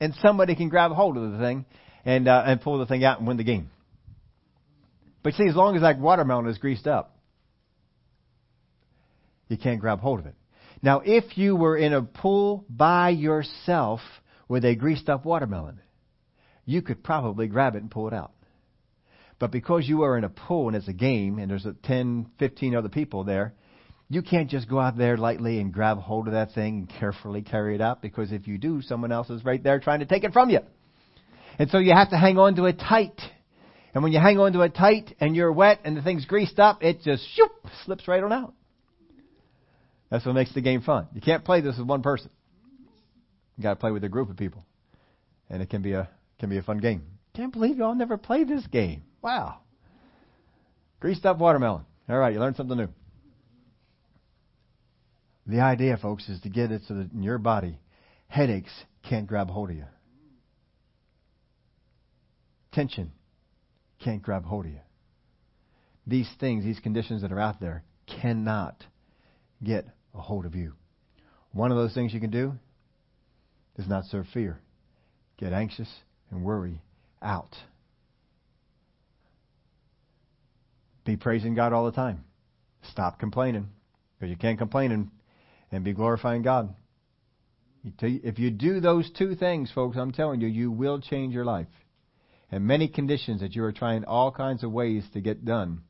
and 0.00 0.14
somebody 0.22 0.54
can 0.54 0.68
grab 0.68 0.92
hold 0.92 1.16
of 1.16 1.32
the 1.32 1.38
thing 1.38 1.64
and 2.04 2.28
uh, 2.28 2.44
and 2.46 2.60
pull 2.60 2.78
the 2.78 2.86
thing 2.86 3.04
out 3.04 3.18
and 3.18 3.26
win 3.26 3.36
the 3.36 3.44
game. 3.44 3.68
But 5.22 5.34
see, 5.34 5.46
as 5.48 5.56
long 5.56 5.76
as 5.76 5.82
that 5.82 5.98
watermelon 5.98 6.46
is 6.46 6.58
greased 6.58 6.86
up, 6.86 7.16
you 9.48 9.58
can't 9.58 9.80
grab 9.80 10.00
hold 10.00 10.20
of 10.20 10.26
it. 10.26 10.34
Now, 10.82 11.02
if 11.04 11.36
you 11.36 11.56
were 11.56 11.76
in 11.76 11.92
a 11.92 12.02
pool 12.02 12.64
by 12.70 13.10
yourself 13.10 14.00
with 14.48 14.64
a 14.64 14.74
greased 14.74 15.08
up 15.08 15.24
watermelon, 15.24 15.80
you 16.64 16.80
could 16.80 17.02
probably 17.02 17.48
grab 17.48 17.74
it 17.74 17.82
and 17.82 17.90
pull 17.90 18.08
it 18.08 18.14
out. 18.14 18.32
But 19.38 19.50
because 19.50 19.88
you 19.88 20.02
are 20.04 20.16
in 20.16 20.24
a 20.24 20.28
pool 20.28 20.68
and 20.68 20.76
it's 20.76 20.88
a 20.88 20.92
game 20.92 21.38
and 21.38 21.50
there's 21.50 21.66
a 21.66 21.72
10, 21.72 22.30
15 22.38 22.76
other 22.76 22.88
people 22.88 23.24
there, 23.24 23.54
you 24.10 24.22
can't 24.22 24.50
just 24.50 24.68
go 24.68 24.80
out 24.80 24.98
there 24.98 25.16
lightly 25.16 25.60
and 25.60 25.72
grab 25.72 25.98
hold 25.98 26.26
of 26.26 26.32
that 26.32 26.50
thing 26.50 26.78
and 26.78 26.88
carefully 26.98 27.42
carry 27.42 27.76
it 27.76 27.80
out 27.80 28.02
because 28.02 28.32
if 28.32 28.48
you 28.48 28.58
do, 28.58 28.82
someone 28.82 29.12
else 29.12 29.30
is 29.30 29.44
right 29.44 29.62
there 29.62 29.78
trying 29.78 30.00
to 30.00 30.06
take 30.06 30.24
it 30.24 30.32
from 30.32 30.50
you. 30.50 30.58
And 31.60 31.70
so 31.70 31.78
you 31.78 31.92
have 31.92 32.10
to 32.10 32.18
hang 32.18 32.36
on 32.36 32.56
to 32.56 32.64
it 32.64 32.80
tight. 32.80 33.18
And 33.94 34.02
when 34.02 34.12
you 34.12 34.18
hang 34.18 34.40
on 34.40 34.52
to 34.54 34.62
it 34.62 34.74
tight 34.74 35.14
and 35.20 35.36
you're 35.36 35.52
wet 35.52 35.78
and 35.84 35.96
the 35.96 36.02
thing's 36.02 36.24
greased 36.24 36.58
up, 36.58 36.82
it 36.82 37.02
just 37.02 37.24
shoop, 37.36 37.52
slips 37.84 38.08
right 38.08 38.22
on 38.22 38.32
out. 38.32 38.52
That's 40.10 40.26
what 40.26 40.34
makes 40.34 40.52
the 40.52 40.60
game 40.60 40.82
fun. 40.82 41.06
You 41.14 41.20
can't 41.20 41.44
play 41.44 41.60
this 41.60 41.78
with 41.78 41.86
one 41.86 42.02
person. 42.02 42.30
You 43.56 43.62
got 43.62 43.74
to 43.74 43.76
play 43.76 43.92
with 43.92 44.02
a 44.02 44.08
group 44.08 44.28
of 44.28 44.36
people, 44.36 44.64
and 45.48 45.62
it 45.62 45.70
can 45.70 45.82
be 45.82 45.92
a 45.92 46.08
can 46.40 46.50
be 46.50 46.56
a 46.56 46.62
fun 46.62 46.78
game. 46.78 47.02
Can't 47.34 47.52
believe 47.52 47.76
y'all 47.76 47.94
never 47.94 48.16
played 48.16 48.48
this 48.48 48.66
game. 48.66 49.02
Wow. 49.22 49.58
Greased 50.98 51.24
up 51.26 51.38
watermelon. 51.38 51.84
All 52.08 52.18
right, 52.18 52.32
you 52.32 52.40
learned 52.40 52.56
something 52.56 52.76
new. 52.76 52.88
The 55.50 55.58
idea, 55.58 55.96
folks, 55.96 56.28
is 56.28 56.40
to 56.42 56.48
get 56.48 56.70
it 56.70 56.82
so 56.86 56.94
that 56.94 57.10
in 57.12 57.24
your 57.24 57.38
body, 57.38 57.80
headaches 58.28 58.70
can't 59.02 59.26
grab 59.26 59.50
hold 59.50 59.70
of 59.70 59.76
you. 59.76 59.84
Tension 62.70 63.10
can't 63.98 64.22
grab 64.22 64.44
hold 64.44 64.66
of 64.66 64.70
you. 64.70 64.78
These 66.06 66.30
things, 66.38 66.62
these 66.62 66.78
conditions 66.78 67.22
that 67.22 67.32
are 67.32 67.40
out 67.40 67.60
there, 67.60 67.82
cannot 68.06 68.84
get 69.60 69.86
a 70.14 70.20
hold 70.20 70.46
of 70.46 70.54
you. 70.54 70.74
One 71.50 71.72
of 71.72 71.76
those 71.76 71.94
things 71.94 72.14
you 72.14 72.20
can 72.20 72.30
do 72.30 72.52
is 73.76 73.88
not 73.88 74.04
serve 74.04 74.26
fear. 74.32 74.60
Get 75.36 75.52
anxious 75.52 75.92
and 76.30 76.44
worry 76.44 76.80
out. 77.20 77.56
Be 81.04 81.16
praising 81.16 81.56
God 81.56 81.72
all 81.72 81.86
the 81.86 81.92
time. 81.92 82.22
Stop 82.92 83.18
complaining. 83.18 83.68
Because 84.16 84.30
you 84.30 84.36
can't 84.36 84.58
complain 84.58 84.92
and 84.92 85.10
and 85.72 85.84
be 85.84 85.92
glorifying 85.92 86.42
God. 86.42 86.74
If 87.82 88.38
you 88.38 88.50
do 88.50 88.80
those 88.80 89.10
two 89.10 89.34
things, 89.34 89.70
folks, 89.74 89.96
I'm 89.96 90.12
telling 90.12 90.40
you, 90.40 90.48
you 90.48 90.70
will 90.70 91.00
change 91.00 91.32
your 91.32 91.44
life. 91.44 91.68
And 92.50 92.66
many 92.66 92.88
conditions 92.88 93.40
that 93.40 93.54
you 93.54 93.64
are 93.64 93.72
trying 93.72 94.04
all 94.04 94.32
kinds 94.32 94.64
of 94.64 94.72
ways 94.72 95.04
to 95.12 95.20
get 95.20 95.44
done 95.44 95.82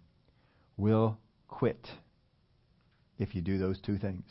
will 0.76 1.18
quit 1.48 1.88
if 3.18 3.34
you 3.34 3.42
do 3.42 3.58
those 3.58 3.80
two 3.80 3.98
things. 3.98 4.24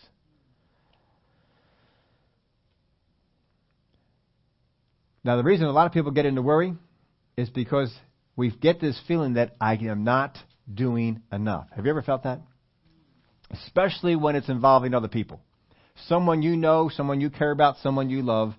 Now, 5.23 5.35
the 5.35 5.43
reason 5.43 5.65
a 5.65 5.71
lot 5.71 5.85
of 5.85 5.91
people 5.91 6.11
get 6.11 6.25
into 6.25 6.41
worry 6.41 6.75
is 7.35 7.49
because 7.49 7.93
we 8.35 8.51
get 8.51 8.79
this 8.79 8.99
feeling 9.07 9.33
that 9.33 9.55
I 9.59 9.75
am 9.75 10.03
not 10.03 10.37
doing 10.73 11.21
enough. 11.31 11.67
Have 11.75 11.85
you 11.85 11.91
ever 11.91 12.01
felt 12.01 12.23
that? 12.23 12.39
Especially 13.51 14.15
when 14.15 14.35
it's 14.35 14.49
involving 14.49 14.93
other 14.93 15.07
people. 15.07 15.41
Someone 16.07 16.41
you 16.41 16.55
know, 16.55 16.89
someone 16.93 17.19
you 17.19 17.29
care 17.29 17.51
about, 17.51 17.77
someone 17.81 18.09
you 18.09 18.21
love 18.21 18.53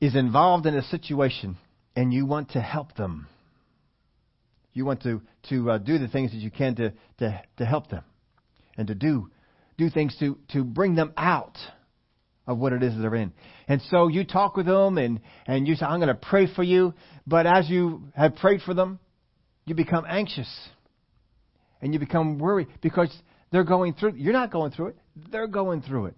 is 0.00 0.16
involved 0.16 0.66
in 0.66 0.74
a 0.74 0.82
situation 0.82 1.56
and 1.94 2.12
you 2.12 2.26
want 2.26 2.50
to 2.52 2.60
help 2.60 2.94
them. 2.96 3.28
You 4.72 4.84
want 4.84 5.02
to, 5.02 5.20
to 5.50 5.72
uh, 5.72 5.78
do 5.78 5.98
the 5.98 6.08
things 6.08 6.32
that 6.32 6.38
you 6.38 6.50
can 6.50 6.74
to, 6.76 6.92
to, 7.18 7.42
to 7.58 7.64
help 7.64 7.90
them 7.90 8.02
and 8.76 8.88
to 8.88 8.94
do, 8.94 9.30
do 9.76 9.90
things 9.90 10.16
to, 10.18 10.38
to 10.52 10.64
bring 10.64 10.94
them 10.94 11.12
out 11.16 11.58
of 12.46 12.58
what 12.58 12.72
it 12.72 12.82
is 12.82 12.94
that 12.94 13.00
they're 13.00 13.14
in. 13.14 13.32
And 13.68 13.80
so 13.90 14.08
you 14.08 14.24
talk 14.24 14.56
with 14.56 14.66
them 14.66 14.98
and, 14.98 15.20
and 15.46 15.68
you 15.68 15.74
say, 15.74 15.86
I'm 15.86 16.00
going 16.00 16.08
to 16.08 16.14
pray 16.14 16.52
for 16.52 16.62
you. 16.62 16.94
But 17.26 17.46
as 17.46 17.68
you 17.68 18.08
have 18.16 18.36
prayed 18.36 18.62
for 18.62 18.74
them, 18.74 18.98
you 19.66 19.74
become 19.74 20.04
anxious 20.08 20.48
and 21.80 21.92
you 21.92 22.00
become 22.00 22.38
worried 22.38 22.68
because 22.80 23.14
they're 23.52 23.64
going 23.64 23.94
through. 23.94 24.14
You're 24.16 24.32
not 24.32 24.50
going 24.50 24.72
through 24.72 24.88
it. 24.88 24.96
They're 25.30 25.46
going 25.46 25.82
through 25.82 26.06
it. 26.06 26.14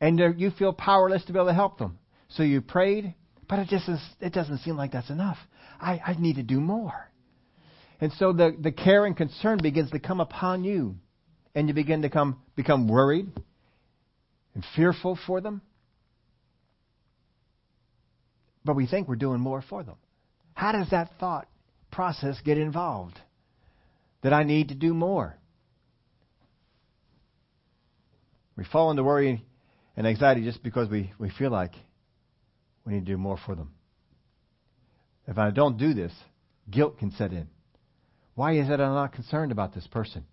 And 0.00 0.18
you 0.38 0.50
feel 0.52 0.72
powerless 0.72 1.24
to 1.24 1.32
be 1.32 1.38
able 1.38 1.48
to 1.48 1.54
help 1.54 1.78
them. 1.78 1.98
So 2.28 2.42
you 2.42 2.60
prayed, 2.60 3.14
but 3.48 3.58
it 3.58 3.68
just 3.68 3.88
is, 3.88 4.00
it 4.20 4.32
doesn't 4.32 4.58
seem 4.58 4.76
like 4.76 4.92
that's 4.92 5.10
enough. 5.10 5.38
I, 5.80 6.00
I 6.06 6.14
need 6.18 6.36
to 6.36 6.42
do 6.42 6.60
more. 6.60 7.10
And 8.00 8.12
so 8.12 8.32
the, 8.32 8.56
the 8.58 8.72
care 8.72 9.04
and 9.04 9.16
concern 9.16 9.58
begins 9.62 9.90
to 9.90 9.98
come 9.98 10.20
upon 10.20 10.64
you. 10.64 10.96
And 11.54 11.66
you 11.66 11.74
begin 11.74 12.02
to 12.02 12.08
come, 12.08 12.40
become 12.54 12.86
worried 12.86 13.26
and 14.54 14.64
fearful 14.76 15.18
for 15.26 15.40
them. 15.40 15.62
But 18.64 18.76
we 18.76 18.86
think 18.86 19.08
we're 19.08 19.16
doing 19.16 19.40
more 19.40 19.64
for 19.68 19.82
them. 19.82 19.96
How 20.54 20.72
does 20.72 20.90
that 20.90 21.18
thought 21.18 21.48
process 21.90 22.36
get 22.44 22.58
involved? 22.58 23.18
That 24.22 24.32
I 24.32 24.44
need 24.44 24.68
to 24.68 24.74
do 24.74 24.94
more. 24.94 25.39
We 28.60 28.66
fall 28.66 28.90
into 28.90 29.02
worry 29.02 29.42
and 29.96 30.06
anxiety 30.06 30.44
just 30.44 30.62
because 30.62 30.90
we, 30.90 31.14
we 31.18 31.30
feel 31.30 31.50
like 31.50 31.72
we 32.84 32.92
need 32.92 33.06
to 33.06 33.12
do 33.12 33.16
more 33.16 33.38
for 33.46 33.54
them. 33.54 33.70
If 35.26 35.38
I 35.38 35.50
don't 35.50 35.78
do 35.78 35.94
this, 35.94 36.12
guilt 36.70 36.98
can 36.98 37.10
set 37.12 37.32
in. 37.32 37.48
Why 38.34 38.58
is 38.58 38.68
it 38.68 38.74
I'm 38.74 38.92
not 38.92 39.14
concerned 39.14 39.50
about 39.50 39.74
this 39.74 39.86
person? 39.86 40.26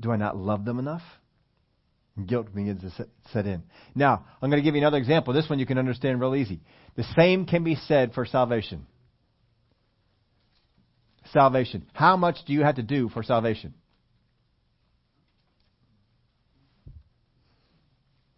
Do 0.00 0.10
I 0.10 0.16
not 0.16 0.36
love 0.36 0.64
them 0.64 0.80
enough? 0.80 1.02
Guilt 2.26 2.52
begins 2.52 2.80
to 2.82 3.06
set 3.32 3.46
in. 3.46 3.62
Now, 3.94 4.24
I'm 4.42 4.50
going 4.50 4.60
to 4.60 4.66
give 4.66 4.74
you 4.74 4.80
another 4.80 4.98
example. 4.98 5.32
This 5.32 5.48
one 5.48 5.60
you 5.60 5.66
can 5.66 5.78
understand 5.78 6.20
real 6.20 6.34
easy. 6.34 6.62
The 6.96 7.04
same 7.16 7.46
can 7.46 7.62
be 7.62 7.76
said 7.76 8.14
for 8.14 8.26
salvation. 8.26 8.84
Salvation. 11.32 11.86
How 11.92 12.16
much 12.16 12.38
do 12.48 12.52
you 12.52 12.62
have 12.62 12.74
to 12.76 12.82
do 12.82 13.10
for 13.10 13.22
salvation? 13.22 13.74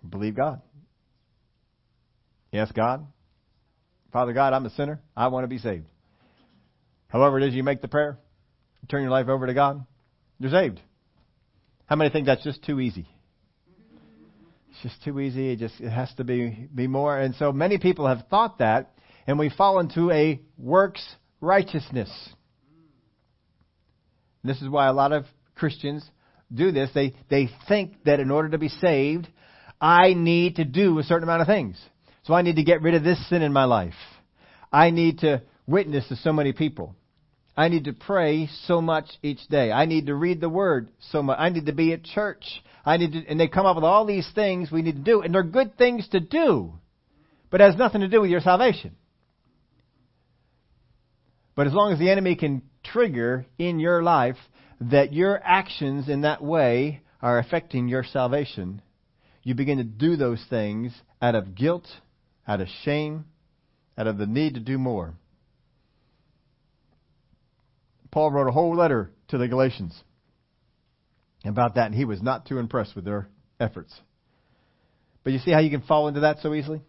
Believe 0.08 0.36
God. 0.36 0.60
Yes, 2.50 2.70
God. 2.72 3.06
Father 4.12 4.32
God, 4.32 4.52
I'm 4.52 4.66
a 4.66 4.70
sinner. 4.70 5.00
I 5.16 5.28
want 5.28 5.44
to 5.44 5.48
be 5.48 5.58
saved. 5.58 5.86
However 7.08 7.38
it 7.38 7.48
is 7.48 7.54
you 7.54 7.62
make 7.62 7.80
the 7.80 7.88
prayer, 7.88 8.18
turn 8.88 9.02
your 9.02 9.10
life 9.10 9.28
over 9.28 9.46
to 9.46 9.54
God, 9.54 9.84
you're 10.38 10.50
saved. 10.50 10.80
How 11.86 11.96
many 11.96 12.10
think 12.10 12.26
that's 12.26 12.44
just 12.44 12.64
too 12.64 12.80
easy? 12.80 13.06
It's 14.70 14.82
just 14.82 15.04
too 15.04 15.20
easy. 15.20 15.50
It 15.52 15.58
just 15.58 15.78
it 15.80 15.90
has 15.90 16.12
to 16.14 16.24
be 16.24 16.68
be 16.74 16.86
more. 16.86 17.18
And 17.18 17.34
so 17.34 17.52
many 17.52 17.78
people 17.78 18.06
have 18.06 18.26
thought 18.30 18.58
that, 18.58 18.92
and 19.26 19.38
we 19.38 19.50
fall 19.50 19.78
into 19.78 20.10
a 20.10 20.40
works 20.56 21.06
righteousness. 21.40 22.10
This 24.42 24.60
is 24.62 24.68
why 24.68 24.88
a 24.88 24.92
lot 24.92 25.12
of 25.12 25.24
Christians 25.54 26.04
do 26.52 26.72
this. 26.72 26.90
They 26.94 27.14
they 27.28 27.50
think 27.68 28.04
that 28.04 28.20
in 28.20 28.30
order 28.30 28.50
to 28.50 28.58
be 28.58 28.68
saved, 28.68 29.28
I 29.82 30.14
need 30.14 30.56
to 30.56 30.64
do 30.64 31.00
a 31.00 31.02
certain 31.02 31.24
amount 31.24 31.42
of 31.42 31.48
things. 31.48 31.76
So 32.22 32.34
I 32.34 32.42
need 32.42 32.56
to 32.56 32.62
get 32.62 32.82
rid 32.82 32.94
of 32.94 33.02
this 33.02 33.28
sin 33.28 33.42
in 33.42 33.52
my 33.52 33.64
life. 33.64 33.94
I 34.72 34.90
need 34.90 35.18
to 35.18 35.42
witness 35.66 36.06
to 36.08 36.16
so 36.16 36.32
many 36.32 36.52
people. 36.52 36.94
I 37.56 37.68
need 37.68 37.84
to 37.84 37.92
pray 37.92 38.48
so 38.66 38.80
much 38.80 39.06
each 39.22 39.46
day. 39.48 39.72
I 39.72 39.86
need 39.86 40.06
to 40.06 40.14
read 40.14 40.40
the 40.40 40.48
Word 40.48 40.88
so 41.10 41.22
much. 41.22 41.36
I 41.38 41.48
need 41.50 41.66
to 41.66 41.72
be 41.72 41.92
at 41.92 42.04
church. 42.04 42.44
I 42.86 42.96
need 42.96 43.12
to, 43.12 43.26
and 43.26 43.38
they 43.38 43.48
come 43.48 43.66
up 43.66 43.74
with 43.76 43.84
all 43.84 44.06
these 44.06 44.30
things 44.34 44.70
we 44.70 44.82
need 44.82 44.96
to 44.96 45.02
do, 45.02 45.20
and 45.20 45.34
they're 45.34 45.42
good 45.42 45.76
things 45.76 46.08
to 46.10 46.20
do, 46.20 46.72
but 47.50 47.60
it 47.60 47.64
has 47.64 47.76
nothing 47.76 48.00
to 48.00 48.08
do 48.08 48.20
with 48.20 48.30
your 48.30 48.40
salvation. 48.40 48.96
But 51.54 51.66
as 51.66 51.74
long 51.74 51.92
as 51.92 51.98
the 51.98 52.10
enemy 52.10 52.36
can 52.36 52.62
trigger 52.82 53.46
in 53.58 53.78
your 53.78 54.02
life 54.02 54.38
that 54.80 55.12
your 55.12 55.40
actions 55.44 56.08
in 56.08 56.22
that 56.22 56.42
way 56.42 57.02
are 57.20 57.38
affecting 57.38 57.88
your 57.88 58.04
salvation, 58.04 58.80
you 59.42 59.54
begin 59.54 59.78
to 59.78 59.84
do 59.84 60.16
those 60.16 60.44
things 60.48 60.92
out 61.20 61.34
of 61.34 61.54
guilt, 61.54 61.86
out 62.46 62.60
of 62.60 62.68
shame, 62.84 63.24
out 63.98 64.06
of 64.06 64.18
the 64.18 64.26
need 64.26 64.54
to 64.54 64.60
do 64.60 64.78
more. 64.78 65.14
Paul 68.10 68.30
wrote 68.30 68.48
a 68.48 68.52
whole 68.52 68.76
letter 68.76 69.10
to 69.28 69.38
the 69.38 69.48
Galatians 69.48 69.98
about 71.44 71.74
that, 71.74 71.86
and 71.86 71.94
he 71.94 72.04
was 72.04 72.22
not 72.22 72.46
too 72.46 72.58
impressed 72.58 72.94
with 72.94 73.04
their 73.04 73.28
efforts. 73.58 73.92
But 75.24 75.32
you 75.32 75.38
see 75.38 75.50
how 75.50 75.60
you 75.60 75.70
can 75.70 75.82
fall 75.82 76.08
into 76.08 76.20
that 76.20 76.38
so 76.40 76.54
easily? 76.54 76.82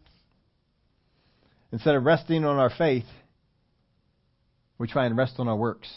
Instead 1.72 1.95
of 1.95 2.04
resting 2.04 2.45
on 2.45 2.58
our 2.58 2.70
faith, 2.70 3.06
we 4.78 4.88
try 4.88 5.06
and 5.06 5.18
rest 5.18 5.36
on 5.39 5.47
our 5.47 5.56
works 5.56 5.91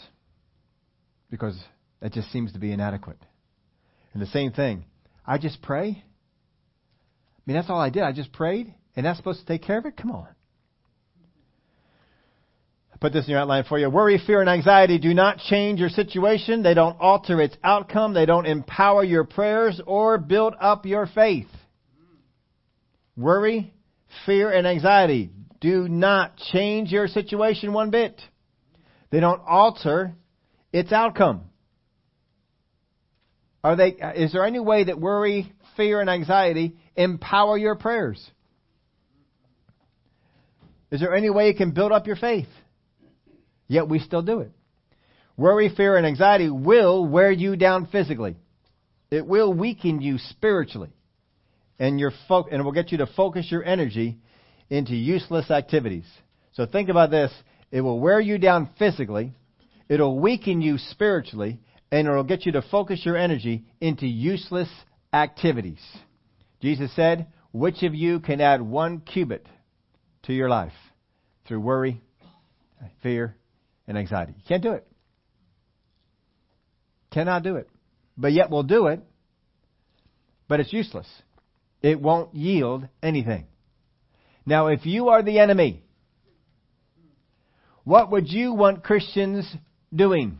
because 1.29 1.59
that 1.99 2.13
just 2.13 2.31
seems 2.31 2.53
to 2.53 2.59
be 2.59 2.71
inadequate. 2.71 3.19
And 4.13 4.21
the 4.21 4.27
same 4.27 4.51
thing, 4.51 4.85
I 5.25 5.37
just 5.37 5.61
pray 5.61 6.03
mean, 7.47 7.55
that's 7.55 7.69
all 7.69 7.79
I 7.79 7.89
did. 7.89 8.03
I 8.03 8.11
just 8.11 8.33
prayed, 8.33 8.73
and 8.95 9.05
that's 9.05 9.17
supposed 9.17 9.39
to 9.39 9.45
take 9.45 9.63
care 9.63 9.77
of 9.77 9.85
it? 9.85 9.95
Come 9.95 10.11
on. 10.11 10.27
I 12.93 12.97
put 12.99 13.13
this 13.13 13.25
in 13.25 13.31
your 13.31 13.39
outline 13.39 13.63
for 13.63 13.79
you. 13.79 13.89
Worry, 13.89 14.19
fear, 14.25 14.41
and 14.41 14.49
anxiety 14.49 14.99
do 14.99 15.13
not 15.13 15.37
change 15.37 15.79
your 15.79 15.89
situation. 15.89 16.61
They 16.61 16.73
don't 16.73 16.97
alter 16.99 17.39
its 17.39 17.55
outcome. 17.63 18.13
They 18.13 18.25
don't 18.25 18.45
empower 18.45 19.03
your 19.03 19.23
prayers 19.23 19.79
or 19.85 20.17
build 20.17 20.55
up 20.59 20.85
your 20.85 21.07
faith. 21.07 21.47
Worry, 23.15 23.73
fear, 24.25 24.51
and 24.51 24.67
anxiety 24.67 25.31
do 25.61 25.87
not 25.87 26.37
change 26.37 26.91
your 26.91 27.07
situation 27.07 27.71
one 27.71 27.91
bit. 27.91 28.21
They 29.09 29.19
don't 29.19 29.41
alter 29.47 30.13
its 30.73 30.91
outcome. 30.91 31.45
Are 33.63 33.75
they, 33.75 33.89
is 34.15 34.33
there 34.33 34.45
any 34.45 34.59
way 34.59 34.85
that 34.85 34.99
worry, 34.99 35.51
fear, 35.77 36.01
and 36.01 36.09
anxiety 36.09 36.75
empower 36.95 37.57
your 37.57 37.75
prayers? 37.75 38.29
Is 40.91 40.99
there 40.99 41.15
any 41.15 41.29
way 41.29 41.47
you 41.47 41.55
can 41.55 41.71
build 41.71 41.91
up 41.91 42.07
your 42.07 42.15
faith? 42.15 42.47
Yet 43.67 43.87
we 43.87 43.99
still 43.99 44.21
do 44.21 44.39
it. 44.39 44.51
Worry, 45.35 45.69
fear, 45.75 45.97
and 45.97 46.05
anxiety 46.05 46.49
will 46.49 47.05
wear 47.05 47.31
you 47.31 47.55
down 47.55 47.87
physically. 47.87 48.35
It 49.11 49.25
will 49.25 49.53
weaken 49.53 50.01
you 50.01 50.17
spiritually. 50.17 50.89
And, 51.79 51.99
your 51.99 52.11
fo- 52.27 52.47
and 52.49 52.61
it 52.61 52.63
will 52.63 52.71
get 52.71 52.91
you 52.91 52.97
to 52.99 53.07
focus 53.07 53.47
your 53.51 53.63
energy 53.63 54.17
into 54.69 54.95
useless 54.95 55.51
activities. 55.51 56.05
So 56.53 56.65
think 56.65 56.89
about 56.89 57.11
this. 57.11 57.31
It 57.71 57.81
will 57.81 57.99
wear 57.99 58.19
you 58.19 58.37
down 58.39 58.69
physically. 58.79 59.33
It'll 59.87 60.19
weaken 60.19 60.61
you 60.61 60.77
spiritually. 60.77 61.59
And 61.91 62.07
it'll 62.07 62.23
get 62.23 62.45
you 62.45 62.53
to 62.53 62.63
focus 62.63 63.05
your 63.05 63.15
energy 63.15 63.63
into 63.79 64.07
useless 64.07 64.69
activities. 65.23 65.81
Jesus 66.61 66.95
said, 66.95 67.27
Which 67.51 67.83
of 67.83 67.93
you 67.93 68.19
can 68.19 68.41
add 68.41 68.61
one 68.61 68.99
cubit 68.99 69.45
to 70.23 70.33
your 70.33 70.49
life 70.49 70.73
through 71.47 71.59
worry, 71.59 72.01
fear, 73.03 73.35
and 73.87 73.97
anxiety? 73.97 74.33
You 74.37 74.43
can't 74.47 74.63
do 74.63 74.73
it. 74.73 74.87
Cannot 77.11 77.43
do 77.43 77.55
it. 77.55 77.69
But 78.17 78.33
yet 78.33 78.49
we'll 78.49 78.63
do 78.63 78.87
it, 78.87 79.01
but 80.47 80.59
it's 80.59 80.73
useless. 80.73 81.07
It 81.81 82.01
won't 82.01 82.33
yield 82.33 82.87
anything. 83.03 83.45
Now, 84.45 84.67
if 84.67 84.85
you 84.85 85.09
are 85.09 85.21
the 85.21 85.39
enemy, 85.39 85.83
what 87.83 88.11
would 88.11 88.29
you 88.29 88.53
want 88.53 88.83
Christians 88.83 89.45
doing? 89.93 90.39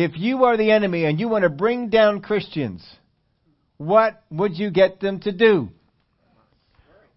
If 0.00 0.12
you 0.14 0.44
are 0.44 0.56
the 0.56 0.70
enemy 0.70 1.06
and 1.06 1.18
you 1.18 1.28
want 1.28 1.42
to 1.42 1.48
bring 1.48 1.88
down 1.88 2.20
Christians, 2.20 2.86
what 3.78 4.22
would 4.30 4.56
you 4.56 4.70
get 4.70 5.00
them 5.00 5.18
to 5.22 5.32
do? 5.32 5.70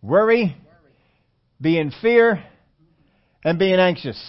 Worry, 0.02 0.58
be 1.62 1.78
in 1.78 1.92
fear, 2.02 2.44
and 3.46 3.60
being 3.60 3.76
anxious. 3.76 4.20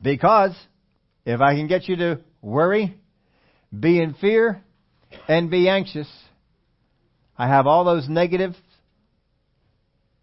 Because 0.00 0.52
if 1.26 1.40
I 1.40 1.56
can 1.56 1.66
get 1.66 1.88
you 1.88 1.96
to 1.96 2.20
worry, 2.40 2.96
be 3.76 4.00
in 4.00 4.14
fear, 4.14 4.62
and 5.26 5.50
be 5.50 5.68
anxious, 5.68 6.08
I 7.36 7.48
have 7.48 7.66
all 7.66 7.84
those 7.84 8.08
negative 8.08 8.52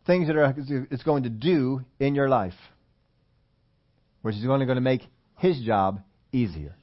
things 0.07 0.27
that 0.27 0.37
are, 0.37 0.55
it's 0.89 1.03
going 1.03 1.23
to 1.23 1.29
do 1.29 1.81
in 1.99 2.15
your 2.15 2.29
life, 2.29 2.53
which 4.21 4.35
is 4.35 4.45
only 4.45 4.65
going 4.65 4.77
to 4.77 4.81
make 4.81 5.01
his 5.35 5.59
job 5.59 6.03
easier. 6.31 6.75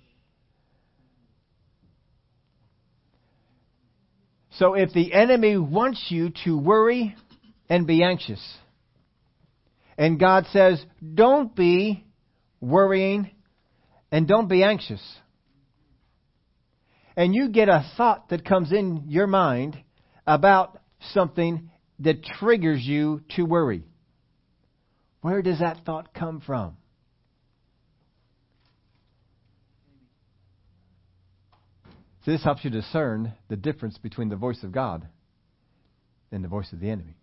So 4.58 4.74
if 4.74 4.92
the 4.92 5.12
enemy 5.12 5.58
wants 5.58 6.06
you 6.08 6.32
to 6.44 6.58
worry 6.58 7.14
and 7.68 7.86
be 7.86 8.02
anxious, 8.02 8.40
and 9.98 10.18
God 10.18 10.46
says, 10.52 10.82
don't 11.14 11.54
be 11.54 12.04
worrying 12.60 13.30
and 14.10 14.26
don't 14.26 14.48
be 14.48 14.62
anxious, 14.62 15.02
and 17.16 17.34
you 17.34 17.48
get 17.48 17.68
a 17.68 17.84
thought 17.96 18.30
that 18.30 18.44
comes 18.44 18.72
in 18.72 19.04
your 19.08 19.26
mind 19.26 19.76
about 20.26 20.80
something 21.12 21.70
that 21.98 22.24
triggers 22.24 22.82
you 22.82 23.22
to 23.36 23.42
worry, 23.42 23.84
where 25.20 25.42
does 25.42 25.58
that 25.60 25.84
thought 25.84 26.14
come 26.14 26.40
from? 26.40 26.76
This 32.26 32.42
helps 32.42 32.64
you 32.64 32.70
discern 32.70 33.32
the 33.48 33.56
difference 33.56 33.98
between 33.98 34.28
the 34.28 34.36
voice 34.36 34.64
of 34.64 34.72
God 34.72 35.06
and 36.32 36.42
the 36.42 36.48
voice 36.48 36.72
of 36.72 36.80
the 36.80 36.90
enemy. 36.90 37.16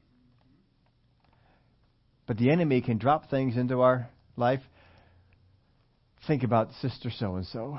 But 2.26 2.38
the 2.38 2.50
enemy 2.50 2.80
can 2.80 2.98
drop 2.98 3.30
things 3.30 3.58
into 3.58 3.82
our 3.82 4.10
life. 4.38 4.62
Think 6.26 6.44
about 6.44 6.70
sister 6.82 7.10
so 7.12 7.36
and 7.36 7.46
so. 7.46 7.78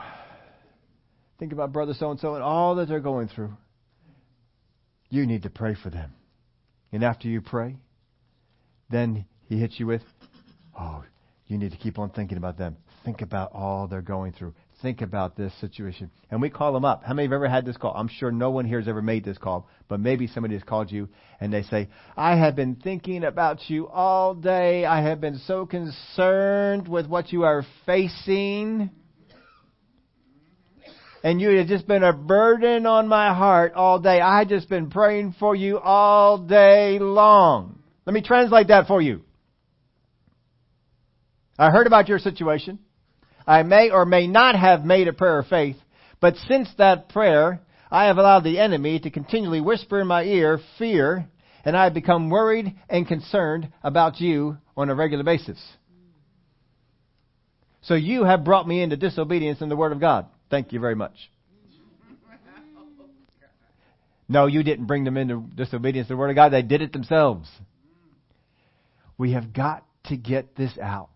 Think 1.38 1.54
about 1.54 1.72
brother 1.72 1.94
so 1.98 2.10
and 2.10 2.20
so 2.20 2.34
and 2.34 2.42
all 2.42 2.74
that 2.74 2.88
they're 2.88 3.00
going 3.00 3.28
through. 3.28 3.56
You 5.08 5.26
need 5.26 5.44
to 5.44 5.50
pray 5.50 5.74
for 5.82 5.88
them. 5.88 6.12
And 6.92 7.02
after 7.02 7.26
you 7.26 7.40
pray, 7.40 7.76
then 8.90 9.24
he 9.48 9.58
hits 9.58 9.80
you 9.80 9.86
with, 9.86 10.02
oh, 10.78 11.04
you 11.46 11.56
need 11.56 11.72
to 11.72 11.78
keep 11.78 11.98
on 11.98 12.10
thinking 12.10 12.36
about 12.36 12.58
them. 12.58 12.76
Think 13.02 13.22
about 13.22 13.52
all 13.54 13.86
they're 13.86 14.02
going 14.02 14.32
through 14.32 14.54
think 14.84 15.00
about 15.00 15.34
this 15.34 15.50
situation. 15.62 16.10
And 16.30 16.42
we 16.42 16.50
call 16.50 16.74
them 16.74 16.84
up. 16.84 17.04
How 17.04 17.14
many 17.14 17.26
have 17.26 17.32
ever 17.32 17.48
had 17.48 17.64
this 17.64 17.78
call? 17.78 17.94
I'm 17.96 18.06
sure 18.06 18.30
no 18.30 18.50
one 18.50 18.66
here 18.66 18.78
has 18.78 18.86
ever 18.86 19.00
made 19.00 19.24
this 19.24 19.38
call, 19.38 19.66
but 19.88 19.98
maybe 19.98 20.26
somebody 20.26 20.54
has 20.54 20.62
called 20.62 20.92
you 20.92 21.08
and 21.40 21.50
they 21.50 21.62
say, 21.62 21.88
I 22.18 22.36
have 22.36 22.54
been 22.54 22.76
thinking 22.76 23.24
about 23.24 23.70
you 23.70 23.88
all 23.88 24.34
day. 24.34 24.84
I 24.84 25.00
have 25.00 25.22
been 25.22 25.38
so 25.46 25.64
concerned 25.64 26.86
with 26.86 27.06
what 27.06 27.32
you 27.32 27.44
are 27.44 27.64
facing. 27.86 28.90
And 31.22 31.40
you 31.40 31.48
have 31.56 31.66
just 31.66 31.88
been 31.88 32.04
a 32.04 32.12
burden 32.12 32.84
on 32.84 33.08
my 33.08 33.32
heart 33.32 33.72
all 33.72 33.98
day. 33.98 34.20
I 34.20 34.40
have 34.40 34.48
just 34.50 34.68
been 34.68 34.90
praying 34.90 35.34
for 35.40 35.56
you 35.56 35.78
all 35.78 36.36
day 36.36 36.98
long. 36.98 37.78
Let 38.04 38.12
me 38.12 38.20
translate 38.20 38.68
that 38.68 38.86
for 38.86 39.00
you. 39.00 39.22
I 41.58 41.70
heard 41.70 41.86
about 41.86 42.06
your 42.06 42.18
situation. 42.18 42.80
I 43.46 43.62
may 43.62 43.90
or 43.90 44.04
may 44.04 44.26
not 44.26 44.54
have 44.54 44.84
made 44.84 45.08
a 45.08 45.12
prayer 45.12 45.38
of 45.38 45.46
faith, 45.48 45.76
but 46.20 46.36
since 46.48 46.68
that 46.78 47.08
prayer, 47.10 47.60
I 47.90 48.06
have 48.06 48.16
allowed 48.16 48.44
the 48.44 48.58
enemy 48.58 48.98
to 49.00 49.10
continually 49.10 49.60
whisper 49.60 50.00
in 50.00 50.06
my 50.06 50.24
ear 50.24 50.58
fear, 50.78 51.26
and 51.64 51.76
I 51.76 51.84
have 51.84 51.94
become 51.94 52.30
worried 52.30 52.74
and 52.88 53.06
concerned 53.06 53.72
about 53.82 54.20
you 54.20 54.58
on 54.76 54.90
a 54.90 54.94
regular 54.94 55.24
basis. 55.24 55.58
So 57.82 57.94
you 57.94 58.24
have 58.24 58.44
brought 58.44 58.66
me 58.66 58.82
into 58.82 58.96
disobedience 58.96 59.60
in 59.60 59.68
the 59.68 59.76
Word 59.76 59.92
of 59.92 60.00
God. 60.00 60.26
Thank 60.50 60.72
you 60.72 60.80
very 60.80 60.94
much. 60.94 61.14
No, 64.26 64.46
you 64.46 64.62
didn't 64.62 64.86
bring 64.86 65.04
them 65.04 65.18
into 65.18 65.44
disobedience 65.54 66.08
to 66.08 66.14
the 66.14 66.16
Word 66.16 66.30
of 66.30 66.36
God. 66.36 66.48
They 66.48 66.62
did 66.62 66.80
it 66.80 66.94
themselves. 66.94 67.48
We 69.18 69.32
have 69.32 69.52
got 69.52 69.84
to 70.04 70.16
get 70.16 70.56
this 70.56 70.78
out 70.78 71.10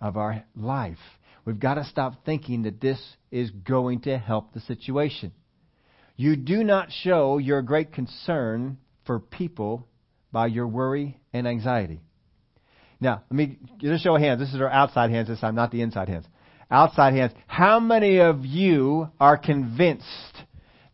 of 0.00 0.16
our 0.16 0.44
life. 0.56 0.98
We've 1.44 1.58
got 1.58 1.74
to 1.74 1.84
stop 1.84 2.24
thinking 2.24 2.62
that 2.62 2.80
this 2.80 2.98
is 3.30 3.50
going 3.50 4.02
to 4.02 4.16
help 4.16 4.52
the 4.52 4.60
situation. 4.60 5.32
You 6.16 6.36
do 6.36 6.64
not 6.64 6.90
show 6.90 7.38
your 7.38 7.60
great 7.62 7.92
concern 7.92 8.78
for 9.06 9.18
people 9.18 9.86
by 10.32 10.46
your 10.46 10.66
worry 10.66 11.18
and 11.32 11.46
anxiety. 11.46 12.00
Now, 13.00 13.22
let 13.30 13.36
me 13.36 13.58
just 13.78 14.02
show 14.04 14.14
of 14.14 14.22
hands. 14.22 14.40
This 14.40 14.54
is 14.54 14.60
our 14.60 14.70
outside 14.70 15.10
hands 15.10 15.28
this 15.28 15.40
time, 15.40 15.54
not 15.54 15.70
the 15.70 15.82
inside 15.82 16.08
hands. 16.08 16.24
Outside 16.70 17.14
hands. 17.14 17.32
How 17.46 17.78
many 17.78 18.18
of 18.18 18.46
you 18.46 19.10
are 19.20 19.36
convinced 19.36 20.06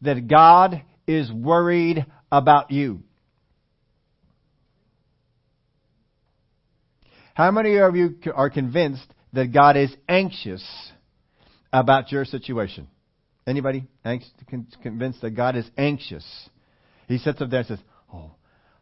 that 0.02 0.26
God 0.26 0.82
is 1.06 1.30
worried 1.30 2.04
about 2.32 2.70
you? 2.70 3.02
How 7.34 7.50
many 7.50 7.76
of 7.76 7.94
you 7.94 8.16
are 8.34 8.50
convinced 8.50 9.06
that 9.32 9.52
God 9.52 9.76
is 9.76 9.94
anxious 10.08 10.64
about 11.72 12.10
your 12.10 12.24
situation. 12.24 12.88
Anybody 13.46 13.86
convinced 14.82 15.20
that 15.22 15.30
God 15.30 15.56
is 15.56 15.68
anxious? 15.76 16.24
He 17.08 17.18
sits 17.18 17.40
up 17.40 17.50
there 17.50 17.60
and 17.60 17.68
says, 17.68 17.80
"Oh, 18.12 18.32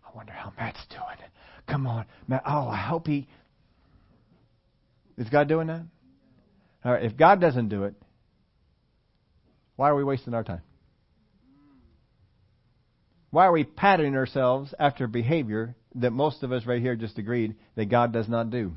I 0.07 0.17
wonder 0.17 0.33
how 0.33 0.53
Matt's 0.59 0.85
doing. 0.89 1.31
Come 1.67 1.87
on, 1.87 2.07
Matt. 2.27 2.43
Oh, 2.47 2.69
I 2.69 2.77
hope 2.77 3.07
he." 3.07 3.29
Is 5.17 5.29
God 5.29 5.49
doing 5.49 5.69
that? 5.69 5.83
All 6.85 6.93
right. 6.93 7.05
If 7.05 7.17
God 7.17 7.41
doesn't 7.41 7.69
do 7.69 7.85
it, 7.85 7.95
why 9.77 9.91
are 9.91 9.97
we 9.97 10.05
wasting 10.05 10.35
our 10.35 10.45
time? 10.45 10.63
Why 13.31 13.47
are 13.47 13.53
we 13.53 13.65
patterning 13.65 14.17
ourselves 14.17 14.75
after 14.79 15.07
behavior 15.07 15.77
that 15.97 16.13
most 16.13 16.43
of 16.43 16.53
us 16.53 16.65
right 16.67 16.81
here 16.81 16.97
just 16.97 17.19
agreed 17.19 17.57
that 17.75 17.87
God 17.87 18.13
does 18.13 18.29
not 18.29 18.51
do? 18.51 18.75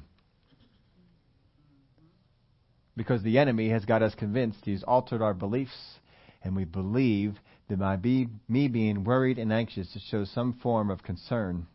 Because 2.95 3.23
the 3.23 3.37
enemy 3.37 3.69
has 3.69 3.85
got 3.85 4.01
us 4.01 4.13
convinced. 4.15 4.59
He's 4.63 4.83
altered 4.83 5.21
our 5.21 5.33
beliefs, 5.33 5.99
and 6.43 6.55
we 6.55 6.65
believe 6.65 7.37
that 7.69 7.79
by 7.79 7.95
be, 7.95 8.27
me 8.49 8.67
being 8.67 9.03
worried 9.03 9.37
and 9.37 9.51
anxious, 9.51 9.87
shows 10.09 10.29
some 10.31 10.59
form 10.61 10.89
of 10.89 11.03
concern 11.03 11.67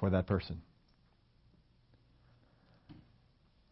for 0.00 0.10
that 0.10 0.26
person. 0.26 0.62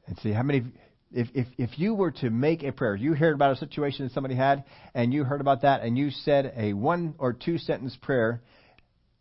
And 0.07 0.19
see 0.19 0.33
how 0.33 0.43
many. 0.43 0.65
If, 1.13 1.29
if, 1.35 1.47
if 1.57 1.79
you 1.79 1.95
were 1.95 2.11
to 2.11 2.31
make 2.31 2.63
a 2.63 2.73
prayer, 2.73 2.95
you 2.95 3.15
heard 3.15 3.35
about 3.35 3.53
a 3.53 3.57
situation 3.57 4.07
that 4.07 4.13
somebody 4.13 4.35
had, 4.35 4.65
and 4.95 5.15
you 5.15 5.25
heard 5.25 5.41
about 5.41 5.63
that, 5.63 5.83
and 5.83 5.97
you 5.97 6.11
said 6.11 6.53
a 6.57 6.73
one 6.75 7.15
or 7.19 7.33
two 7.33 7.59
sentence 7.59 7.97
prayer 8.03 8.43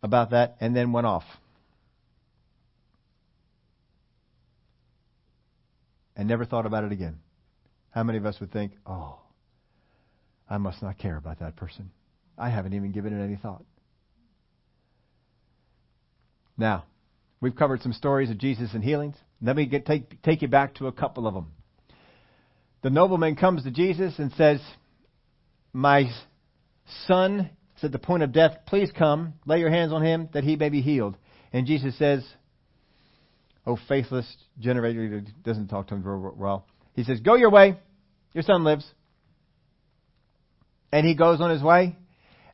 about 0.03 0.31
that, 0.31 0.57
and 0.59 0.75
then 0.75 0.91
went 0.91 1.07
off. 1.07 1.23
And 6.15 6.27
never 6.27 6.45
thought 6.45 6.65
about 6.65 6.83
it 6.83 6.91
again. 6.91 7.19
How 7.95 8.03
many 8.03 8.17
of 8.17 8.25
us 8.25 8.41
would 8.41 8.51
think, 8.51 8.73
oh, 8.85 9.17
I 10.49 10.57
must 10.57 10.83
not 10.83 10.97
care 10.97 11.15
about 11.15 11.39
that 11.39 11.55
person? 11.55 11.91
I 12.37 12.49
haven't 12.49 12.73
even 12.73 12.91
given 12.91 13.17
it 13.17 13.23
any 13.23 13.37
thought. 13.37 13.63
Now, 16.57 16.83
we've 17.39 17.55
covered 17.55 17.81
some 17.81 17.93
stories 17.93 18.29
of 18.29 18.37
Jesus 18.37 18.73
and 18.73 18.83
healings. 18.83 19.15
Let 19.41 19.55
me 19.55 19.65
get, 19.65 19.85
take, 19.85 20.21
take 20.23 20.41
you 20.41 20.49
back 20.49 20.75
to 20.75 20.87
a 20.87 20.91
couple 20.91 21.25
of 21.25 21.33
them. 21.33 21.53
The 22.83 22.89
nobleman 22.89 23.37
comes 23.37 23.63
to 23.63 23.71
Jesus 23.71 24.19
and 24.19 24.33
says, 24.33 24.59
My 25.71 26.09
son 27.07 27.49
is 27.77 27.83
at 27.85 27.93
the 27.93 27.97
point 27.97 28.23
of 28.23 28.33
death. 28.33 28.57
Please 28.67 28.91
come, 28.91 29.35
lay 29.45 29.59
your 29.59 29.71
hands 29.71 29.93
on 29.93 30.03
him 30.03 30.27
that 30.33 30.43
he 30.43 30.57
may 30.57 30.67
be 30.67 30.81
healed. 30.81 31.15
And 31.53 31.65
Jesus 31.65 31.97
says, 31.97 32.25
Oh, 33.65 33.79
faithless 33.87 34.27
generator, 34.59 35.23
he 35.25 35.31
doesn't 35.43 35.69
talk 35.69 35.87
to 35.87 35.95
him 35.95 36.03
very 36.03 36.19
well. 36.19 36.67
He 36.95 37.03
says, 37.03 37.19
Go 37.19 37.35
your 37.35 37.51
way. 37.51 37.77
Your 38.33 38.43
son 38.43 38.63
lives. 38.63 38.85
And 40.91 41.05
he 41.05 41.13
goes 41.13 41.41
on 41.41 41.51
his 41.51 41.61
way, 41.61 41.95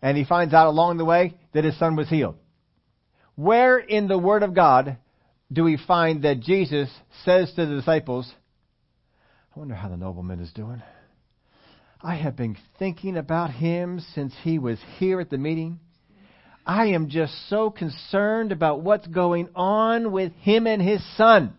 and 0.01 0.17
he 0.17 0.25
finds 0.25 0.53
out 0.53 0.67
along 0.67 0.97
the 0.97 1.05
way 1.05 1.35
that 1.53 1.63
his 1.63 1.77
son 1.77 1.95
was 1.95 2.09
healed. 2.09 2.35
Where 3.35 3.77
in 3.77 4.07
the 4.07 4.17
Word 4.17 4.43
of 4.43 4.53
God 4.53 4.97
do 5.51 5.63
we 5.63 5.77
find 5.77 6.23
that 6.23 6.39
Jesus 6.39 6.89
says 7.23 7.51
to 7.55 7.65
the 7.65 7.75
disciples, 7.75 8.31
I 9.55 9.59
wonder 9.59 9.75
how 9.75 9.89
the 9.89 9.97
nobleman 9.97 10.39
is 10.39 10.51
doing. 10.53 10.81
I 12.01 12.15
have 12.15 12.35
been 12.35 12.57
thinking 12.79 13.17
about 13.17 13.51
him 13.51 13.99
since 14.15 14.33
he 14.43 14.57
was 14.57 14.79
here 14.97 15.19
at 15.19 15.29
the 15.29 15.37
meeting. 15.37 15.79
I 16.65 16.87
am 16.87 17.09
just 17.09 17.33
so 17.49 17.69
concerned 17.69 18.51
about 18.51 18.81
what's 18.81 19.07
going 19.07 19.49
on 19.55 20.11
with 20.11 20.31
him 20.33 20.67
and 20.67 20.81
his 20.81 21.01
son. 21.17 21.57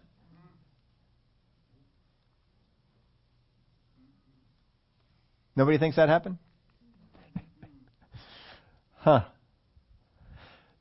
Nobody 5.55 5.79
thinks 5.79 5.97
that 5.97 6.09
happened? 6.09 6.39
Huh. 8.97 9.25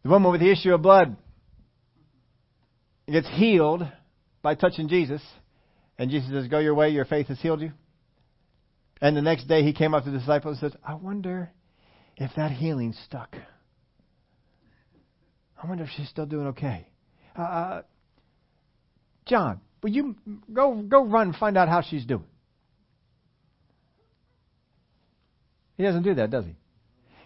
The 0.03 0.09
woman 0.09 0.31
with 0.31 0.41
the 0.41 0.51
issue 0.51 0.73
of 0.73 0.81
blood 0.81 1.17
gets 3.07 3.27
healed 3.27 3.83
by 4.41 4.55
touching 4.55 4.87
Jesus. 4.87 5.21
And 5.97 6.09
Jesus 6.09 6.29
says, 6.29 6.47
Go 6.47 6.59
your 6.59 6.75
way, 6.75 6.89
your 6.89 7.05
faith 7.05 7.27
has 7.27 7.39
healed 7.39 7.61
you. 7.61 7.71
And 9.01 9.17
the 9.17 9.21
next 9.21 9.47
day 9.47 9.63
he 9.63 9.73
came 9.73 9.93
up 9.93 10.03
to 10.03 10.11
the 10.11 10.19
disciples 10.19 10.61
and 10.61 10.71
says, 10.71 10.79
I 10.85 10.93
wonder 10.93 11.51
if 12.17 12.31
that 12.35 12.51
healing 12.51 12.93
stuck. 13.05 13.35
I 15.61 15.67
wonder 15.67 15.83
if 15.83 15.89
she's 15.95 16.09
still 16.09 16.25
doing 16.25 16.47
okay. 16.47 16.87
Uh, 17.37 17.41
uh 17.41 17.81
John, 19.25 19.61
will 19.81 19.91
you 19.91 20.15
go 20.51 20.81
go 20.81 21.05
run 21.05 21.29
and 21.29 21.35
find 21.35 21.57
out 21.57 21.69
how 21.69 21.81
she's 21.81 22.05
doing? 22.05 22.25
He 25.77 25.83
doesn't 25.83 26.03
do 26.03 26.15
that, 26.15 26.29
does 26.29 26.45
he? 26.45 26.55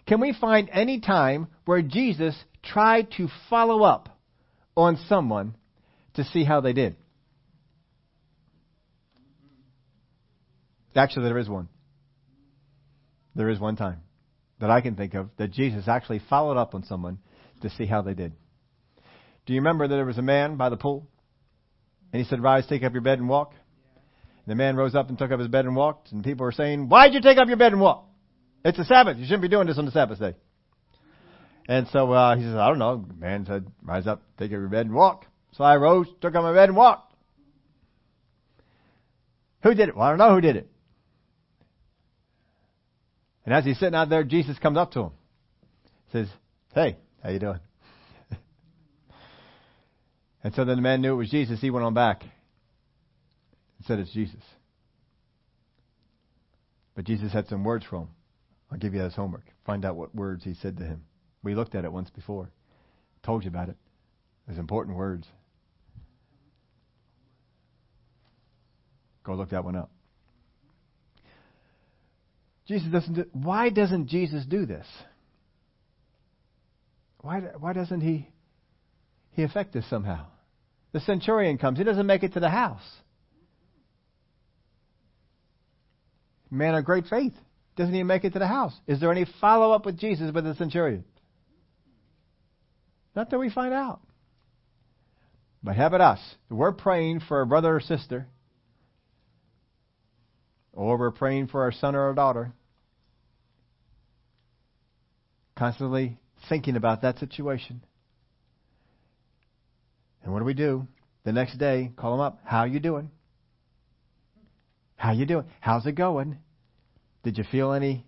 Can 0.08 0.22
we 0.22 0.34
find 0.40 0.70
any 0.72 1.00
time 1.00 1.48
where 1.66 1.82
Jesus 1.82 2.36
tried 2.64 3.12
to 3.18 3.28
follow 3.50 3.84
up 3.84 4.10
on 4.78 4.98
someone 5.08 5.56
to 6.14 6.24
see 6.24 6.44
how 6.44 6.62
they 6.62 6.74
did? 6.74 6.96
Actually, 10.96 11.26
there 11.26 11.38
is 11.38 11.50
one. 11.50 11.68
There 13.36 13.50
is 13.50 13.60
one 13.60 13.76
time 13.76 14.02
that 14.60 14.70
I 14.70 14.80
can 14.80 14.96
think 14.96 15.14
of 15.14 15.30
that 15.38 15.52
Jesus 15.52 15.88
actually 15.88 16.22
followed 16.30 16.58
up 16.58 16.74
on 16.74 16.84
someone 16.86 17.20
to 17.62 17.70
see 17.70 17.86
how 17.86 18.02
they 18.02 18.14
did. 18.14 18.32
Do 19.46 19.54
you 19.54 19.60
remember 19.60 19.88
that 19.88 19.96
there 19.96 20.06
was 20.06 20.18
a 20.18 20.24
man 20.24 20.56
by 20.56 20.70
the 20.70 20.78
pool? 20.78 21.08
And 22.14 22.22
he 22.22 22.28
said, 22.30 22.42
Rise, 22.42 22.66
take 22.66 22.84
up 22.84 22.94
your 22.94 23.02
bed 23.02 23.20
and 23.20 23.28
walk. 23.28 23.52
And 24.46 24.52
the 24.52 24.56
man 24.56 24.78
rose 24.78 24.96
up 24.96 25.10
and 25.10 25.18
took 25.18 25.32
up 25.32 25.40
his 25.40 25.50
bed 25.50 25.66
and 25.66 25.76
walked. 25.76 26.12
And 26.12 26.24
people 26.24 26.46
were 26.46 26.52
saying, 26.52 26.88
Why'd 26.88 27.14
you 27.14 27.22
take 27.22 27.38
up 27.38 27.48
your 27.48 27.58
bed 27.58 27.74
and 27.74 27.82
walk? 27.82 28.05
It's 28.66 28.80
a 28.80 28.84
Sabbath. 28.84 29.18
You 29.18 29.26
shouldn't 29.26 29.44
be 29.44 29.48
doing 29.48 29.68
this 29.68 29.78
on 29.78 29.86
the 29.86 29.92
Sabbath 29.92 30.20
day. 30.20 30.34
And 31.70 31.88
so 31.90 32.12
uh, 32.12 32.36
he 32.36 32.42
says, 32.42 32.56
I 32.56 32.68
don't 32.68 32.80
know. 32.80 33.06
The 33.08 33.14
man 33.14 33.46
said, 33.46 33.68
Rise 33.84 34.08
up, 34.08 34.24
take 34.40 34.48
up 34.48 34.54
your 34.54 34.68
bed 34.68 34.88
and 34.88 34.96
walk. 34.96 35.28
So 35.52 35.64
I 35.64 35.78
rose, 35.78 36.08
took 36.20 36.34
up 36.34 36.42
my 36.42 36.52
bed 36.52 36.70
and 36.70 36.76
walked. 36.76 37.14
Who 39.62 39.76
did 39.76 39.90
it? 39.90 39.96
Well, 39.96 40.06
I 40.06 40.10
don't 40.10 40.18
know 40.18 40.34
who 40.34 40.42
did 40.42 40.56
it. 40.56 40.68
And 43.46 43.54
as 43.54 43.64
he's 43.64 43.78
sitting 43.78 43.94
out 43.94 44.10
there, 44.10 44.24
Jesus 44.24 44.58
comes 44.58 44.80
up 44.80 44.92
to 44.94 45.02
him. 45.02 45.12
Says, 46.12 46.28
Hey, 46.74 46.98
how 47.22 47.30
you 47.30 47.40
doing? 47.40 47.60
and 50.44 50.56
so 50.56 50.66
then 50.66 50.78
the 50.78 50.82
man 50.82 51.02
knew 51.02 51.14
it 51.14 51.18
was 51.18 51.30
Jesus. 51.30 51.62
He 51.62 51.70
went 51.70 51.86
on 51.86 51.94
back 51.94 52.24
and 52.24 53.86
said, 53.86 54.00
It's 54.00 54.12
Jesus. 54.12 54.42
But 56.96 57.06
Jesus 57.06 57.32
had 57.32 57.48
some 57.48 57.64
words 57.64 57.86
for 57.88 57.98
him. 57.98 58.08
I'll 58.72 58.78
give 58.78 58.94
you 58.94 59.02
as 59.04 59.14
homework. 59.14 59.46
Find 59.66 59.86
out 59.86 59.96
what 59.96 60.14
words 60.16 60.44
he 60.44 60.54
said 60.56 60.78
to 60.78 60.84
him. 60.84 61.04
We 61.44 61.56
looked 61.56 61.76
at 61.76 61.86
it 61.86 61.92
once 61.92 62.10
before. 62.10 62.50
Told 63.24 63.44
you 63.44 63.50
about 63.50 63.70
it. 63.70 63.78
There's 64.48 64.60
important 64.60 64.98
words. 64.98 65.28
Go 69.24 69.34
look 69.34 69.50
that 69.50 69.64
one 69.64 69.76
up. 69.76 69.92
Jesus 72.68 72.92
doesn't 72.92 73.14
do, 73.14 73.26
why 73.32 73.70
doesn't 73.70 74.08
Jesus 74.08 74.46
do 74.46 74.66
this? 74.66 74.88
Why, 77.22 77.40
why 77.60 77.74
doesn't 77.74 78.02
he, 78.02 78.30
he 79.32 79.44
affect 79.44 79.74
this 79.74 79.88
somehow? 79.90 80.26
The 80.92 81.00
centurion 81.00 81.58
comes. 81.58 81.78
He 81.78 81.84
doesn't 81.84 82.06
make 82.06 82.24
it 82.24 82.34
to 82.34 82.40
the 82.40 82.50
house. 82.50 82.86
Man 86.50 86.76
of 86.76 86.86
great 86.86 87.06
faith. 87.08 87.34
Doesn't 87.76 87.94
even 87.94 88.08
make 88.08 88.24
it 88.24 88.34
to 88.34 88.40
the 88.40 88.48
house. 88.48 88.74
Is 88.88 89.00
there 89.00 89.12
any 89.12 89.26
follow 89.42 89.72
up 89.72 89.86
with 89.86 89.98
Jesus 89.98 90.32
with 90.34 90.44
the 90.44 90.56
centurion? 90.56 91.04
Not 93.16 93.30
that 93.30 93.40
we 93.40 93.50
find 93.50 93.74
out. 93.74 94.02
But 95.64 95.76
how 95.76 95.88
about 95.88 96.02
us? 96.02 96.20
We're 96.50 96.72
praying 96.72 97.22
for 97.28 97.42
a 97.42 97.46
brother 97.46 97.76
or 97.76 97.82
sister 97.82 98.28
or 100.76 100.98
we're 100.98 101.12
praying 101.12 101.48
for 101.48 101.64
our 101.64 101.72
son 101.72 101.96
or 101.96 102.02
our 102.02 102.14
daughter, 102.14 102.52
constantly 105.58 106.18
thinking 106.50 106.76
about 106.76 107.02
that 107.02 107.18
situation. 107.18 107.82
And 110.24 110.34
what 110.34 110.40
do 110.40 110.46
we 110.46 110.54
do? 110.54 110.88
The 111.24 111.32
next 111.32 111.58
day, 111.58 111.92
call 111.96 112.12
them 112.12 112.20
up. 112.20 112.40
How 112.44 112.66
you 112.66 112.80
doing? 112.80 113.10
How 114.98 115.14
you 115.14 115.26
doing? 115.26 115.46
How's 115.60 115.86
it 115.86 115.94
going? 115.94 116.38
Did 117.26 117.40
you 117.40 117.44
feel 117.52 117.74
any 117.74 118.06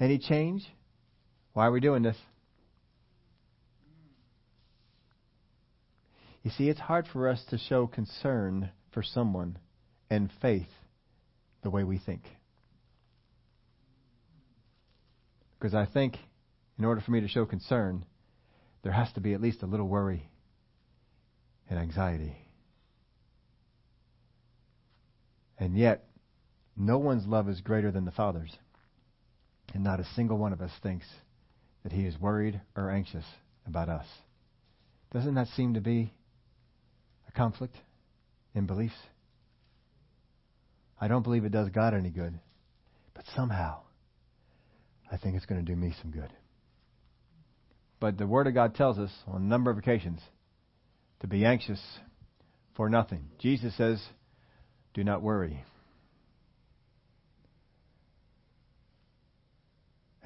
any 0.00 0.18
change? 0.18 0.66
Why 1.52 1.68
are 1.68 1.70
we 1.70 1.78
doing 1.78 2.02
this? 2.02 2.16
You 6.42 6.50
see, 6.50 6.68
it's 6.68 6.80
hard 6.80 7.06
for 7.12 7.28
us 7.28 7.40
to 7.50 7.58
show 7.58 7.86
concern 7.86 8.70
for 8.92 9.04
someone 9.04 9.58
and 10.10 10.28
faith 10.42 10.66
the 11.62 11.70
way 11.70 11.84
we 11.84 11.98
think. 11.98 12.22
Because 15.60 15.74
I 15.76 15.86
think 15.86 16.16
in 16.80 16.84
order 16.84 17.00
for 17.00 17.12
me 17.12 17.20
to 17.20 17.28
show 17.28 17.46
concern, 17.46 18.04
there 18.82 18.92
has 18.92 19.12
to 19.12 19.20
be 19.20 19.34
at 19.34 19.40
least 19.40 19.62
a 19.62 19.66
little 19.66 19.86
worry 19.86 20.28
and 21.70 21.78
anxiety. 21.78 22.36
And 25.60 25.78
yet, 25.78 26.08
no 26.78 26.98
one's 26.98 27.26
love 27.26 27.48
is 27.48 27.60
greater 27.60 27.90
than 27.90 28.04
the 28.04 28.12
Father's. 28.12 28.56
And 29.74 29.84
not 29.84 30.00
a 30.00 30.04
single 30.14 30.38
one 30.38 30.52
of 30.52 30.62
us 30.62 30.70
thinks 30.82 31.06
that 31.82 31.92
He 31.92 32.06
is 32.06 32.18
worried 32.18 32.60
or 32.76 32.90
anxious 32.90 33.24
about 33.66 33.88
us. 33.88 34.06
Doesn't 35.12 35.34
that 35.34 35.48
seem 35.48 35.74
to 35.74 35.80
be 35.80 36.12
a 37.28 37.32
conflict 37.32 37.76
in 38.54 38.66
beliefs? 38.66 38.94
I 41.00 41.08
don't 41.08 41.22
believe 41.22 41.44
it 41.44 41.52
does 41.52 41.68
God 41.68 41.94
any 41.94 42.10
good, 42.10 42.38
but 43.14 43.24
somehow 43.34 43.80
I 45.10 45.16
think 45.16 45.36
it's 45.36 45.46
going 45.46 45.64
to 45.64 45.70
do 45.70 45.76
me 45.76 45.94
some 46.00 46.10
good. 46.10 46.32
But 48.00 48.18
the 48.18 48.26
Word 48.26 48.46
of 48.46 48.54
God 48.54 48.74
tells 48.74 48.98
us 48.98 49.10
on 49.26 49.42
a 49.42 49.44
number 49.44 49.70
of 49.70 49.78
occasions 49.78 50.20
to 51.20 51.26
be 51.26 51.44
anxious 51.44 51.80
for 52.76 52.88
nothing. 52.88 53.24
Jesus 53.38 53.76
says, 53.76 54.00
Do 54.94 55.02
not 55.02 55.22
worry. 55.22 55.64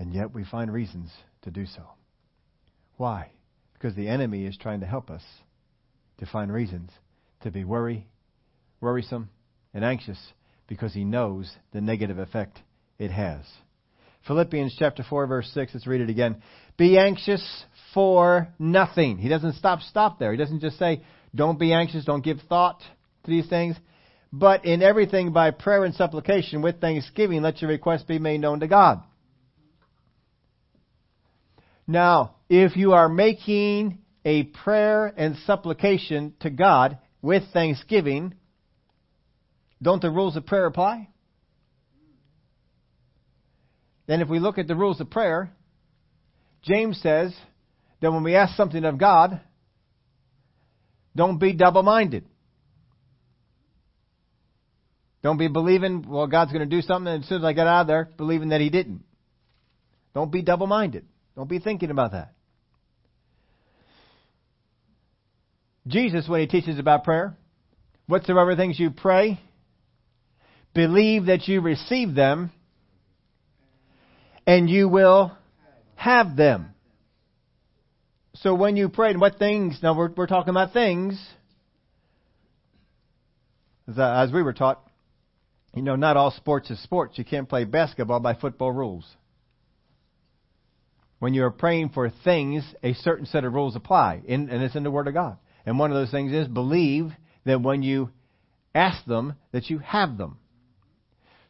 And 0.03 0.13
yet 0.13 0.35
we 0.35 0.45
find 0.45 0.73
reasons 0.73 1.13
to 1.43 1.53
do 1.53 1.65
so. 1.65 1.85
Why? 2.97 3.31
Because 3.73 3.95
the 3.95 4.09
enemy 4.09 4.47
is 4.47 4.57
trying 4.57 4.81
to 4.81 4.87
help 4.87 5.11
us 5.11 5.23
to 6.19 6.27
find 6.27 6.53
reasons 6.53 6.91
to 7.43 7.53
be 7.53 7.63
worry, 7.63 8.09
worrisome, 8.81 9.31
and 9.73 9.85
anxious 9.85 10.19
because 10.67 10.93
he 10.93 11.05
knows 11.05 11.55
the 11.71 11.81
negative 11.81 12.19
effect 12.19 12.59
it 12.99 13.13
has. 13.13 13.45
Philippians 14.27 14.75
chapter 14.77 15.05
4 15.09 15.29
verse 15.29 15.49
6, 15.55 15.73
let's 15.73 15.87
read 15.87 16.01
it 16.01 16.11
again. 16.11 16.43
Be 16.77 16.99
anxious 16.99 17.65
for 17.95 18.49
nothing. 18.59 19.19
He 19.19 19.29
doesn't 19.29 19.55
stop 19.55 19.83
stop 19.83 20.19
there. 20.19 20.33
He 20.33 20.39
doesn't 20.39 20.63
just 20.63 20.81
say 20.81 21.05
don't 21.33 21.61
be 21.61 21.73
anxious, 21.73 22.05
don't 22.05 22.25
give 22.25 22.41
thought 22.49 22.81
to 23.23 23.31
these 23.31 23.49
things, 23.49 23.77
but 24.33 24.65
in 24.65 24.83
everything 24.83 25.33
by 25.33 25.53
prayer 25.53 25.85
and 25.85 25.95
supplication 25.95 26.61
with 26.61 26.81
thanksgiving 26.81 27.41
let 27.41 27.63
your 27.63 27.71
requests 27.71 28.03
be 28.03 28.19
made 28.19 28.41
known 28.41 28.59
to 28.59 28.67
God. 28.67 29.01
Now, 31.87 32.37
if 32.49 32.77
you 32.77 32.93
are 32.93 33.09
making 33.09 33.99
a 34.25 34.45
prayer 34.45 35.07
and 35.17 35.37
supplication 35.47 36.35
to 36.41 36.51
God 36.51 36.99
with 37.21 37.43
thanksgiving, 37.53 38.35
don't 39.81 40.01
the 40.01 40.11
rules 40.11 40.37
of 40.37 40.47
prayer 40.47 40.67
apply? 40.67 41.09
Then, 44.07 44.21
if 44.21 44.29
we 44.29 44.39
look 44.39 44.59
at 44.59 44.69
the 44.69 44.77
rules 44.77 45.01
of 45.01 45.11
prayer, 45.11 45.51
James 46.63 47.01
says 47.01 47.35
that 48.01 48.13
when 48.13 48.23
we 48.23 48.35
ask 48.35 48.57
something 48.57 48.85
of 48.85 48.99
God, 48.99 49.41
don't 51.15 51.39
be 51.39 51.53
double 51.53 51.83
minded. 51.83 52.25
Don't 55.23 55.39
be 55.39 55.49
believing, 55.49 56.05
well, 56.09 56.27
God's 56.27 56.53
going 56.53 56.69
to 56.69 56.77
do 56.77 56.83
something, 56.83 57.13
and 57.13 57.23
as 57.23 57.29
soon 57.29 57.39
as 57.39 57.45
I 57.45 57.53
get 57.53 57.67
out 57.67 57.83
of 57.83 57.87
there, 57.87 58.09
believing 58.17 58.49
that 58.49 58.61
He 58.61 58.71
didn't. 58.71 59.05
Don't 60.15 60.33
be 60.33 60.43
double 60.43 60.67
minded. 60.67 61.07
Don't 61.37 61.49
be 61.49 61.59
thinking 61.59 61.91
about 61.91 62.13
that. 62.13 62.33
Jesus, 65.87 66.29
when 66.29 66.41
He 66.41 66.47
teaches 66.47 66.79
about 66.79 67.05
prayer, 67.05 67.37
whatsoever 68.07 68.55
things 68.55 68.79
you 68.79 68.91
pray, 68.91 69.41
Believe 70.75 71.27
that 71.27 71.49
you 71.49 71.61
receive 71.61 72.15
them, 72.15 72.51
and 74.47 74.71
you 74.71 74.89
will 74.89 75.37
have 75.97 76.35
them. 76.35 76.71
So 78.37 78.55
when 78.55 78.77
you 78.77 78.89
pray, 78.89 79.11
and 79.11 79.21
what 79.21 79.39
things? 79.39 79.79
Now 79.83 79.97
we're, 79.97 80.11
we're 80.11 80.27
talking 80.27 80.51
about 80.51 80.73
things. 80.73 81.23
As, 83.87 83.99
as 83.99 84.33
we 84.33 84.43
were 84.43 84.55
taught, 84.55 84.81
you 85.75 85.83
know, 85.83 85.97
not 85.97 86.17
all 86.17 86.31
sports 86.31 86.71
is 86.71 86.83
sports. 86.83 87.19
You 87.19 87.25
can't 87.25 87.49
play 87.49 87.65
basketball 87.65 88.21
by 88.21 88.35
football 88.35 88.73
rules. 88.73 89.05
When 91.23 91.35
you're 91.35 91.53
praying 91.53 91.89
for 91.91 92.11
things, 92.25 92.65
a 92.83 92.95
certain 92.95 93.27
set 93.27 93.45
of 93.45 93.53
rules 93.53 93.77
apply, 93.77 94.21
and 94.27 94.51
it's 94.51 94.75
in 94.75 94.83
the 94.83 94.91
Word 94.91 95.07
of 95.07 95.15
God. 95.15 95.37
And 95.65 95.79
one 95.79 95.93
of 95.93 95.97
those 95.97 96.11
things 96.11 96.33
is 96.33 96.49
believe 96.49 97.13
that 97.45 97.63
when 97.63 97.85
you 97.85 98.11
ask 98.75 99.05
them, 99.05 99.35
that 99.53 99.71
you 99.71 99.79
have 99.79 100.19
them. 100.19 100.39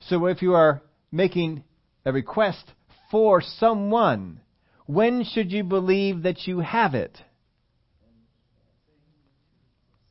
So 0.01 0.27
if 0.27 0.43
you 0.43 0.53
are 0.53 0.83
making 1.11 1.65
a 2.05 2.13
request 2.13 2.71
for 3.11 3.41
someone, 3.41 4.41
when 4.85 5.25
should 5.25 5.51
you 5.51 5.65
believe 5.65 6.25
that 6.25 6.47
you 6.47 6.61
have 6.61 6.95
it? 6.95 7.17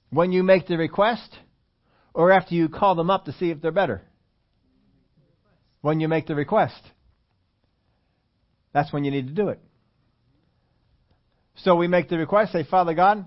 When 0.09 0.32
you 0.32 0.41
make 0.41 0.66
the 0.66 0.78
request, 0.78 1.38
or 2.16 2.32
after 2.32 2.55
you 2.55 2.68
call 2.68 2.95
them 2.95 3.12
up 3.12 3.26
to 3.26 3.34
see 3.34 3.51
if 3.51 3.62
they're 3.62 3.72
better? 3.72 4.01
When 5.82 5.99
you 5.99 6.07
make 6.07 6.26
the 6.26 6.34
request. 6.34 6.82
That's 8.74 8.91
when 8.93 9.03
you 9.03 9.11
need 9.11 9.28
to 9.28 9.34
do 9.34 9.49
it. 9.49 9.59
So 11.55 11.76
we 11.76 11.88
make 11.88 12.09
the 12.09 12.17
request, 12.17 12.53
say, 12.53 12.63
Father 12.63 12.93
God, 12.93 13.26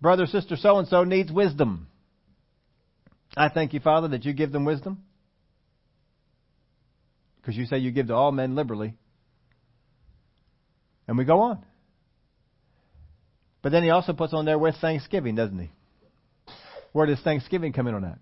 brother, 0.00 0.26
sister, 0.26 0.56
so 0.56 0.78
and 0.78 0.88
so 0.88 1.04
needs 1.04 1.32
wisdom. 1.32 1.88
I 3.36 3.48
thank 3.48 3.72
you, 3.72 3.80
Father, 3.80 4.08
that 4.08 4.24
you 4.24 4.32
give 4.32 4.52
them 4.52 4.64
wisdom. 4.64 5.02
Because 7.40 7.56
you 7.56 7.66
say 7.66 7.78
you 7.78 7.90
give 7.90 8.06
to 8.06 8.14
all 8.14 8.32
men 8.32 8.54
liberally. 8.54 8.94
And 11.06 11.18
we 11.18 11.24
go 11.24 11.40
on. 11.40 11.64
But 13.60 13.72
then 13.72 13.82
he 13.82 13.90
also 13.90 14.12
puts 14.12 14.32
on 14.32 14.44
there 14.44 14.58
with 14.58 14.76
thanksgiving, 14.80 15.34
doesn't 15.34 15.58
he? 15.58 15.70
Where 16.92 17.06
does 17.06 17.20
thanksgiving 17.20 17.72
come 17.72 17.88
in 17.88 17.94
on 17.94 18.02
that? 18.02 18.18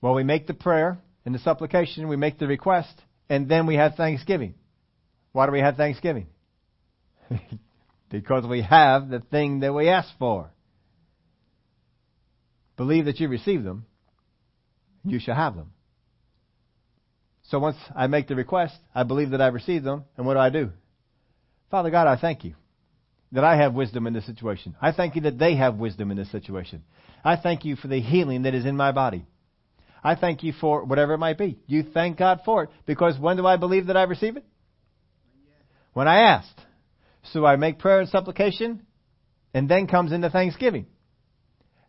Well, 0.00 0.14
we 0.14 0.22
make 0.22 0.46
the 0.46 0.54
prayer 0.54 0.98
and 1.24 1.34
the 1.34 1.38
supplication, 1.40 2.08
we 2.08 2.16
make 2.16 2.38
the 2.38 2.46
request, 2.46 2.94
and 3.28 3.48
then 3.48 3.66
we 3.66 3.74
have 3.74 3.96
thanksgiving. 3.96 4.54
Why 5.36 5.44
do 5.44 5.52
we 5.52 5.60
have 5.60 5.76
thanksgiving? 5.76 6.28
because 8.10 8.46
we 8.46 8.62
have 8.62 9.10
the 9.10 9.20
thing 9.20 9.60
that 9.60 9.74
we 9.74 9.90
asked 9.90 10.14
for. 10.18 10.48
Believe 12.78 13.04
that 13.04 13.20
you 13.20 13.28
receive 13.28 13.62
them, 13.62 13.84
you 15.04 15.20
shall 15.20 15.34
have 15.34 15.54
them. 15.54 15.72
So 17.42 17.58
once 17.58 17.76
I 17.94 18.06
make 18.06 18.28
the 18.28 18.34
request, 18.34 18.76
I 18.94 19.02
believe 19.02 19.32
that 19.32 19.42
I 19.42 19.48
received 19.48 19.84
them, 19.84 20.04
and 20.16 20.24
what 20.24 20.34
do 20.34 20.40
I 20.40 20.48
do? 20.48 20.70
Father 21.70 21.90
God, 21.90 22.06
I 22.06 22.18
thank 22.18 22.42
you 22.42 22.54
that 23.32 23.44
I 23.44 23.56
have 23.56 23.74
wisdom 23.74 24.06
in 24.06 24.14
this 24.14 24.24
situation. 24.24 24.74
I 24.80 24.92
thank 24.92 25.16
you 25.16 25.20
that 25.22 25.38
they 25.38 25.56
have 25.56 25.74
wisdom 25.74 26.10
in 26.10 26.16
this 26.16 26.32
situation. 26.32 26.82
I 27.22 27.36
thank 27.36 27.66
you 27.66 27.76
for 27.76 27.88
the 27.88 28.00
healing 28.00 28.44
that 28.44 28.54
is 28.54 28.64
in 28.64 28.74
my 28.74 28.90
body. 28.90 29.26
I 30.02 30.14
thank 30.14 30.42
you 30.42 30.54
for 30.58 30.86
whatever 30.86 31.12
it 31.12 31.18
might 31.18 31.36
be. 31.36 31.58
You 31.66 31.82
thank 31.82 32.16
God 32.16 32.40
for 32.46 32.62
it 32.62 32.70
because 32.86 33.18
when 33.18 33.36
do 33.36 33.46
I 33.46 33.58
believe 33.58 33.88
that 33.88 33.98
I 33.98 34.04
receive 34.04 34.38
it? 34.38 34.46
When 35.96 36.08
I 36.08 36.32
asked. 36.32 36.60
So 37.32 37.46
I 37.46 37.56
make 37.56 37.78
prayer 37.78 38.00
and 38.00 38.08
supplication, 38.10 38.82
and 39.54 39.66
then 39.66 39.86
comes 39.86 40.12
into 40.12 40.28
thanksgiving. 40.28 40.84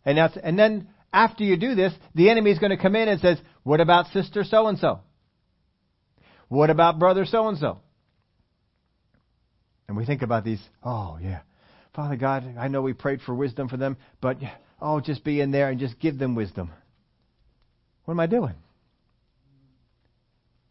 And, 0.05 0.17
that's, 0.17 0.37
and 0.41 0.57
then 0.57 0.87
after 1.11 1.43
you 1.43 1.57
do 1.57 1.75
this, 1.75 1.91
the 2.15 2.29
enemy 2.29 2.51
is 2.51 2.57
going 2.57 2.69
to 2.69 2.81
come 2.81 2.95
in 2.95 3.09
and 3.09 3.19
says, 3.19 3.37
what 3.63 3.81
about 3.81 4.07
sister 4.13 4.45
so 4.45 4.67
and 4.67 4.79
so? 4.79 5.01
What 6.47 6.69
about 6.69 6.99
brother 6.99 7.25
so 7.25 7.49
and 7.49 7.57
so? 7.57 7.81
And 9.89 9.97
we 9.97 10.05
think 10.05 10.21
about 10.21 10.45
these, 10.45 10.61
oh 10.85 11.19
yeah, 11.21 11.41
Father 11.93 12.15
God, 12.15 12.55
I 12.57 12.69
know 12.69 12.81
we 12.81 12.93
prayed 12.93 13.19
for 13.19 13.35
wisdom 13.35 13.67
for 13.67 13.75
them, 13.75 13.97
but 14.21 14.37
oh, 14.81 15.01
just 15.01 15.25
be 15.25 15.41
in 15.41 15.51
there 15.51 15.69
and 15.69 15.81
just 15.81 15.99
give 15.99 16.17
them 16.17 16.33
wisdom. 16.33 16.71
What 18.05 18.13
am 18.13 18.21
I 18.21 18.27
doing? 18.27 18.55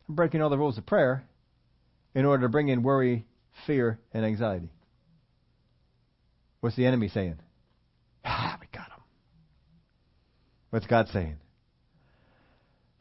I'm 0.09 0.15
breaking 0.15 0.41
all 0.41 0.49
the 0.49 0.57
rules 0.57 0.79
of 0.79 0.87
prayer 0.87 1.23
in 2.17 2.25
order 2.25 2.47
to 2.47 2.49
bring 2.49 2.69
in 2.69 2.83
worry, 2.83 3.27
fear, 3.67 4.01
and 4.11 4.25
anxiety. 4.25 4.71
What's 6.61 6.75
the 6.75 6.87
enemy 6.87 7.09
saying? 7.09 7.37
Ah, 8.25 8.57
we 8.59 8.67
got 8.73 8.87
him. 8.87 9.03
What's 10.71 10.87
God 10.87 11.07
saying? 11.13 11.37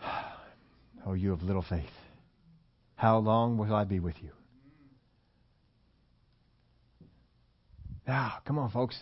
Oh, 1.07 1.13
you 1.13 1.30
have 1.30 1.43
little 1.43 1.61
faith. 1.61 1.86
How 2.95 3.20
long 3.20 3.59
will 3.59 3.76
I 3.76 3.84
be 3.84 3.99
with 3.99 4.16
you? 4.24 4.32
Now, 8.07 8.32
ah, 8.34 8.41
come 8.43 8.57
on, 8.57 8.72
folks. 8.72 8.97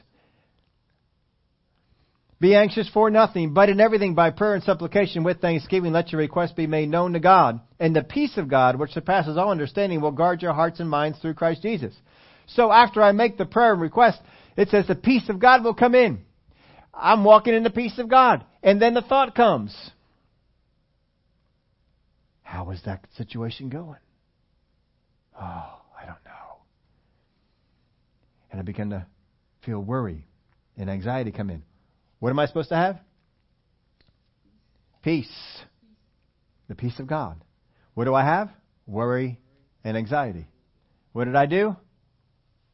Be 2.39 2.55
anxious 2.55 2.89
for 2.89 3.09
nothing, 3.09 3.53
but 3.53 3.69
in 3.69 3.79
everything 3.79 4.15
by 4.15 4.29
prayer 4.31 4.55
and 4.55 4.63
supplication 4.63 5.23
with 5.23 5.39
thanksgiving 5.39 5.93
let 5.93 6.11
your 6.11 6.19
requests 6.19 6.51
be 6.51 6.67
made 6.67 6.89
known 6.89 7.13
to 7.13 7.19
God. 7.19 7.61
And 7.79 7.95
the 7.95 8.03
peace 8.03 8.38
of 8.38 8.49
God, 8.49 8.77
which 8.77 8.91
surpasses 8.91 9.38
all 9.38 9.51
understanding, 9.51 10.01
will 10.01 10.11
guard 10.11 10.41
your 10.41 10.53
hearts 10.53 10.79
and 10.79 10.89
minds 10.89 11.19
through 11.19 11.36
Christ 11.36 11.61
Jesus. 11.61 11.93
So 12.47 12.71
after 12.71 13.01
I 13.01 13.13
make 13.13 13.38
the 13.38 13.45
prayer 13.45 13.73
and 13.73 13.81
request, 13.81 14.19
it 14.57 14.69
says 14.69 14.88
the 14.88 14.95
peace 14.95 15.29
of 15.29 15.39
God 15.39 15.63
will 15.63 15.73
come 15.73 15.95
in. 15.95 16.21
I'm 16.93 17.23
walking 17.23 17.53
in 17.53 17.63
the 17.63 17.69
peace 17.69 17.97
of 17.97 18.09
God. 18.09 18.43
And 18.61 18.81
then 18.81 18.93
the 18.93 19.01
thought 19.01 19.36
comes. 19.36 19.75
How 22.41 22.69
is 22.71 22.81
that 22.86 23.05
situation 23.17 23.69
going? 23.69 23.97
Oh, 25.36 25.41
I 25.41 26.05
don't 26.05 26.23
know. 26.25 26.57
And 28.51 28.59
I 28.59 28.63
begin 28.63 28.91
to 28.91 29.07
feel 29.65 29.79
worry 29.79 30.27
and 30.77 30.89
anxiety 30.89 31.31
come 31.31 31.49
in. 31.49 31.63
What 32.24 32.30
am 32.30 32.39
I 32.39 32.45
supposed 32.45 32.69
to 32.69 32.78
have? 32.78 33.01
Peace. 35.01 35.28
The 36.69 36.76
peace 36.76 36.97
of 36.99 37.05
God. 37.05 37.43
What 37.95 38.05
do 38.05 38.15
I 38.15 38.24
have? 38.24 38.49
Worry 38.88 39.41
and 39.84 39.97
anxiety. 39.97 40.47
What 41.11 41.26
did 41.26 41.36
I 41.36 41.47
do? 41.47 41.76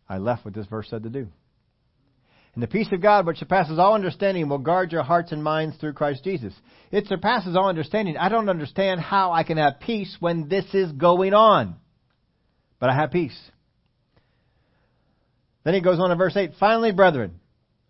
I 0.08 0.20
left 0.20 0.46
what 0.46 0.54
this 0.54 0.68
verse 0.68 0.88
said 0.88 1.02
to 1.02 1.10
do. 1.10 1.30
And 2.54 2.62
the 2.62 2.68
peace 2.68 2.90
of 2.92 3.02
God, 3.02 3.26
which 3.26 3.40
surpasses 3.40 3.80
all 3.80 3.96
understanding, 3.96 4.50
will 4.50 4.60
guard 4.60 4.92
your 4.92 5.02
hearts 5.02 5.32
and 5.32 5.44
minds 5.44 5.78
through 5.78 5.94
Christ 5.94 6.24
Jesus. 6.24 6.54
It 6.92 7.08
surpasses 7.08 7.56
all 7.56 7.70
understanding. 7.70 8.18
I 8.18 8.30
don't 8.30 8.50
understand 8.50 9.02
how 9.02 9.32
I 9.32 9.42
can 9.42 9.58
have 9.58 9.80
peace 9.80 10.16
when 10.20 10.48
this 10.48 10.66
is 10.76 10.92
going 10.92 11.34
on. 11.34 11.76
But 12.80 12.92
I 12.92 12.94
have 12.94 13.10
peace. 13.10 13.50
Then 15.64 15.74
he 15.74 15.82
goes 15.82 16.00
on 16.00 16.12
in 16.12 16.20
verse 16.20 16.38
8, 16.38 16.52
Finally, 16.60 16.92
brethren, 16.92 17.39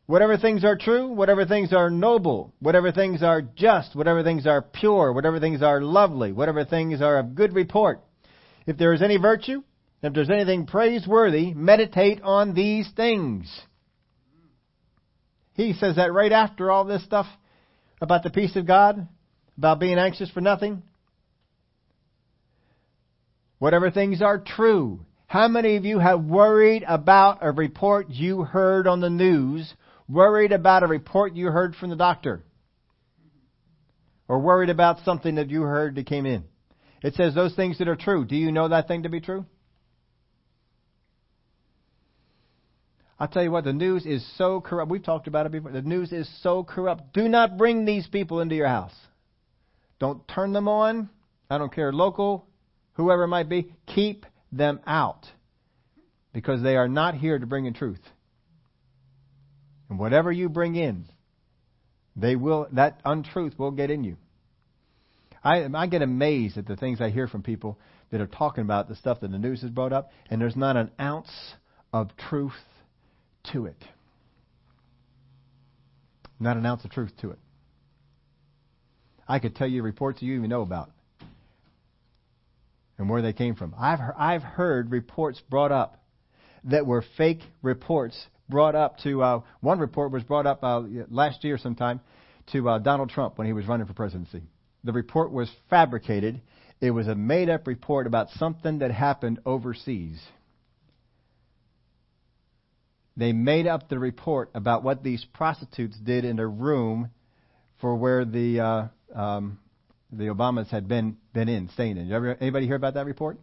Whatever 0.09 0.37
things 0.37 0.65
are 0.65 0.75
true, 0.75 1.09
whatever 1.09 1.45
things 1.45 1.71
are 1.71 1.91
noble, 1.91 2.51
whatever 2.57 2.91
things 2.91 3.21
are 3.21 3.43
just, 3.43 3.95
whatever 3.95 4.23
things 4.23 4.47
are 4.47 4.59
pure, 4.59 5.13
whatever 5.13 5.39
things 5.39 5.61
are 5.61 5.83
lovely, 5.83 6.31
whatever 6.31 6.65
things 6.65 6.99
are 6.99 7.19
of 7.19 7.35
good 7.35 7.53
report. 7.53 8.01
If 8.65 8.75
there 8.75 8.91
is 8.91 9.03
any 9.03 9.17
virtue, 9.17 9.61
if 10.01 10.11
there's 10.11 10.31
anything 10.31 10.65
praiseworthy, 10.65 11.53
meditate 11.53 12.23
on 12.23 12.55
these 12.55 12.89
things. 12.95 13.55
He 15.53 15.73
says 15.73 15.97
that 15.97 16.11
right 16.11 16.31
after 16.31 16.71
all 16.71 16.85
this 16.85 17.03
stuff 17.03 17.27
about 18.01 18.23
the 18.23 18.31
peace 18.31 18.55
of 18.55 18.65
God, 18.65 19.07
about 19.59 19.79
being 19.79 19.99
anxious 19.99 20.31
for 20.31 20.41
nothing. 20.41 20.81
Whatever 23.59 23.91
things 23.91 24.23
are 24.23 24.39
true. 24.39 25.01
How 25.27 25.47
many 25.47 25.75
of 25.75 25.85
you 25.85 25.99
have 25.99 26.23
worried 26.23 26.83
about 26.87 27.37
a 27.41 27.51
report 27.51 28.09
you 28.09 28.41
heard 28.41 28.87
on 28.87 29.01
the 29.01 29.11
news 29.11 29.71
worried 30.09 30.51
about 30.51 30.83
a 30.83 30.87
report 30.87 31.35
you 31.35 31.47
heard 31.47 31.75
from 31.75 31.89
the 31.89 31.95
doctor, 31.95 32.43
or 34.27 34.39
worried 34.39 34.69
about 34.69 34.99
something 35.05 35.35
that 35.35 35.49
you 35.49 35.61
heard 35.61 35.95
that 35.95 36.05
came 36.05 36.25
in. 36.25 36.43
It 37.01 37.13
says 37.15 37.33
those 37.33 37.55
things 37.55 37.77
that 37.77 37.87
are 37.87 37.95
true. 37.95 38.25
Do 38.25 38.35
you 38.35 38.51
know 38.51 38.67
that 38.67 38.87
thing 38.87 39.03
to 39.03 39.09
be 39.09 39.21
true? 39.21 39.45
I'll 43.19 43.27
tell 43.27 43.43
you 43.43 43.51
what, 43.51 43.65
the 43.65 43.73
news 43.73 44.05
is 44.05 44.25
so 44.37 44.61
corrupt. 44.61 44.89
We've 44.89 45.03
talked 45.03 45.27
about 45.27 45.45
it 45.45 45.51
before. 45.51 45.71
The 45.71 45.81
news 45.81 46.13
is 46.13 46.29
so 46.41 46.63
corrupt. 46.63 47.13
Do 47.13 47.27
not 47.27 47.57
bring 47.57 47.83
these 47.83 48.07
people 48.07 48.39
into 48.39 48.55
your 48.55 48.67
house. 48.67 48.93
Don't 49.99 50.25
turn 50.27 50.53
them 50.53 50.69
on. 50.69 51.09
I 51.49 51.57
don't 51.57 51.73
care, 51.73 51.91
local, 51.91 52.47
whoever 52.93 53.23
it 53.23 53.27
might 53.27 53.49
be. 53.49 53.73
Keep 53.87 54.25
them 54.53 54.79
out. 54.87 55.25
Because 56.31 56.61
they 56.61 56.77
are 56.77 56.87
not 56.87 57.15
here 57.15 57.37
to 57.37 57.45
bring 57.45 57.65
in 57.65 57.73
truth. 57.73 57.99
And 59.89 59.97
whatever 59.97 60.31
you 60.31 60.49
bring 60.49 60.75
in, 60.75 61.05
they 62.15 62.35
will 62.35 62.67
that 62.73 62.99
untruth 63.03 63.57
will 63.57 63.71
get 63.71 63.89
in 63.89 64.03
you. 64.03 64.17
I 65.43 65.65
I 65.73 65.87
get 65.87 66.01
amazed 66.01 66.57
at 66.57 66.67
the 66.67 66.75
things 66.75 67.01
I 67.01 67.09
hear 67.09 67.27
from 67.27 67.43
people 67.43 67.79
that 68.11 68.21
are 68.21 68.27
talking 68.27 68.63
about 68.63 68.87
the 68.87 68.95
stuff 68.95 69.21
that 69.21 69.31
the 69.31 69.39
news 69.39 69.61
has 69.61 69.71
brought 69.71 69.93
up, 69.93 70.11
and 70.29 70.39
there's 70.39 70.55
not 70.55 70.77
an 70.77 70.91
ounce 70.99 71.31
of 71.91 72.09
truth 72.29 72.53
to 73.51 73.65
it. 73.65 73.83
Not 76.39 76.57
an 76.57 76.65
ounce 76.65 76.85
of 76.85 76.91
truth 76.91 77.11
to 77.21 77.31
it. 77.31 77.39
I 79.27 79.39
could 79.39 79.55
tell 79.55 79.67
you 79.67 79.83
reports 79.83 80.21
you 80.21 80.35
even 80.35 80.49
know 80.49 80.61
about 80.61 80.89
and 82.97 83.09
where 83.09 83.21
they 83.21 83.33
came 83.33 83.55
from. 83.55 83.73
I've 83.79 83.99
I've 84.17 84.43
heard 84.43 84.91
reports 84.91 85.41
brought 85.49 85.71
up 85.71 86.03
that 86.65 86.85
were 86.85 87.03
fake 87.17 87.41
reports 87.61 88.27
brought 88.49 88.75
up 88.75 88.97
to 88.99 89.21
uh, 89.21 89.41
one 89.61 89.79
report 89.79 90.11
was 90.11 90.23
brought 90.23 90.45
up 90.45 90.63
uh, 90.63 90.81
last 91.09 91.43
year 91.43 91.57
sometime 91.57 92.01
to 92.51 92.67
uh, 92.67 92.79
Donald 92.79 93.09
Trump 93.09 93.37
when 93.37 93.47
he 93.47 93.53
was 93.53 93.65
running 93.65 93.85
for 93.85 93.93
presidency. 93.93 94.41
The 94.83 94.93
report 94.93 95.31
was 95.31 95.49
fabricated. 95.69 96.41
It 96.81 96.91
was 96.91 97.07
a 97.07 97.15
made-up 97.15 97.67
report 97.67 98.07
about 98.07 98.29
something 98.31 98.79
that 98.79 98.91
happened 98.91 99.39
overseas. 99.45 100.19
They 103.17 103.33
made 103.33 103.67
up 103.67 103.89
the 103.89 103.99
report 103.99 104.49
about 104.55 104.83
what 104.83 105.03
these 105.03 105.25
prostitutes 105.33 105.97
did 105.97 106.23
in 106.23 106.39
a 106.39 106.47
room 106.47 107.09
for 107.81 107.95
where 107.95 108.23
the 108.23 108.61
uh, 108.61 108.87
um, 109.13 109.59
the 110.11 110.25
Obamas 110.25 110.69
had 110.69 110.87
been 110.87 111.17
been 111.33 111.49
in, 111.49 111.69
staying 111.69 111.97
in. 111.97 112.11
Ever, 112.11 112.37
anybody 112.39 112.65
hear 112.65 112.77
about 112.77 112.93
that 112.93 113.05
report? 113.05 113.37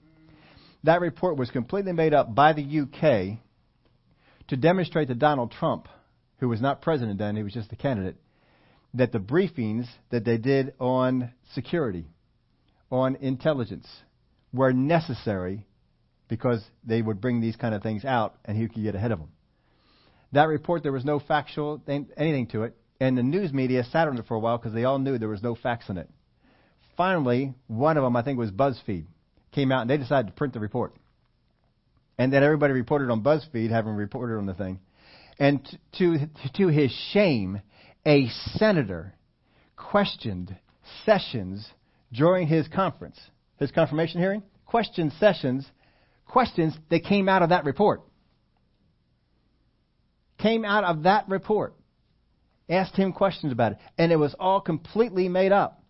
That 0.85 1.03
report 1.03 1.37
was 1.37 1.51
completely 1.51 1.93
made 1.93 2.15
up 2.15 2.35
by 2.35 2.55
the 2.55 2.63
UK 2.63 3.39
to 4.49 4.57
demonstrate 4.57 5.09
to 5.09 5.15
Donald 5.15 5.53
Trump, 5.53 5.89
who 6.39 6.49
was 6.49 6.61
not 6.61 6.83
president 6.83 7.19
then, 7.19 7.37
he 7.37 7.43
was 7.43 7.53
just 7.53 7.73
a 7.73 7.77
candidate, 7.77 8.17
that 8.95 9.13
the 9.13 9.19
briefings 9.19 9.87
that 10.11 10.25
they 10.25 10.39
did 10.39 10.75
on 10.79 11.33
security, 11.53 12.07
on 12.91 13.17
intelligence, 13.17 13.87
were 14.53 14.73
necessary 14.73 15.67
because 16.29 16.65
they 16.85 17.03
would 17.03 17.21
bring 17.21 17.41
these 17.41 17.57
kind 17.57 17.75
of 17.75 17.83
things 17.83 18.05
out 18.05 18.37
and 18.45 18.57
he 18.57 18.69
could 18.69 18.83
get 18.83 18.95
ahead 18.95 19.13
of 19.13 19.19
them. 19.19 19.29
That 20.33 20.49
report, 20.49 20.83
there 20.83 20.93
was 20.93 21.05
no 21.05 21.19
factual 21.19 21.81
thing, 21.85 22.09
anything 22.17 22.49
to 22.49 22.65
it, 22.65 22.77
and 23.01 23.17
the 23.17 23.23
news 23.23 23.53
media 23.53 23.85
sat 23.85 24.09
on 24.09 24.19
it 24.19 24.27
for 24.27 24.35
a 24.35 24.39
while 24.39 24.59
because 24.59 24.73
they 24.73 24.85
all 24.85 24.99
knew 24.99 25.19
there 25.19 25.29
was 25.29 25.43
no 25.43 25.55
facts 25.55 25.89
in 25.89 25.99
it. 25.99 26.09
Finally, 26.97 27.55
one 27.67 27.97
of 27.97 28.03
them, 28.03 28.17
I 28.17 28.23
think 28.23 28.37
it 28.37 28.41
was 28.41 28.51
BuzzFeed, 28.51 29.05
came 29.53 29.71
out 29.71 29.83
and 29.83 29.91
they 29.91 29.99
decided 29.99 30.29
to 30.29 30.33
print 30.33 30.55
the 30.55 30.61
report. 30.61 30.95
And 32.19 32.33
then 32.33 32.43
everybody 32.43 32.73
reported 32.73 33.11
on 33.11 33.23
BuzzFeed, 33.23 33.71
having 33.71 33.93
reported 33.93 34.39
on 34.39 34.47
the 34.47 34.55
thing. 34.55 34.81
And 35.39 35.67
to, 35.99 36.17
to 36.55 36.69
his 36.69 36.91
shame, 37.13 37.61
a 38.07 38.29
senator 38.55 39.15
questioned 39.77 40.57
Sessions 41.05 41.69
during 42.13 42.47
his 42.47 42.69
conference, 42.69 43.19
his 43.59 43.71
confirmation 43.73 44.21
hearing, 44.21 44.43
questioned 44.65 45.13
Sessions 45.19 45.67
questions 46.27 46.77
that 46.91 47.05
came 47.05 47.29
out 47.29 47.43
of 47.43 47.51
that 47.51 47.65
report. 47.65 48.03
Came 50.39 50.65
out 50.65 50.85
of 50.85 51.05
that 51.05 51.29
report. 51.29 51.75
Asked 52.69 52.97
him 52.97 53.13
questions 53.13 53.53
about 53.53 53.73
it. 53.73 53.79
And 53.97 54.13
it 54.13 54.17
was 54.17 54.35
all 54.39 54.61
completely 54.61 55.29
made 55.29 55.53
up. 55.53 55.83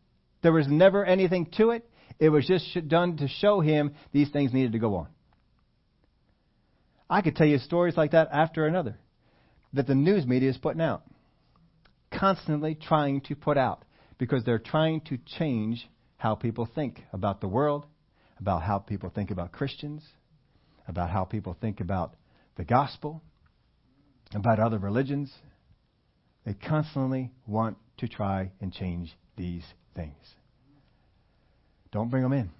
There 0.42 0.52
was 0.52 0.68
never 0.68 1.04
anything 1.04 1.46
to 1.56 1.70
it. 1.70 1.88
It 2.18 2.28
was 2.28 2.46
just 2.46 2.88
done 2.88 3.16
to 3.18 3.28
show 3.28 3.60
him 3.60 3.94
these 4.12 4.30
things 4.30 4.52
needed 4.52 4.72
to 4.72 4.78
go 4.78 4.94
on. 4.96 5.08
I 7.08 7.22
could 7.22 7.36
tell 7.36 7.46
you 7.46 7.58
stories 7.58 7.96
like 7.96 8.12
that 8.12 8.28
after 8.32 8.66
another 8.66 8.98
that 9.72 9.86
the 9.86 9.94
news 9.94 10.26
media 10.26 10.50
is 10.50 10.56
putting 10.56 10.80
out. 10.80 11.02
Constantly 12.12 12.74
trying 12.74 13.20
to 13.22 13.34
put 13.34 13.58
out 13.58 13.84
because 14.18 14.44
they're 14.44 14.58
trying 14.58 15.00
to 15.02 15.18
change 15.38 15.88
how 16.16 16.34
people 16.34 16.68
think 16.74 17.02
about 17.12 17.40
the 17.40 17.48
world, 17.48 17.84
about 18.40 18.62
how 18.62 18.78
people 18.78 19.10
think 19.10 19.30
about 19.30 19.52
Christians, 19.52 20.02
about 20.88 21.10
how 21.10 21.24
people 21.24 21.56
think 21.60 21.80
about 21.80 22.14
the 22.56 22.64
gospel, 22.64 23.22
about 24.34 24.58
other 24.58 24.78
religions. 24.78 25.32
They 26.44 26.54
constantly 26.54 27.32
want 27.46 27.76
to 27.98 28.08
try 28.08 28.52
and 28.60 28.72
change 28.72 29.14
these 29.36 29.64
things. 29.94 30.16
Don't 31.92 32.10
bring 32.10 32.22
them 32.22 32.32
in. 32.32 32.50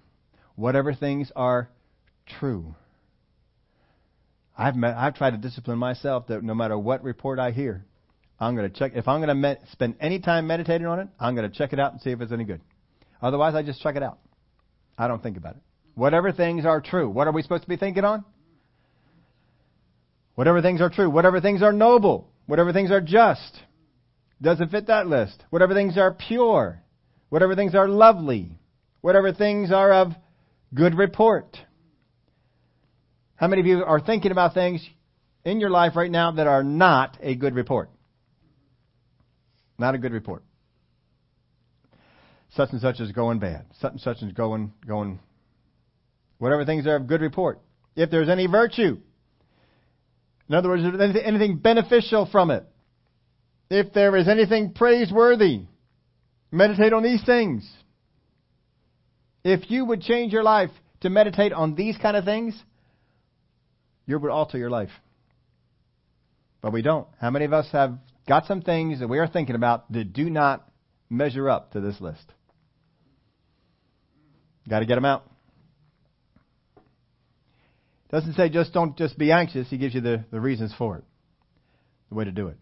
Whatever 0.55 0.93
things 0.93 1.31
are 1.35 1.69
true. 2.39 2.75
I've 4.57 4.75
met, 4.75 4.97
I've 4.97 5.13
tried 5.13 5.31
to 5.31 5.37
discipline 5.37 5.77
myself 5.77 6.27
that 6.27 6.43
no 6.43 6.55
matter 6.55 6.77
what 6.77 7.03
report 7.03 7.37
I 7.37 7.51
hear, 7.51 7.85
I'm 8.39 8.55
going 8.55 8.69
to 8.69 8.77
check. 8.77 8.93
If 8.95 9.07
I'm 9.07 9.21
going 9.21 9.41
to 9.41 9.57
spend 9.71 9.95
any 9.99 10.19
time 10.19 10.47
meditating 10.47 10.87
on 10.87 10.99
it, 10.99 11.07
I'm 11.19 11.35
going 11.35 11.49
to 11.49 11.55
check 11.55 11.73
it 11.73 11.79
out 11.79 11.91
and 11.91 12.01
see 12.01 12.09
if 12.09 12.21
it's 12.21 12.31
any 12.31 12.43
good. 12.43 12.61
Otherwise, 13.21 13.53
I 13.55 13.61
just 13.61 13.81
check 13.81 13.95
it 13.95 14.03
out. 14.03 14.17
I 14.97 15.07
don't 15.07 15.21
think 15.21 15.37
about 15.37 15.55
it. 15.55 15.61
Whatever 15.93 16.31
things 16.31 16.65
are 16.65 16.81
true. 16.81 17.09
What 17.09 17.27
are 17.27 17.31
we 17.31 17.41
supposed 17.41 17.63
to 17.63 17.69
be 17.69 17.77
thinking 17.77 18.03
on? 18.03 18.25
Whatever 20.35 20.61
things 20.61 20.81
are 20.81 20.89
true. 20.89 21.09
Whatever 21.09 21.41
things 21.41 21.61
are 21.63 21.73
noble. 21.73 22.29
Whatever 22.45 22.73
things 22.73 22.91
are 22.91 23.01
just. 23.01 23.59
Doesn't 24.41 24.69
fit 24.69 24.87
that 24.87 25.07
list. 25.07 25.43
Whatever 25.49 25.73
things 25.73 25.97
are 25.97 26.13
pure. 26.13 26.81
Whatever 27.29 27.55
things 27.55 27.73
are 27.73 27.87
lovely. 27.87 28.59
Whatever 29.01 29.33
things 29.33 29.71
are 29.71 29.91
of 29.91 30.11
good 30.73 30.95
report. 30.95 31.57
How 33.37 33.47
many 33.47 33.61
of 33.61 33.67
you 33.67 33.83
are 33.83 33.99
thinking 33.99 34.31
about 34.31 34.53
things 34.53 34.85
in 35.45 35.59
your 35.59 35.69
life 35.69 35.95
right 35.95 36.11
now 36.11 36.31
that 36.31 36.47
are 36.47 36.63
not 36.63 37.17
a 37.21 37.35
good 37.35 37.55
report? 37.55 37.89
Not 39.79 39.95
a 39.95 39.97
good 39.97 40.11
report. 40.11 40.43
Such 42.55 42.69
and 42.71 42.81
such 42.81 42.99
is 42.99 43.11
going 43.11 43.39
bad. 43.39 43.65
Such 43.79 43.91
and 43.93 44.01
such 44.01 44.21
is 44.23 44.33
going 44.33 44.73
going 44.85 45.19
Whatever 46.39 46.65
things 46.65 46.85
are 46.85 46.95
of 46.95 47.07
good 47.07 47.21
report. 47.21 47.59
If 47.95 48.11
there's 48.11 48.29
any 48.29 48.47
virtue. 48.47 48.97
In 50.49 50.55
other 50.55 50.69
words, 50.69 50.83
anything 51.23 51.57
beneficial 51.57 52.27
from 52.31 52.51
it. 52.51 52.63
If 53.69 53.93
there 53.93 54.15
is 54.15 54.27
anything 54.27 54.73
praiseworthy. 54.73 55.61
Meditate 56.51 56.93
on 56.93 57.03
these 57.03 57.23
things. 57.23 57.69
If 59.43 59.69
you 59.69 59.85
would 59.85 60.01
change 60.01 60.31
your 60.31 60.43
life 60.43 60.69
to 61.01 61.09
meditate 61.09 61.53
on 61.53 61.75
these 61.75 61.97
kind 61.97 62.15
of 62.15 62.23
things, 62.23 62.61
you 64.07 64.17
would 64.17 64.31
alter 64.31 64.57
your 64.57 64.71
life. 64.71 64.89
But 66.61 66.73
we 66.73 66.81
don't. 66.81 67.07
How 67.21 67.29
many 67.29 67.45
of 67.45 67.53
us 67.53 67.67
have 67.71 67.99
got 68.27 68.45
some 68.45 68.61
things 68.61 68.99
that 68.99 69.07
we 69.07 69.19
are 69.19 69.27
thinking 69.27 69.55
about 69.55 69.91
that 69.91 70.13
do 70.13 70.29
not 70.29 70.67
measure 71.09 71.49
up 71.49 71.73
to 71.73 71.81
this 71.81 72.01
list? 72.01 72.23
Got 74.67 74.79
to 74.79 74.85
get 74.85 74.95
them 74.95 75.05
out. 75.05 75.29
Doesn't 78.09 78.33
say 78.33 78.49
just 78.49 78.73
don't 78.73 78.97
just 78.97 79.17
be 79.17 79.31
anxious. 79.31 79.69
He 79.69 79.77
gives 79.77 79.93
you 79.93 80.01
the, 80.01 80.23
the 80.31 80.39
reasons 80.39 80.73
for 80.77 80.97
it, 80.97 81.03
the 82.09 82.15
way 82.15 82.23
to 82.23 82.31
do 82.31 82.47
it. 82.47 82.57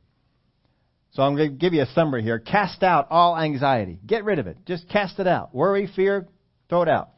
So 1.12 1.24
I'm 1.24 1.36
going 1.36 1.52
to 1.52 1.56
give 1.56 1.74
you 1.74 1.84
a 1.84 1.88
summary 1.94 2.24
here. 2.24 2.40
Cast 2.40 2.84
out 2.84 3.08
all 3.10 3.38
anxiety. 3.38 4.00
Get 4.06 4.26
rid 4.26 4.40
of 4.40 4.48
it. 4.48 4.58
Just 4.66 4.90
cast 4.90 5.20
it 5.20 5.28
out. 5.28 5.56
Worry, 5.56 5.90
fear, 5.96 6.28
throw 6.68 6.82
it 6.82 6.90
out. 6.90 7.12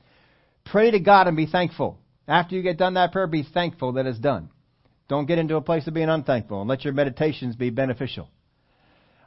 Pray 0.66 0.92
to 0.92 1.00
God 1.00 1.28
and 1.28 1.36
be 1.36 1.48
thankful. 1.48 2.00
After 2.28 2.56
you 2.56 2.62
get 2.62 2.78
done 2.78 2.96
that 2.96 3.12
prayer, 3.12 3.28
be 3.28 3.44
thankful 3.44 3.94
that 3.94 4.06
it's 4.06 4.20
done. 4.20 4.50
Don't 5.08 5.26
get 5.26 5.40
into 5.40 5.56
a 5.56 5.62
place 5.62 5.88
of 5.88 5.94
being 5.94 6.10
unthankful 6.10 6.60
and 6.60 6.70
let 6.70 6.84
your 6.84 6.94
meditations 6.94 7.56
be 7.56 7.70
beneficial. 7.70 8.30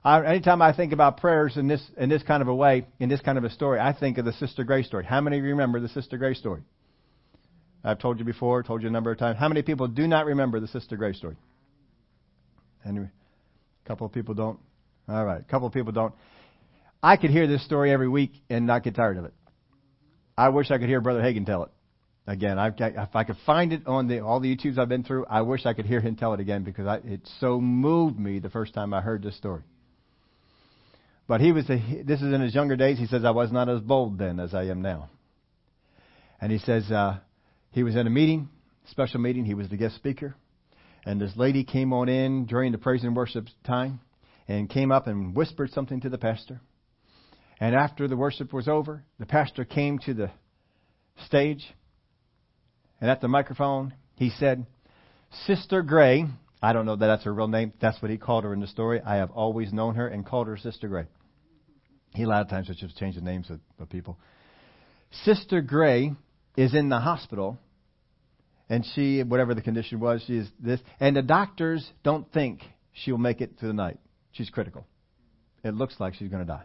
I, 0.05 0.25
anytime 0.25 0.61
I 0.61 0.75
think 0.75 0.93
about 0.93 1.19
prayers 1.19 1.57
in 1.57 1.69
this 1.69 1.83
in 1.97 2.09
this 2.09 2.23
kind 2.23 2.43
of 2.43 2.49
a 2.49 2.55
way, 2.55 2.87
in 2.99 3.09
this 3.09 3.21
kind 3.21 3.39
of 3.39 3.45
a 3.45 3.51
story, 3.51 3.81
I 3.81 3.93
think 3.93 4.19
of 4.19 4.25
the 4.25 4.33
Sister 4.35 4.65
Gray 4.65 4.83
story. 4.83 5.05
How 5.05 5.21
many 5.21 5.39
of 5.39 5.45
you 5.45 5.51
remember 5.51 5.81
the 5.81 5.89
Sister 5.89 6.19
Gray 6.19 6.35
story? 6.35 6.63
I've 7.83 7.99
told 7.99 8.19
you 8.19 8.25
before, 8.25 8.63
told 8.63 8.83
you 8.83 8.89
a 8.89 8.93
number 8.93 9.11
of 9.11 9.19
times. 9.19 9.39
How 9.39 9.49
many 9.49 9.63
people 9.63 9.89
do 9.89 10.07
not 10.07 10.27
remember 10.27 10.61
the 10.61 10.69
Sister 10.69 10.97
Gray 10.97 11.15
story? 11.15 11.37
And 12.85 12.99
a 12.99 13.89
couple 13.89 14.07
of 14.07 14.13
people 14.13 14.35
don't. 14.35 14.59
All 15.09 15.25
right, 15.25 15.41
a 15.41 15.45
couple 15.45 15.67
of 15.67 15.73
people 15.73 15.93
don't. 15.93 16.15
I 17.03 17.17
could 17.17 17.31
hear 17.31 17.47
this 17.47 17.65
story 17.65 17.91
every 17.91 18.09
week 18.09 18.33
and 18.51 18.67
not 18.67 18.85
get 18.85 18.95
tired 18.95 19.17
of 19.17 19.25
it. 19.25 19.35
I 20.37 20.51
wish 20.51 20.71
I 20.71 20.79
could 20.79 20.89
hear 20.89 21.01
Brother 21.01 21.21
Hagin 21.21 21.47
tell 21.47 21.65
it 21.65 21.71
again. 22.31 22.61
I've 22.61 22.79
got, 22.79 22.93
if 22.95 23.17
I 23.17 23.25
could 23.25 23.37
find 23.45 23.73
it 23.73 23.87
on 23.87 24.07
the, 24.07 24.21
all 24.21 24.39
the 24.39 24.55
YouTubes 24.55 24.79
I've 24.79 24.89
been 24.89 25.03
through, 25.03 25.27
I 25.27 25.43
wish 25.43 25.67
I 25.67 25.75
could 25.75 25.85
hear 25.85 26.01
him 26.01 26.15
tell 26.15 26.33
it 26.33 26.41
again 26.41 26.63
because 26.63 26.87
I, 26.87 26.97
it 26.99 27.29
so 27.41 27.61
moved 27.61 28.19
me 28.19 28.39
the 28.39 28.51
first 28.51 28.73
time 28.73 28.95
I 28.95 29.01
heard 29.01 29.23
this 29.23 29.37
story. 29.37 29.63
But 31.27 31.41
he 31.41 31.51
was, 31.51 31.69
a, 31.69 32.03
this 32.05 32.23
is 32.23 32.33
in 32.33 32.41
his 32.41 32.55
younger 32.55 32.77
days. 32.77 32.99
He 32.99 33.07
says, 33.07 33.25
I 33.25 33.33
was 33.33 33.51
not 33.51 33.69
as 33.69 33.81
bold 33.81 34.17
then 34.17 34.39
as 34.39 34.55
I 34.55 34.65
am 34.65 34.81
now. 34.81 35.11
And 36.41 36.53
he 36.53 36.59
says, 36.59 36.91
uh, 36.91 37.19
he 37.73 37.83
was 37.83 37.97
in 37.97 38.07
a 38.07 38.11
meeting, 38.11 38.49
special 38.91 39.21
meeting. 39.21 39.45
He 39.45 39.55
was 39.55 39.69
the 39.69 39.77
guest 39.77 39.97
speaker. 39.97 40.35
And 41.05 41.21
this 41.21 41.33
lady 41.37 41.65
came 41.65 41.93
on 41.93 42.09
in 42.09 42.47
during 42.47 42.71
the 42.71 42.79
praise 42.79 43.03
and 43.03 43.17
worship 43.17 43.47
time 43.67 44.01
and 44.47 44.71
came 44.71 44.93
up 44.93 45.09
and 45.09 45.35
whispered 45.35 45.71
something 45.73 46.01
to 46.03 46.09
the 46.09 46.19
pastor. 46.19 46.61
And 47.59 47.75
after 47.75 48.07
the 48.07 48.17
worship 48.17 48.53
was 48.53 48.69
over, 48.69 49.03
the 49.19 49.27
pastor 49.27 49.65
came 49.65 49.99
to 50.01 50.15
the 50.15 50.31
stage 51.27 51.67
and 53.01 53.11
at 53.11 53.21
the 53.21 53.29
microphone, 53.29 53.95
he 54.17 54.31
said, 54.31 54.67
Sister 55.47 55.83
Gray, 55.83 56.27
I 56.63 56.73
don't 56.73 56.87
know 56.87 56.97
that 56.97 57.07
that's 57.07 57.25
her 57.25 57.33
real 57.33 57.49
name. 57.49 57.73
That's 57.81 58.01
what 58.03 58.11
he 58.11 58.19
called 58.19 58.45
her 58.45 58.53
in 58.53 58.61
the 58.61 58.67
story. 58.67 59.01
I 59.01 59.17
have 59.17 59.31
always 59.31 59.73
known 59.73 59.95
her 59.95 60.07
and 60.07 60.27
called 60.27 60.47
her 60.49 60.57
Sister 60.57 60.89
Gray. 60.89 61.07
He 62.15 62.25
a 62.25 62.29
lot 62.29 62.43
of 62.43 62.49
times 62.49 62.69
just 62.69 62.97
change 62.99 63.15
the 63.15 63.21
names 63.21 63.49
of, 63.51 63.61
of 63.79 63.89
people. 63.89 64.19
Sister 65.25 65.61
Gray 65.61 66.13
is 66.57 66.75
in 66.75 66.89
the 66.89 66.99
hospital, 66.99 67.59
and 68.69 68.85
she, 68.95 69.23
whatever 69.23 69.55
the 69.55 69.63
condition 69.63 70.01
was, 70.01 70.23
she 70.27 70.39
is 70.39 70.49
this, 70.59 70.81
and 70.99 71.17
the 71.17 71.23
doctors 71.23 71.89
don't 72.03 72.31
think 72.33 72.63
she'll 72.93 73.19
make 73.19 73.41
it 73.41 73.59
to 73.61 73.67
the 73.67 73.73
night. 73.73 73.99
She's 74.33 74.51
critical. 74.51 74.87
It 75.65 75.75
looks 75.75 75.95
like 75.99 76.15
she's 76.15 76.29
going 76.29 76.43
to 76.45 76.53
die. 76.53 76.65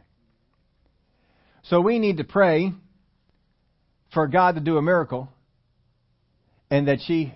So 1.63 1.81
we 1.81 1.99
need 1.99 2.17
to 2.17 2.23
pray 2.23 2.73
for 4.13 4.27
God 4.27 4.55
to 4.55 4.61
do 4.61 4.77
a 4.77 4.81
miracle 4.81 5.29
and 6.69 6.87
that 6.87 6.99
she 7.05 7.33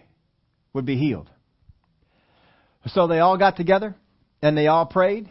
would 0.74 0.86
be 0.86 0.98
healed. 0.98 1.30
So 2.88 3.08
they 3.08 3.20
all 3.20 3.38
got 3.38 3.58
together 3.58 3.96
and 4.42 4.58
they 4.58 4.68
all 4.68 4.86
prayed, 4.86 5.30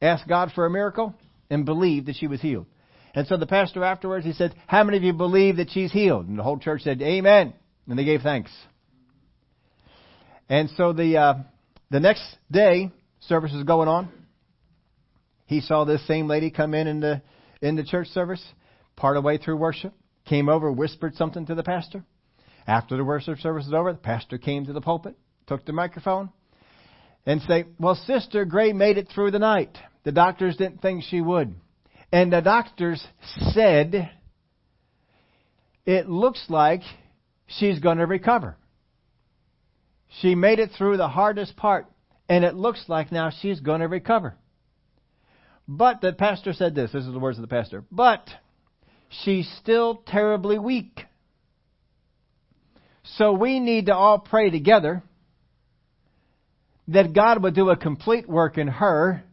asked 0.00 0.28
God 0.28 0.52
for 0.54 0.64
a 0.64 0.70
miracle, 0.70 1.14
and 1.50 1.64
believed 1.66 2.06
that 2.06 2.16
she 2.16 2.26
was 2.26 2.40
healed. 2.40 2.66
And 3.14 3.26
so 3.26 3.36
the 3.36 3.46
pastor 3.46 3.84
afterwards, 3.84 4.24
he 4.24 4.32
said, 4.32 4.54
How 4.66 4.84
many 4.84 4.96
of 4.96 5.02
you 5.02 5.12
believe 5.12 5.56
that 5.56 5.70
she's 5.70 5.92
healed? 5.92 6.28
And 6.28 6.38
the 6.38 6.42
whole 6.42 6.58
church 6.58 6.82
said, 6.82 7.02
Amen. 7.02 7.52
And 7.86 7.98
they 7.98 8.04
gave 8.04 8.22
thanks. 8.22 8.50
And 10.48 10.70
so 10.76 10.92
the, 10.92 11.18
uh, 11.18 11.34
The 11.90 12.00
next 12.00 12.24
day, 12.50 12.90
service 13.20 13.52
was 13.52 13.64
going 13.64 13.88
on. 13.88 14.08
He 15.46 15.60
saw 15.60 15.84
this 15.84 16.06
same 16.06 16.26
lady 16.26 16.50
come 16.50 16.72
in 16.72 16.86
in 16.86 17.00
the, 17.00 17.20
in 17.60 17.76
the 17.76 17.84
church 17.84 18.08
service, 18.08 18.42
part 18.96 19.16
of 19.16 19.22
the 19.22 19.26
way 19.26 19.36
through 19.36 19.58
worship, 19.58 19.92
came 20.24 20.48
over, 20.48 20.72
whispered 20.72 21.14
something 21.16 21.44
to 21.46 21.54
the 21.54 21.62
pastor. 21.62 22.04
After 22.66 22.96
the 22.96 23.04
worship 23.04 23.38
service 23.38 23.66
was 23.66 23.74
over, 23.74 23.92
the 23.92 23.98
pastor 23.98 24.38
came 24.38 24.66
to 24.66 24.72
the 24.72 24.80
pulpit, 24.80 25.16
took 25.46 25.64
the 25.64 25.72
microphone, 25.72 26.30
and 27.26 27.40
say, 27.42 27.64
Well, 27.78 27.94
Sister 27.94 28.44
Gray 28.44 28.72
made 28.72 28.98
it 28.98 29.08
through 29.08 29.30
the 29.30 29.38
night. 29.38 29.76
The 30.04 30.12
doctors 30.12 30.56
didn't 30.56 30.82
think 30.82 31.04
she 31.04 31.20
would. 31.20 31.54
And 32.12 32.32
the 32.32 32.40
doctors 32.40 33.04
said, 33.52 34.10
It 35.86 36.08
looks 36.08 36.44
like 36.48 36.82
she's 37.46 37.78
going 37.78 37.98
to 37.98 38.06
recover. 38.06 38.56
She 40.20 40.34
made 40.34 40.58
it 40.58 40.70
through 40.76 40.98
the 40.98 41.08
hardest 41.08 41.56
part, 41.56 41.86
and 42.28 42.44
it 42.44 42.54
looks 42.54 42.84
like 42.88 43.10
now 43.10 43.30
she's 43.30 43.60
going 43.60 43.80
to 43.80 43.88
recover. 43.88 44.36
But 45.66 46.00
the 46.00 46.12
pastor 46.12 46.52
said 46.52 46.74
this 46.74 46.92
this 46.92 47.04
is 47.04 47.12
the 47.12 47.18
words 47.18 47.38
of 47.38 47.42
the 47.42 47.48
pastor. 47.48 47.84
But 47.90 48.28
she's 49.24 49.50
still 49.60 50.02
terribly 50.06 50.58
weak. 50.58 51.06
So 53.04 53.32
we 53.32 53.60
need 53.60 53.86
to 53.86 53.94
all 53.94 54.18
pray 54.18 54.50
together 54.50 55.02
that 56.88 57.12
God 57.12 57.42
would 57.42 57.54
do 57.54 57.70
a 57.70 57.76
complete 57.76 58.28
work 58.28 58.58
in 58.58 58.68
her 58.68 59.24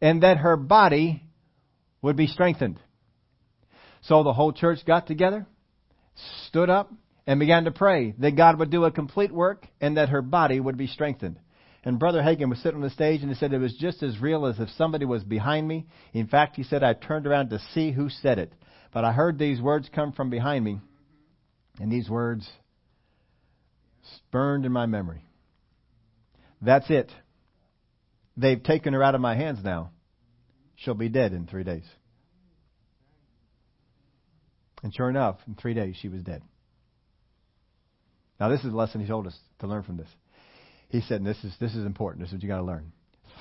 and 0.00 0.22
that 0.22 0.38
her 0.38 0.56
body 0.56 1.22
would 2.00 2.16
be 2.16 2.26
strengthened. 2.26 2.78
So 4.02 4.22
the 4.22 4.32
whole 4.32 4.52
church 4.52 4.84
got 4.84 5.06
together, 5.06 5.46
stood 6.46 6.68
up, 6.68 6.92
and 7.26 7.38
began 7.38 7.64
to 7.64 7.70
pray 7.70 8.14
that 8.18 8.36
God 8.36 8.58
would 8.58 8.70
do 8.70 8.84
a 8.84 8.90
complete 8.90 9.30
work 9.30 9.66
and 9.80 9.96
that 9.96 10.08
her 10.08 10.22
body 10.22 10.58
would 10.58 10.76
be 10.76 10.88
strengthened. 10.88 11.38
And 11.84 11.98
Brother 11.98 12.20
Hagin 12.20 12.48
was 12.48 12.60
sitting 12.60 12.76
on 12.76 12.82
the 12.82 12.90
stage 12.90 13.22
and 13.22 13.30
he 13.30 13.36
said 13.36 13.52
it 13.52 13.58
was 13.58 13.74
just 13.74 14.02
as 14.02 14.20
real 14.20 14.46
as 14.46 14.58
if 14.58 14.68
somebody 14.70 15.04
was 15.04 15.22
behind 15.22 15.66
me. 15.66 15.86
In 16.12 16.26
fact, 16.26 16.56
he 16.56 16.64
said 16.64 16.82
I 16.82 16.94
turned 16.94 17.26
around 17.26 17.50
to 17.50 17.60
see 17.74 17.92
who 17.92 18.08
said 18.08 18.38
it. 18.38 18.52
But 18.92 19.04
I 19.04 19.12
heard 19.12 19.38
these 19.38 19.60
words 19.60 19.88
come 19.92 20.12
from 20.12 20.30
behind 20.30 20.64
me, 20.64 20.78
and 21.80 21.90
these 21.90 22.10
words 22.10 22.48
burned 24.30 24.66
in 24.66 24.72
my 24.72 24.86
memory. 24.86 25.24
That's 26.60 26.88
it. 26.90 27.10
They've 28.36 28.62
taken 28.62 28.92
her 28.94 29.02
out 29.02 29.14
of 29.14 29.20
my 29.20 29.34
hands 29.34 29.58
now. 29.62 29.90
She'll 30.76 30.94
be 30.94 31.08
dead 31.08 31.32
in 31.32 31.46
three 31.46 31.64
days. 31.64 31.84
And 34.82 34.94
sure 34.94 35.08
enough, 35.08 35.38
in 35.46 35.54
three 35.54 35.74
days, 35.74 35.96
she 36.00 36.08
was 36.08 36.22
dead. 36.22 36.42
Now, 38.40 38.48
this 38.48 38.60
is 38.64 38.70
the 38.70 38.76
lesson 38.76 39.00
he 39.00 39.06
told 39.06 39.26
us 39.26 39.38
to 39.60 39.68
learn 39.68 39.84
from 39.84 39.96
this. 39.96 40.08
He 40.88 41.00
said, 41.00 41.18
and 41.18 41.26
this 41.26 41.42
is, 41.44 41.54
this 41.60 41.74
is 41.74 41.86
important, 41.86 42.24
this 42.24 42.30
is 42.30 42.34
what 42.34 42.42
you 42.42 42.48
got 42.48 42.58
to 42.58 42.64
learn. 42.64 42.92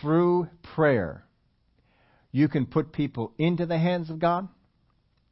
Through 0.02 0.48
prayer, 0.76 1.26
you 2.32 2.48
can 2.48 2.66
put 2.66 2.94
people 2.94 3.34
into 3.38 3.66
the 3.66 3.80
hands 3.80 4.10
of 4.10 4.20
God, 4.20 4.48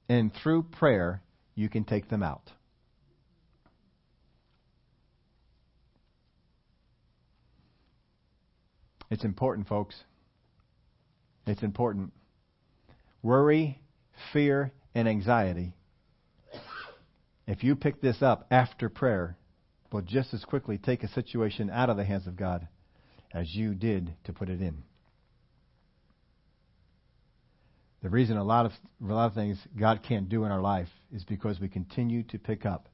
and 0.08 0.32
through 0.34 0.64
prayer, 0.64 1.22
you 1.54 1.70
can 1.70 1.84
take 1.84 2.10
them 2.10 2.24
out. 2.24 2.50
It's 9.10 9.24
important, 9.24 9.68
folks. 9.68 9.96
It's 11.48 11.64
important. 11.64 12.14
Worry, 13.24 13.82
fear, 14.32 14.72
and 14.94 15.08
anxiety. 15.08 15.74
If 17.48 17.64
you 17.64 17.76
pick 17.76 18.02
this 18.02 18.22
up 18.22 18.46
after 18.52 18.90
prayer, 18.90 19.36
will 19.92 20.02
just 20.02 20.34
as 20.34 20.46
quickly 20.46 20.78
take 20.78 21.04
a 21.04 21.08
situation 21.08 21.70
out 21.70 21.90
of 21.90 21.98
the 21.98 22.04
hands 22.04 22.28
of 22.28 22.38
God 22.38 22.68
as 23.34 23.54
you 23.56 23.74
did 23.74 24.14
to 24.26 24.34
put 24.34 24.50
it 24.50 24.62
in. 24.62 24.84
The 28.02 28.10
reason 28.10 28.38
a 28.38 28.44
lot 28.44 28.66
of 28.66 28.72
a 29.04 29.14
lot 29.14 29.26
of 29.26 29.34
things 29.34 29.58
God 29.78 30.02
can't 30.08 30.30
do 30.30 30.46
in 30.46 30.52
our 30.52 30.62
life 30.62 30.88
is 31.12 31.26
because 31.26 31.60
we 31.60 31.68
continue 31.68 32.24
to 32.24 32.38
pick 32.38 32.66
up 32.66 32.88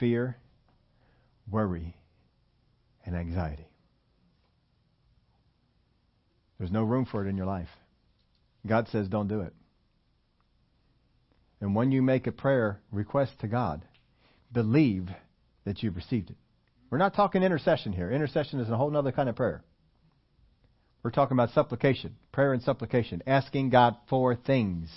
fear, 0.00 0.36
worry, 1.48 1.94
and 3.04 3.14
anxiety. 3.14 3.68
There's 6.58 6.72
no 6.72 6.82
room 6.82 7.04
for 7.04 7.24
it 7.24 7.28
in 7.28 7.36
your 7.36 7.46
life. 7.46 7.68
God 8.66 8.88
says 8.88 9.08
don't 9.08 9.28
do 9.28 9.40
it. 9.40 9.54
And 11.60 11.74
when 11.74 11.92
you 11.92 12.02
make 12.02 12.26
a 12.26 12.32
prayer 12.32 12.80
request 12.92 13.32
to 13.40 13.48
God, 13.48 13.84
believe 14.52 15.08
that 15.64 15.82
you've 15.82 15.96
received 15.96 16.30
it. 16.30 16.36
We're 16.90 16.98
not 16.98 17.14
talking 17.14 17.42
intercession 17.42 17.92
here. 17.92 18.10
Intercession 18.10 18.60
is 18.60 18.70
a 18.70 18.76
whole 18.76 18.96
other 18.96 19.12
kind 19.12 19.28
of 19.28 19.36
prayer. 19.36 19.62
We're 21.02 21.10
talking 21.10 21.36
about 21.36 21.50
supplication, 21.50 22.16
prayer 22.32 22.52
and 22.52 22.62
supplication, 22.62 23.22
asking 23.26 23.70
God 23.70 23.96
for 24.08 24.34
things. 24.34 24.90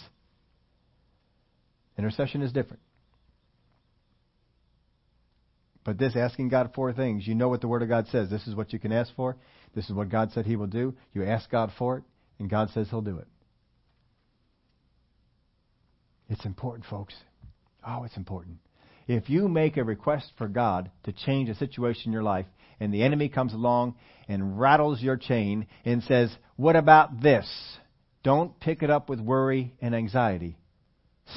Intercession 1.97 2.41
is 2.41 2.51
different. 2.51 2.81
But 5.83 5.97
this 5.97 6.15
asking 6.15 6.49
God 6.49 6.71
for 6.75 6.93
things, 6.93 7.27
you 7.27 7.35
know 7.35 7.49
what 7.49 7.61
the 7.61 7.67
Word 7.67 7.81
of 7.81 7.89
God 7.89 8.07
says. 8.07 8.29
This 8.29 8.47
is 8.47 8.55
what 8.55 8.71
you 8.71 8.79
can 8.79 8.91
ask 8.91 9.13
for. 9.15 9.35
This 9.75 9.85
is 9.85 9.93
what 9.93 10.09
God 10.09 10.31
said 10.33 10.45
He 10.45 10.55
will 10.55 10.67
do. 10.67 10.95
You 11.13 11.25
ask 11.25 11.49
God 11.49 11.71
for 11.77 11.97
it, 11.97 12.03
and 12.39 12.49
God 12.49 12.69
says 12.73 12.87
He'll 12.89 13.01
do 13.01 13.17
it. 13.17 13.27
It's 16.29 16.45
important, 16.45 16.85
folks. 16.85 17.13
Oh, 17.85 18.03
it's 18.03 18.17
important. 18.17 18.57
If 19.07 19.29
you 19.29 19.47
make 19.47 19.77
a 19.77 19.83
request 19.83 20.31
for 20.37 20.47
God 20.47 20.91
to 21.03 21.11
change 21.11 21.49
a 21.49 21.55
situation 21.55 22.07
in 22.07 22.13
your 22.13 22.23
life, 22.23 22.45
and 22.79 22.93
the 22.93 23.03
enemy 23.03 23.29
comes 23.29 23.53
along 23.53 23.95
and 24.27 24.59
rattles 24.59 25.01
your 25.01 25.17
chain 25.17 25.67
and 25.85 26.01
says, 26.03 26.35
What 26.55 26.75
about 26.75 27.21
this? 27.21 27.47
Don't 28.23 28.59
pick 28.59 28.83
it 28.83 28.89
up 28.89 29.09
with 29.09 29.19
worry 29.19 29.73
and 29.81 29.95
anxiety. 29.95 30.57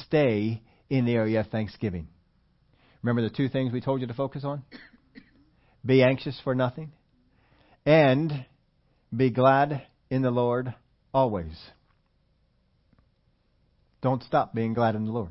Stay 0.07 0.63
in 0.89 1.05
the 1.05 1.15
area 1.15 1.41
of 1.41 1.49
thanksgiving. 1.49 2.09
Remember 3.03 3.23
the 3.23 3.35
two 3.35 3.49
things 3.49 3.73
we 3.73 3.81
told 3.81 4.01
you 4.01 4.07
to 4.07 4.15
focus 4.15 4.45
on? 4.45 4.63
Be 5.85 6.03
anxious 6.03 6.41
for 6.45 6.55
nothing, 6.55 6.93
and 7.87 8.47
be 9.15 9.31
glad 9.31 9.83
in 10.11 10.23
the 10.23 10.31
Lord 10.31 10.75
always. 11.13 11.59
Don't 14.03 14.23
stop 14.23 14.55
being 14.55 14.75
glad 14.75 14.95
in 14.95 15.05
the 15.05 15.13
Lord. 15.13 15.31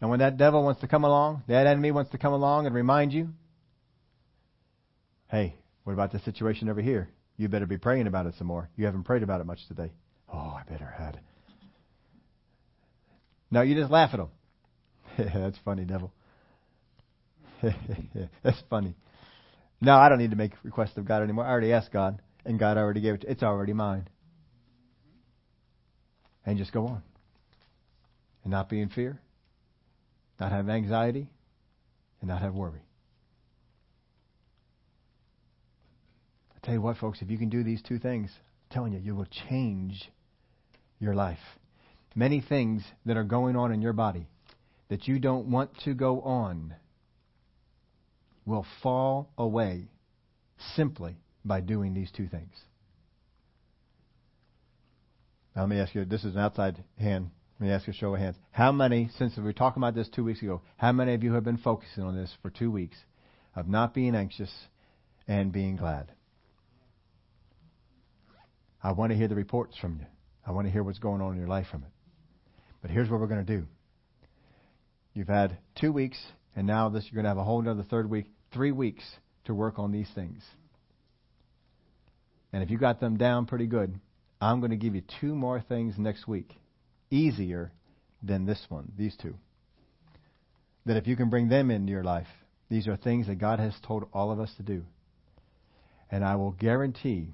And 0.00 0.10
when 0.10 0.18
that 0.18 0.36
devil 0.36 0.62
wants 0.62 0.82
to 0.82 0.88
come 0.88 1.04
along, 1.04 1.42
that 1.48 1.66
enemy 1.66 1.90
wants 1.90 2.10
to 2.10 2.18
come 2.18 2.32
along 2.32 2.66
and 2.66 2.74
remind 2.74 3.12
you, 3.12 3.30
hey, 5.28 5.56
what 5.84 5.94
about 5.94 6.12
this 6.12 6.24
situation 6.24 6.68
over 6.68 6.82
here? 6.82 7.08
You 7.38 7.48
better 7.48 7.66
be 7.66 7.78
praying 7.78 8.06
about 8.06 8.26
it 8.26 8.34
some 8.38 8.46
more. 8.46 8.68
You 8.76 8.84
haven't 8.86 9.04
prayed 9.04 9.22
about 9.22 9.40
it 9.40 9.44
much 9.44 9.66
today. 9.68 9.92
Oh, 10.32 10.56
I 10.58 10.62
better 10.68 10.92
had. 10.98 11.20
No, 13.50 13.62
you 13.62 13.74
just 13.74 13.90
laugh 13.90 14.10
at 14.12 14.20
him. 14.20 14.28
That's 15.34 15.58
funny, 15.64 15.84
devil. 15.84 16.12
That's 18.42 18.62
funny. 18.68 18.94
No, 19.80 19.94
I 19.96 20.08
don't 20.08 20.18
need 20.18 20.30
to 20.30 20.36
make 20.36 20.52
requests 20.62 20.96
of 20.96 21.06
God 21.06 21.22
anymore. 21.22 21.44
I 21.44 21.50
already 21.50 21.72
asked 21.72 21.92
God, 21.92 22.20
and 22.44 22.58
God 22.58 22.78
already 22.78 23.00
gave 23.00 23.14
it. 23.14 23.24
It's 23.28 23.42
already 23.42 23.72
mine. 23.72 24.08
And 26.44 26.56
just 26.56 26.72
go 26.72 26.86
on. 26.86 27.02
And 28.42 28.50
not 28.52 28.68
be 28.68 28.80
in 28.80 28.88
fear, 28.88 29.20
not 30.38 30.52
have 30.52 30.68
anxiety, 30.68 31.28
and 32.20 32.28
not 32.28 32.40
have 32.42 32.54
worry. 32.54 32.82
I 36.54 36.64
tell 36.64 36.74
you 36.74 36.80
what, 36.80 36.96
folks, 36.96 37.22
if 37.22 37.30
you 37.30 37.38
can 37.38 37.48
do 37.48 37.64
these 37.64 37.82
two 37.82 37.98
things, 37.98 38.30
I'm 38.36 38.74
telling 38.74 38.92
you, 38.92 39.00
you 39.00 39.14
will 39.14 39.26
change 39.48 40.10
your 41.00 41.14
life. 41.14 41.38
Many 42.14 42.40
things 42.40 42.82
that 43.04 43.16
are 43.16 43.24
going 43.24 43.56
on 43.56 43.72
in 43.72 43.82
your 43.82 43.92
body 43.92 44.28
that 44.88 45.06
you 45.06 45.18
don't 45.18 45.50
want 45.50 45.70
to 45.84 45.92
go 45.92 46.20
on 46.22 46.74
will 48.46 48.66
fall 48.82 49.30
away 49.36 49.88
simply 50.74 51.16
by 51.44 51.60
doing 51.60 51.92
these 51.92 52.10
two 52.10 52.28
things. 52.28 52.54
Now, 55.54 55.62
let 55.62 55.70
me 55.70 55.78
ask 55.78 55.94
you 55.94 56.04
this 56.04 56.24
is 56.24 56.34
an 56.34 56.40
outside 56.40 56.82
hand 56.98 57.30
let 57.58 57.66
me 57.66 57.72
ask 57.72 57.86
you 57.86 57.92
a 57.92 57.96
show 57.96 58.12
of 58.12 58.20
hands. 58.20 58.36
How 58.50 58.70
many, 58.70 59.08
since 59.16 59.34
we 59.36 59.42
were 59.42 59.54
talking 59.54 59.82
about 59.82 59.94
this 59.94 60.08
two 60.10 60.24
weeks 60.24 60.42
ago, 60.42 60.60
how 60.76 60.92
many 60.92 61.14
of 61.14 61.24
you 61.24 61.32
have 61.32 61.44
been 61.44 61.56
focusing 61.56 62.02
on 62.02 62.14
this 62.14 62.30
for 62.42 62.50
two 62.50 62.70
weeks 62.70 62.98
of 63.54 63.66
not 63.66 63.94
being 63.94 64.14
anxious 64.14 64.52
and 65.26 65.52
being 65.52 65.76
glad? 65.76 66.12
I 68.82 68.92
want 68.92 69.10
to 69.12 69.16
hear 69.16 69.28
the 69.28 69.34
reports 69.34 69.76
from 69.78 70.00
you. 70.00 70.06
I 70.46 70.52
want 70.52 70.66
to 70.66 70.70
hear 70.70 70.82
what's 70.82 70.98
going 70.98 71.22
on 71.22 71.32
in 71.32 71.38
your 71.38 71.48
life 71.48 71.66
from 71.70 71.82
it. 71.82 71.88
But 72.82 72.90
here's 72.90 73.08
what 73.08 73.20
we're 73.20 73.26
going 73.26 73.44
to 73.44 73.56
do. 73.56 73.66
You've 75.14 75.28
had 75.28 75.56
two 75.80 75.92
weeks, 75.92 76.22
and 76.54 76.66
now 76.66 76.90
this 76.90 77.04
you're 77.04 77.16
going 77.16 77.24
to 77.24 77.30
have 77.30 77.38
a 77.38 77.44
whole 77.44 77.60
another 77.60 77.84
third 77.84 78.10
week, 78.10 78.26
three 78.56 78.72
weeks 78.72 79.04
to 79.44 79.54
work 79.54 79.78
on 79.78 79.92
these 79.92 80.08
things. 80.14 80.42
And 82.52 82.62
if 82.62 82.70
you 82.70 82.78
got 82.78 83.00
them 83.00 83.18
down 83.18 83.44
pretty 83.44 83.66
good, 83.66 84.00
I'm 84.40 84.60
going 84.60 84.70
to 84.70 84.76
give 84.76 84.94
you 84.94 85.02
two 85.20 85.34
more 85.34 85.60
things 85.60 85.96
next 85.98 86.26
week 86.26 86.54
easier 87.10 87.70
than 88.22 88.46
this 88.46 88.64
one, 88.70 88.92
these 88.96 89.14
two. 89.20 89.34
That 90.86 90.96
if 90.96 91.06
you 91.06 91.16
can 91.16 91.28
bring 91.28 91.48
them 91.48 91.70
into 91.70 91.92
your 91.92 92.02
life, 92.02 92.28
these 92.70 92.88
are 92.88 92.96
things 92.96 93.26
that 93.26 93.38
God 93.38 93.60
has 93.60 93.74
told 93.86 94.08
all 94.12 94.32
of 94.32 94.40
us 94.40 94.52
to 94.56 94.62
do. 94.62 94.84
And 96.10 96.24
I 96.24 96.36
will 96.36 96.52
guarantee 96.52 97.28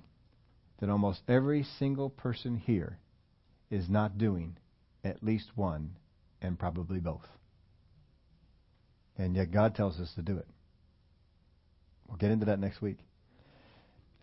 that 0.81 0.91
almost 0.91 1.21
every 1.29 1.65
single 1.79 2.11
person 2.11 2.57
here 2.57 2.99
is 3.71 3.89
not 3.89 4.19
doing 4.19 4.57
at 5.05 5.23
least 5.23 5.51
one 5.55 5.91
and 6.41 6.59
probably 6.59 6.99
both. 6.99 7.27
And 9.17 9.37
yet 9.37 9.53
God 9.53 9.77
tells 9.77 10.01
us 10.01 10.13
to 10.17 10.23
do 10.23 10.37
it. 10.39 10.49
We'll 12.09 12.19
get 12.19 12.31
into 12.31 12.47
that 12.47 12.59
next 12.59 12.83
week. 12.83 12.99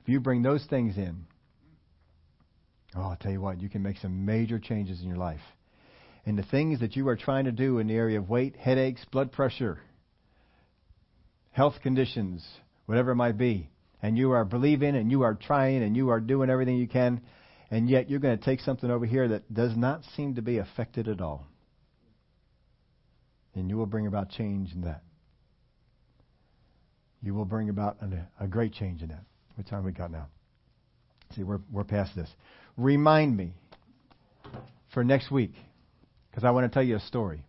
If 0.01 0.09
you 0.09 0.19
bring 0.19 0.41
those 0.41 0.65
things 0.69 0.97
in, 0.97 1.25
oh, 2.95 3.01
I'll 3.01 3.17
tell 3.17 3.31
you 3.31 3.41
what, 3.41 3.61
you 3.61 3.69
can 3.69 3.81
make 3.81 3.97
some 3.97 4.25
major 4.25 4.59
changes 4.59 5.01
in 5.01 5.07
your 5.07 5.17
life. 5.17 5.41
And 6.25 6.37
the 6.37 6.43
things 6.43 6.81
that 6.81 6.95
you 6.95 7.07
are 7.07 7.15
trying 7.15 7.45
to 7.45 7.51
do 7.51 7.79
in 7.79 7.87
the 7.87 7.95
area 7.95 8.19
of 8.19 8.29
weight, 8.29 8.55
headaches, 8.55 9.03
blood 9.11 9.31
pressure, 9.31 9.79
health 11.51 11.75
conditions, 11.81 12.45
whatever 12.85 13.11
it 13.11 13.15
might 13.15 13.37
be, 13.37 13.69
and 14.01 14.17
you 14.17 14.31
are 14.31 14.45
believing 14.45 14.95
and 14.95 15.11
you 15.11 15.23
are 15.23 15.33
trying 15.33 15.83
and 15.83 15.95
you 15.95 16.09
are 16.09 16.19
doing 16.19 16.49
everything 16.49 16.77
you 16.77 16.87
can, 16.87 17.21
and 17.71 17.89
yet 17.89 18.09
you're 18.09 18.19
going 18.19 18.37
to 18.37 18.43
take 18.43 18.61
something 18.61 18.89
over 18.89 19.05
here 19.05 19.27
that 19.27 19.53
does 19.53 19.75
not 19.75 20.01
seem 20.15 20.35
to 20.35 20.41
be 20.41 20.57
affected 20.57 21.07
at 21.07 21.21
all. 21.21 21.45
And 23.55 23.69
you 23.69 23.77
will 23.77 23.85
bring 23.85 24.07
about 24.07 24.29
change 24.29 24.73
in 24.73 24.81
that. 24.81 25.03
You 27.21 27.33
will 27.33 27.45
bring 27.45 27.69
about 27.69 27.97
a, 28.01 28.43
a 28.43 28.47
great 28.47 28.73
change 28.73 29.01
in 29.01 29.09
that. 29.09 29.23
What 29.55 29.67
time 29.67 29.83
we 29.83 29.91
got 29.91 30.11
now? 30.11 30.27
See, 31.35 31.43
we're, 31.43 31.59
we're 31.71 31.83
past 31.83 32.15
this. 32.15 32.29
Remind 32.77 33.35
me 33.35 33.53
for 34.93 35.03
next 35.03 35.29
week, 35.29 35.53
because 36.29 36.43
I 36.43 36.51
want 36.51 36.71
to 36.71 36.73
tell 36.73 36.83
you 36.83 36.95
a 36.95 37.01
story 37.01 37.43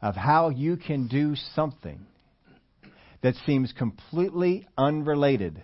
of 0.00 0.16
how 0.16 0.48
you 0.48 0.76
can 0.76 1.06
do 1.06 1.36
something 1.54 2.00
that 3.22 3.34
seems 3.46 3.72
completely 3.72 4.66
unrelated 4.76 5.62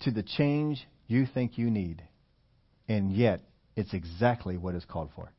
to 0.00 0.10
the 0.10 0.22
change 0.22 0.86
you 1.06 1.26
think 1.26 1.58
you 1.58 1.70
need, 1.70 2.02
and 2.88 3.12
yet 3.12 3.42
it's 3.76 3.92
exactly 3.92 4.56
what 4.56 4.74
is 4.74 4.84
called 4.86 5.10
for. 5.14 5.30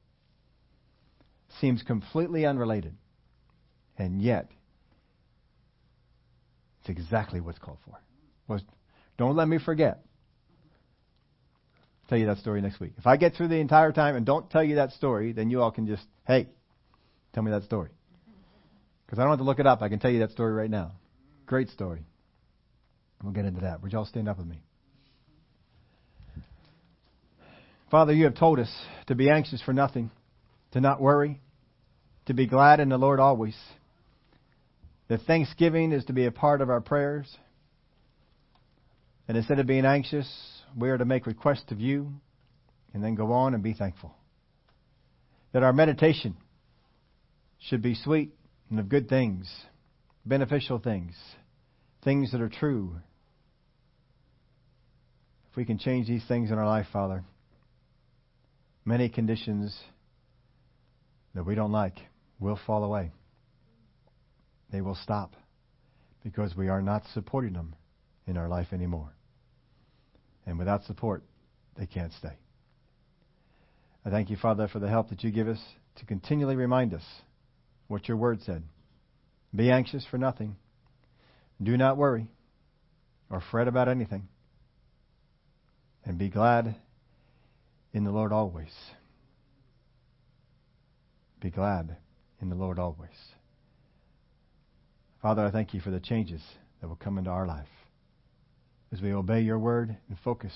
Seems 1.59 1.81
completely 1.81 2.45
unrelated, 2.45 2.95
and 3.97 4.21
yet 4.21 4.49
it's 6.81 6.89
exactly 6.89 7.39
what's 7.39 7.59
called 7.59 7.77
for. 7.85 7.99
Well, 8.47 8.59
don't 9.17 9.35
let 9.35 9.47
me 9.47 9.59
forget. 9.63 10.03
I'll 12.03 12.09
tell 12.09 12.17
you 12.17 12.25
that 12.25 12.39
story 12.39 12.61
next 12.61 12.79
week. 12.79 12.93
If 12.97 13.07
I 13.07 13.17
get 13.17 13.35
through 13.35 13.49
the 13.49 13.59
entire 13.59 13.91
time 13.91 14.15
and 14.15 14.25
don't 14.25 14.49
tell 14.49 14.63
you 14.63 14.75
that 14.75 14.91
story, 14.93 15.31
then 15.31 15.49
you 15.49 15.61
all 15.61 15.71
can 15.71 15.87
just, 15.87 16.03
hey, 16.25 16.49
tell 17.33 17.43
me 17.43 17.51
that 17.51 17.63
story. 17.63 17.89
Because 19.05 19.19
I 19.19 19.23
don't 19.23 19.31
have 19.31 19.39
to 19.39 19.45
look 19.45 19.59
it 19.59 19.67
up. 19.67 19.81
I 19.81 19.89
can 19.89 19.99
tell 19.99 20.11
you 20.11 20.19
that 20.19 20.31
story 20.31 20.53
right 20.53 20.69
now. 20.69 20.93
Great 21.45 21.69
story. 21.69 22.05
We'll 23.23 23.33
get 23.33 23.45
into 23.45 23.61
that. 23.61 23.83
Would 23.83 23.91
you 23.91 23.99
all 23.99 24.05
stand 24.05 24.27
up 24.27 24.37
with 24.37 24.47
me? 24.47 24.61
Father, 27.91 28.13
you 28.13 28.23
have 28.23 28.35
told 28.35 28.57
us 28.57 28.73
to 29.07 29.15
be 29.15 29.29
anxious 29.29 29.61
for 29.61 29.73
nothing, 29.73 30.11
to 30.71 30.79
not 30.79 31.01
worry, 31.01 31.41
to 32.25 32.33
be 32.33 32.47
glad 32.47 32.79
in 32.79 32.89
the 32.89 32.97
Lord 32.97 33.19
always. 33.19 33.55
That 35.11 35.23
thanksgiving 35.23 35.91
is 35.91 36.05
to 36.05 36.13
be 36.13 36.25
a 36.25 36.31
part 36.31 36.61
of 36.61 36.69
our 36.69 36.79
prayers. 36.79 37.27
And 39.27 39.35
instead 39.35 39.59
of 39.59 39.67
being 39.67 39.83
anxious, 39.83 40.25
we 40.73 40.89
are 40.89 40.97
to 40.97 41.03
make 41.03 41.27
requests 41.27 41.69
of 41.69 41.81
you 41.81 42.13
and 42.93 43.03
then 43.03 43.15
go 43.15 43.33
on 43.33 43.53
and 43.53 43.61
be 43.61 43.73
thankful. 43.73 44.15
That 45.51 45.63
our 45.63 45.73
meditation 45.73 46.37
should 47.59 47.81
be 47.81 47.93
sweet 47.93 48.31
and 48.69 48.79
of 48.79 48.87
good 48.87 49.09
things, 49.09 49.53
beneficial 50.25 50.79
things, 50.79 51.13
things 52.05 52.31
that 52.31 52.39
are 52.39 52.47
true. 52.47 52.95
If 55.49 55.57
we 55.57 55.65
can 55.65 55.77
change 55.77 56.07
these 56.07 56.23
things 56.25 56.51
in 56.51 56.57
our 56.57 56.65
life, 56.65 56.87
Father, 56.93 57.25
many 58.85 59.09
conditions 59.09 59.77
that 61.35 61.45
we 61.45 61.53
don't 61.53 61.73
like 61.73 61.97
will 62.39 62.57
fall 62.65 62.85
away. 62.85 63.11
They 64.71 64.81
will 64.81 64.95
stop 64.95 65.35
because 66.23 66.55
we 66.55 66.69
are 66.69 66.81
not 66.81 67.03
supporting 67.13 67.53
them 67.53 67.75
in 68.27 68.37
our 68.37 68.47
life 68.47 68.67
anymore. 68.71 69.13
And 70.45 70.57
without 70.57 70.83
support, 70.85 71.23
they 71.77 71.85
can't 71.85 72.13
stay. 72.13 72.37
I 74.05 74.09
thank 74.09 74.29
you, 74.29 74.37
Father, 74.37 74.67
for 74.67 74.79
the 74.79 74.89
help 74.89 75.09
that 75.09 75.23
you 75.23 75.31
give 75.31 75.47
us 75.47 75.61
to 75.97 76.05
continually 76.05 76.55
remind 76.55 76.93
us 76.93 77.03
what 77.87 78.07
your 78.07 78.17
word 78.17 78.41
said. 78.41 78.63
Be 79.53 79.69
anxious 79.69 80.05
for 80.09 80.17
nothing 80.17 80.55
do 81.61 81.77
not 81.77 81.97
worry 81.97 82.27
or 83.29 83.41
fret 83.51 83.67
about 83.67 83.87
anything. 83.87 84.27
And 86.03 86.17
be 86.17 86.29
glad 86.29 86.75
in 87.93 88.03
the 88.03 88.11
Lord 88.11 88.33
always. 88.33 88.73
Be 91.39 91.51
glad 91.51 91.97
in 92.41 92.49
the 92.49 92.55
Lord 92.55 92.79
always. 92.79 93.09
Father, 95.21 95.45
I 95.45 95.51
thank 95.51 95.75
you 95.75 95.79
for 95.81 95.91
the 95.91 95.99
changes 95.99 96.41
that 96.79 96.87
will 96.87 96.95
come 96.95 97.19
into 97.19 97.29
our 97.29 97.45
life 97.45 97.67
as 98.91 99.01
we 99.01 99.13
obey 99.13 99.41
your 99.41 99.59
word 99.59 99.95
and 100.09 100.17
focus 100.23 100.51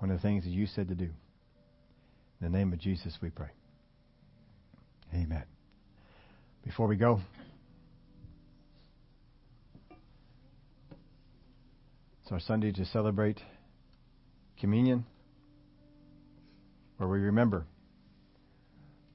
on 0.00 0.08
the 0.08 0.18
things 0.18 0.44
that 0.44 0.50
you 0.50 0.66
said 0.66 0.88
to 0.88 0.94
do. 0.94 1.04
In 1.04 1.12
the 2.40 2.48
name 2.48 2.72
of 2.72 2.78
Jesus, 2.78 3.18
we 3.20 3.28
pray. 3.28 3.50
Amen. 5.14 5.44
Before 6.64 6.86
we 6.86 6.96
go, 6.96 7.20
it's 12.22 12.32
our 12.32 12.40
Sunday 12.40 12.72
to 12.72 12.86
celebrate 12.86 13.40
communion, 14.58 15.04
where 16.96 17.08
we 17.08 17.18
remember 17.18 17.66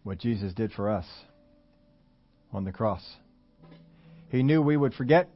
what 0.03 0.19
Jesus 0.19 0.53
did 0.53 0.71
for 0.73 0.91
us 0.91 1.05
on 2.53 2.65
the 2.65 2.71
cross. 2.71 3.03
He 4.29 4.43
knew 4.43 4.61
we 4.61 4.77
would 4.77 4.93
forget. 4.93 5.29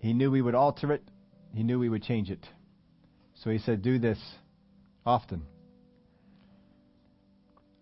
He 0.00 0.12
knew 0.12 0.30
we 0.30 0.42
would 0.42 0.54
alter 0.54 0.92
it. 0.92 1.02
He 1.54 1.62
knew 1.62 1.78
we 1.78 1.88
would 1.88 2.02
change 2.02 2.30
it. 2.30 2.46
So 3.34 3.50
he 3.50 3.58
said, 3.58 3.82
Do 3.82 3.98
this 3.98 4.18
often. 5.04 5.42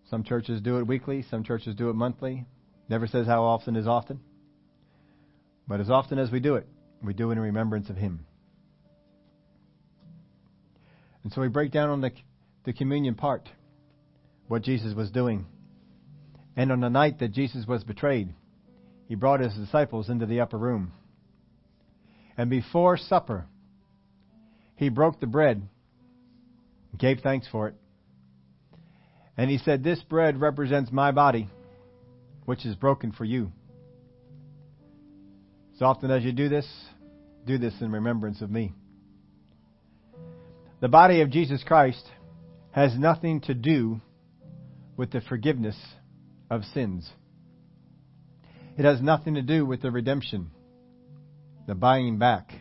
Some 0.09 0.23
churches 0.23 0.61
do 0.61 0.77
it 0.77 0.87
weekly, 0.87 1.23
some 1.29 1.43
churches 1.43 1.75
do 1.75 1.89
it 1.89 1.93
monthly. 1.93 2.45
Never 2.89 3.07
says 3.07 3.27
how 3.27 3.43
often 3.43 3.75
is 3.75 3.87
often. 3.87 4.21
But 5.67 5.81
as 5.81 5.89
often 5.89 6.17
as 6.17 6.31
we 6.31 6.39
do 6.39 6.55
it, 6.55 6.65
we 7.03 7.13
do 7.13 7.29
it 7.29 7.33
in 7.33 7.39
remembrance 7.39 7.89
of 7.89 7.97
Him. 7.97 8.25
And 11.23 11.33
so 11.33 11.41
we 11.41 11.49
break 11.49 11.71
down 11.71 11.89
on 11.89 11.99
the, 11.99 12.11
the 12.63 12.71
communion 12.71 13.15
part 13.15 13.49
what 14.47 14.61
Jesus 14.61 14.93
was 14.93 15.11
doing. 15.11 15.45
And 16.55 16.71
on 16.71 16.79
the 16.79 16.89
night 16.89 17.19
that 17.19 17.33
Jesus 17.33 17.67
was 17.67 17.83
betrayed, 17.83 18.33
he 19.07 19.15
brought 19.15 19.39
his 19.39 19.53
disciples 19.53 20.09
into 20.09 20.25
the 20.25 20.41
upper 20.41 20.57
room. 20.57 20.91
And 22.37 22.49
before 22.49 22.97
supper, 22.97 23.45
he 24.75 24.89
broke 24.89 25.19
the 25.19 25.27
bread, 25.27 25.67
gave 26.97 27.19
thanks 27.19 27.47
for 27.51 27.67
it. 27.69 27.75
And 29.37 29.49
he 29.49 29.57
said, 29.59 29.83
This 29.83 30.01
bread 30.03 30.39
represents 30.39 30.91
my 30.91 31.11
body, 31.11 31.49
which 32.45 32.65
is 32.65 32.75
broken 32.75 33.11
for 33.11 33.25
you. 33.25 33.51
As 35.75 35.81
often 35.81 36.11
as 36.11 36.23
you 36.23 36.31
do 36.31 36.49
this, 36.49 36.67
do 37.45 37.57
this 37.57 37.73
in 37.81 37.91
remembrance 37.91 38.41
of 38.41 38.51
me. 38.51 38.73
The 40.79 40.87
body 40.87 41.21
of 41.21 41.31
Jesus 41.31 41.63
Christ 41.63 42.03
has 42.71 42.97
nothing 42.97 43.41
to 43.41 43.53
do 43.53 44.01
with 44.95 45.11
the 45.11 45.21
forgiveness 45.21 45.77
of 46.49 46.63
sins. 46.65 47.09
It 48.77 48.85
has 48.85 49.01
nothing 49.01 49.33
to 49.33 49.41
do 49.41 49.65
with 49.65 49.81
the 49.81 49.89
redemption, 49.89 50.51
the 51.65 51.73
buying 51.73 52.19
back. 52.19 52.51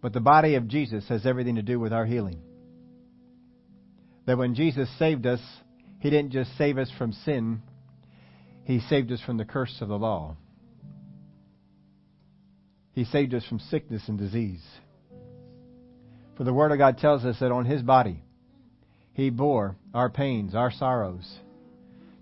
But 0.00 0.14
the 0.14 0.20
body 0.20 0.54
of 0.54 0.66
Jesus 0.66 1.06
has 1.08 1.26
everything 1.26 1.56
to 1.56 1.62
do 1.62 1.78
with 1.78 1.92
our 1.92 2.06
healing. 2.06 2.40
That 4.24 4.38
when 4.38 4.54
Jesus 4.54 4.88
saved 4.98 5.26
us, 5.26 5.40
He 6.00 6.08
didn't 6.08 6.32
just 6.32 6.56
save 6.56 6.78
us 6.78 6.90
from 6.96 7.12
sin, 7.12 7.60
He 8.64 8.80
saved 8.80 9.12
us 9.12 9.20
from 9.20 9.36
the 9.36 9.44
curse 9.44 9.76
of 9.82 9.88
the 9.88 9.98
law. 9.98 10.36
He 12.92 13.04
saved 13.04 13.34
us 13.34 13.44
from 13.46 13.58
sickness 13.58 14.08
and 14.08 14.18
disease. 14.18 14.64
For 16.36 16.44
the 16.44 16.54
Word 16.54 16.72
of 16.72 16.78
God 16.78 16.96
tells 16.96 17.26
us 17.26 17.36
that 17.40 17.52
on 17.52 17.66
His 17.66 17.82
body, 17.82 18.22
He 19.12 19.28
bore 19.28 19.76
our 19.92 20.08
pains, 20.08 20.54
our 20.54 20.70
sorrows, 20.70 21.40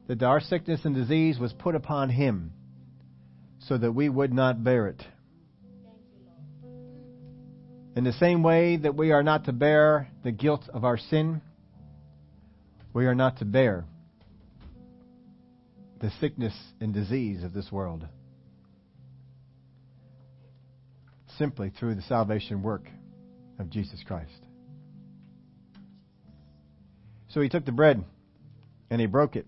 that 0.09 0.23
our 0.23 0.41
sickness 0.41 0.81
and 0.85 0.95
disease 0.95 1.39
was 1.39 1.53
put 1.53 1.75
upon 1.75 2.11
Him 2.11 2.53
so 3.61 3.77
that 3.77 3.93
we 3.93 4.09
would 4.09 4.33
not 4.33 4.63
bear 4.63 4.87
it. 4.89 5.03
In 7.97 8.05
the 8.05 8.13
same 8.13 8.43
way 8.43 8.77
that 8.77 8.95
we 8.95 9.13
are 9.13 9.23
not 9.23 9.45
to 9.47 9.53
bear 9.53 10.09
the 10.23 10.33
guilt 10.33 10.69
of 10.73 10.85
our 10.85 10.99
sin, 10.99 11.41
we 12.93 13.07
are 13.07 13.15
not 13.15 13.39
to 13.39 13.45
bear 13.45 13.85
the 16.01 16.11
sickness 16.21 16.55
and 16.81 16.93
disease 16.93 17.43
of 17.43 17.55
this 17.55 17.73
world. 17.73 18.07
simply 21.39 21.71
through 21.79 21.95
the 21.95 22.03
salvation 22.03 22.63
work 22.63 22.89
of 23.59 23.71
Jesus 23.71 24.03
Christ. 24.07 24.31
So 27.29 27.41
he 27.41 27.49
took 27.49 27.65
the 27.65 27.73
bread 27.73 28.05
and 28.91 29.01
he 29.01 29.07
broke 29.07 29.37
it 29.37 29.47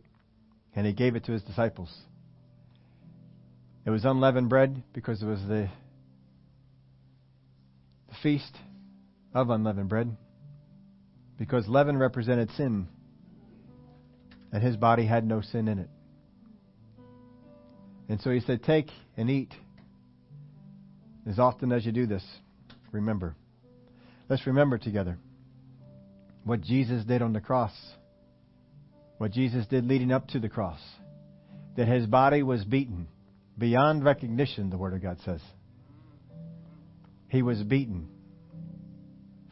and 0.78 0.86
he 0.86 0.92
gave 0.92 1.16
it 1.16 1.24
to 1.24 1.32
his 1.32 1.42
disciples. 1.42 1.92
It 3.84 3.90
was 3.90 4.04
unleavened 4.04 4.48
bread 4.48 4.80
because 4.92 5.20
it 5.20 5.26
was 5.26 5.40
the, 5.40 5.68
the 8.08 8.14
feast 8.22 8.56
of 9.34 9.50
unleavened 9.50 9.88
bread. 9.88 10.16
Because 11.36 11.66
leaven 11.66 11.98
represented 11.98 12.52
sin, 12.52 12.86
and 14.52 14.62
his 14.62 14.76
body 14.76 15.04
had 15.04 15.26
no 15.26 15.40
sin 15.40 15.66
in 15.66 15.80
it. 15.80 15.88
And 18.08 18.20
so 18.20 18.30
he 18.30 18.38
said, 18.38 18.62
Take 18.62 18.92
and 19.16 19.28
eat. 19.28 19.52
As 21.28 21.40
often 21.40 21.72
as 21.72 21.84
you 21.84 21.90
do 21.90 22.06
this, 22.06 22.22
remember. 22.92 23.34
Let's 24.28 24.46
remember 24.46 24.78
together 24.78 25.18
what 26.44 26.60
Jesus 26.60 27.04
did 27.04 27.20
on 27.20 27.32
the 27.32 27.40
cross, 27.40 27.72
what 29.18 29.32
Jesus 29.32 29.66
did 29.66 29.86
leading 29.86 30.12
up 30.12 30.28
to 30.28 30.38
the 30.38 30.48
cross, 30.48 30.80
that 31.76 31.88
his 31.88 32.06
body 32.06 32.42
was 32.42 32.64
beaten 32.64 33.08
beyond 33.58 34.04
recognition, 34.04 34.70
the 34.70 34.78
Word 34.78 34.94
of 34.94 35.02
God 35.02 35.18
says. 35.24 35.40
He 37.28 37.42
was 37.42 37.62
beaten 37.62 38.08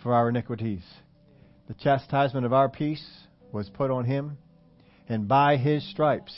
for 0.02 0.14
our 0.14 0.28
iniquities. 0.28 0.82
The 1.68 1.74
chastisement 1.74 2.46
of 2.46 2.52
our 2.52 2.68
peace 2.68 3.04
was 3.52 3.68
put 3.68 3.90
on 3.90 4.04
him, 4.04 4.38
and 5.08 5.26
by 5.26 5.56
his 5.56 5.88
stripes 5.90 6.34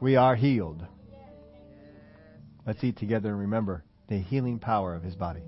we 0.00 0.16
are 0.16 0.34
healed. 0.34 0.84
Let's 2.66 2.82
eat 2.82 2.98
together 2.98 3.30
and 3.30 3.38
remember 3.38 3.84
the 4.08 4.18
healing 4.18 4.58
power 4.58 4.94
of 4.94 5.02
his 5.02 5.14
body. 5.14 5.42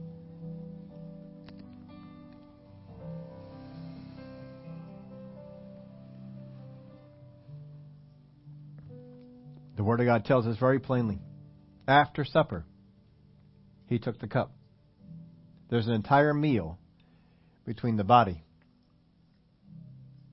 The 9.83 9.87
Word 9.89 9.99
of 9.99 10.07
God 10.07 10.25
tells 10.25 10.47
us 10.47 10.57
very 10.59 10.79
plainly 10.79 11.19
after 11.89 12.25
supper, 12.25 12.65
he 13.89 13.99
took 13.99 14.21
the 14.21 14.29
cup. 14.29 14.53
There's 15.71 15.89
an 15.89 15.95
entire 15.95 16.33
meal 16.33 16.79
between 17.67 17.97
the 17.97 18.05
body 18.05 18.45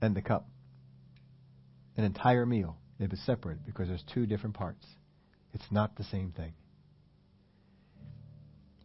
and 0.04 0.16
the 0.16 0.22
cup. 0.22 0.48
An 1.98 2.04
entire 2.04 2.46
meal. 2.46 2.78
It 3.00 3.10
was 3.10 3.20
separate 3.22 3.66
because 3.66 3.88
there's 3.88 4.04
two 4.14 4.28
different 4.28 4.54
parts. 4.54 4.86
It's 5.56 5.72
not 5.72 5.96
the 5.96 6.04
same 6.04 6.32
thing. 6.32 6.54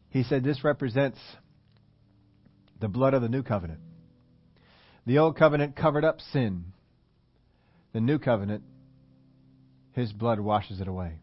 He 0.08 0.22
said 0.22 0.44
this 0.44 0.64
represents 0.64 1.18
the 2.80 2.88
blood 2.88 3.12
of 3.12 3.20
the 3.20 3.28
new 3.28 3.42
covenant. 3.42 3.80
The 5.04 5.18
old 5.18 5.36
covenant 5.36 5.76
covered 5.76 6.06
up 6.06 6.22
sin. 6.32 6.72
The 7.92 8.00
new 8.00 8.18
covenant, 8.18 8.62
his 9.94 10.12
blood 10.12 10.40
washes 10.40 10.80
it 10.80 10.88
away. 10.88 11.14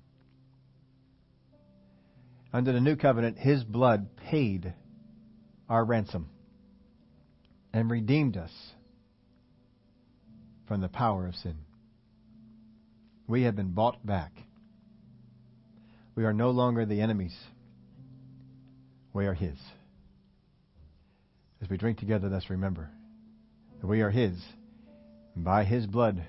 Under 2.54 2.74
the 2.74 2.82
new 2.82 2.96
covenant, 2.96 3.38
his 3.38 3.64
blood 3.64 4.16
paid 4.18 4.74
our 5.70 5.86
ransom 5.86 6.30
and 7.74 7.90
redeemed 7.90 8.36
us 8.38 8.52
from 10.68 10.82
the 10.82 10.90
power 10.90 11.28
of 11.28 11.36
sin. 11.36 11.56
We 13.28 13.44
have 13.44 13.56
been 13.56 13.72
bought 13.72 14.06
back. 14.06 14.32
We 16.16 16.26
are 16.26 16.34
no 16.34 16.52
longer 16.52 16.86
the 16.86 17.02
enemies. 17.02 17.38
We 19.14 19.26
are 19.26 19.34
His. 19.34 19.58
As 21.62 21.70
we 21.70 21.78
drink 21.78 22.00
together, 22.00 22.30
let's 22.30 22.50
remember 22.50 22.90
that 23.80 23.88
we 23.88 24.02
are 24.02 24.10
His. 24.10 24.42
And 25.36 25.44
by 25.46 25.64
His 25.64 25.86
blood, 25.86 26.24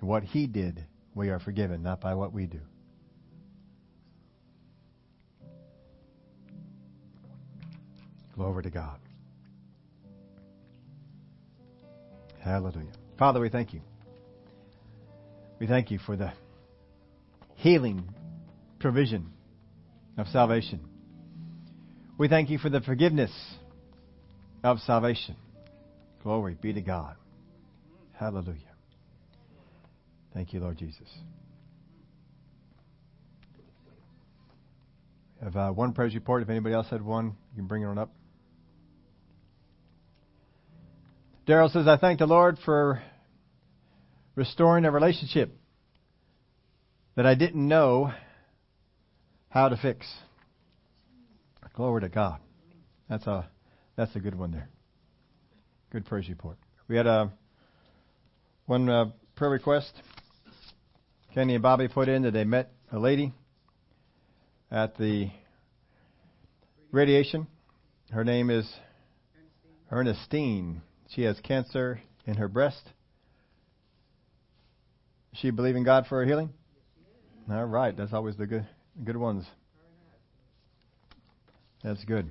what 0.00 0.22
He 0.22 0.46
did, 0.46 0.86
we 1.14 1.30
are 1.30 1.38
forgiven, 1.38 1.82
not 1.82 2.00
by 2.00 2.14
what 2.14 2.32
we 2.32 2.46
do. 2.46 2.60
Glory 8.34 8.64
to 8.64 8.70
God. 8.70 8.98
Hallelujah. 12.40 12.92
Father, 13.18 13.40
we 13.40 13.48
thank 13.48 13.72
you. 13.72 13.80
We 15.60 15.66
thank 15.66 15.90
you 15.90 15.98
for 15.98 16.16
the 16.16 16.32
healing 17.54 18.08
provision 18.80 19.32
of 20.18 20.26
salvation. 20.26 20.80
We 22.18 22.28
thank 22.28 22.50
you 22.50 22.58
for 22.58 22.68
the 22.68 22.80
forgiveness 22.80 23.32
of 24.62 24.78
salvation. 24.80 25.36
Glory 26.22 26.56
be 26.60 26.72
to 26.72 26.80
God. 26.80 27.16
Hallelujah. 28.12 28.73
Thank 30.34 30.52
you, 30.52 30.58
Lord 30.58 30.76
Jesus. 30.76 31.08
We 35.40 35.44
have 35.44 35.56
uh, 35.56 35.70
one 35.70 35.92
praise 35.92 36.14
report. 36.14 36.42
If 36.42 36.50
anybody 36.50 36.74
else 36.74 36.88
had 36.90 37.02
one, 37.02 37.36
you 37.52 37.56
can 37.56 37.66
bring 37.66 37.82
it 37.82 37.86
on 37.86 37.98
up. 37.98 38.12
Daryl 41.46 41.70
says, 41.70 41.86
I 41.86 41.98
thank 41.98 42.18
the 42.18 42.26
Lord 42.26 42.58
for 42.64 43.00
restoring 44.34 44.84
a 44.84 44.90
relationship 44.90 45.56
that 47.14 47.26
I 47.26 47.34
didn't 47.34 47.68
know 47.68 48.12
how 49.50 49.68
to 49.68 49.76
fix. 49.76 50.06
Glory 51.74 52.02
to 52.02 52.08
God. 52.08 52.38
That's 53.08 53.26
a 53.26 53.48
that's 53.96 54.14
a 54.14 54.20
good 54.20 54.36
one 54.36 54.52
there. 54.52 54.68
Good 55.90 56.06
praise 56.06 56.28
report. 56.28 56.56
We 56.88 56.96
had 56.96 57.06
a 57.06 57.32
one 58.66 58.88
uh, 58.88 59.06
prayer 59.34 59.50
request. 59.50 59.92
Kenny 61.34 61.54
and 61.54 61.62
Bobby 61.64 61.88
put 61.88 62.08
in 62.08 62.22
that 62.22 62.30
they 62.30 62.44
met 62.44 62.70
a 62.92 62.98
lady 63.00 63.34
at 64.70 64.96
the 64.96 65.30
radiation. 66.92 67.48
Her 68.12 68.22
name 68.22 68.50
is 68.50 68.72
Ernestine. 69.90 70.80
She 71.08 71.22
has 71.22 71.40
cancer 71.40 72.00
in 72.24 72.34
her 72.34 72.46
breast. 72.46 72.88
She 75.32 75.50
believe 75.50 75.74
in 75.74 75.82
God 75.82 76.06
for 76.06 76.20
her 76.20 76.24
healing? 76.24 76.50
All 77.50 77.64
right, 77.64 77.96
that's 77.96 78.12
always 78.12 78.36
the 78.36 78.46
good 78.46 78.68
good 79.02 79.16
ones. 79.16 79.44
That's 81.82 82.04
good. 82.04 82.30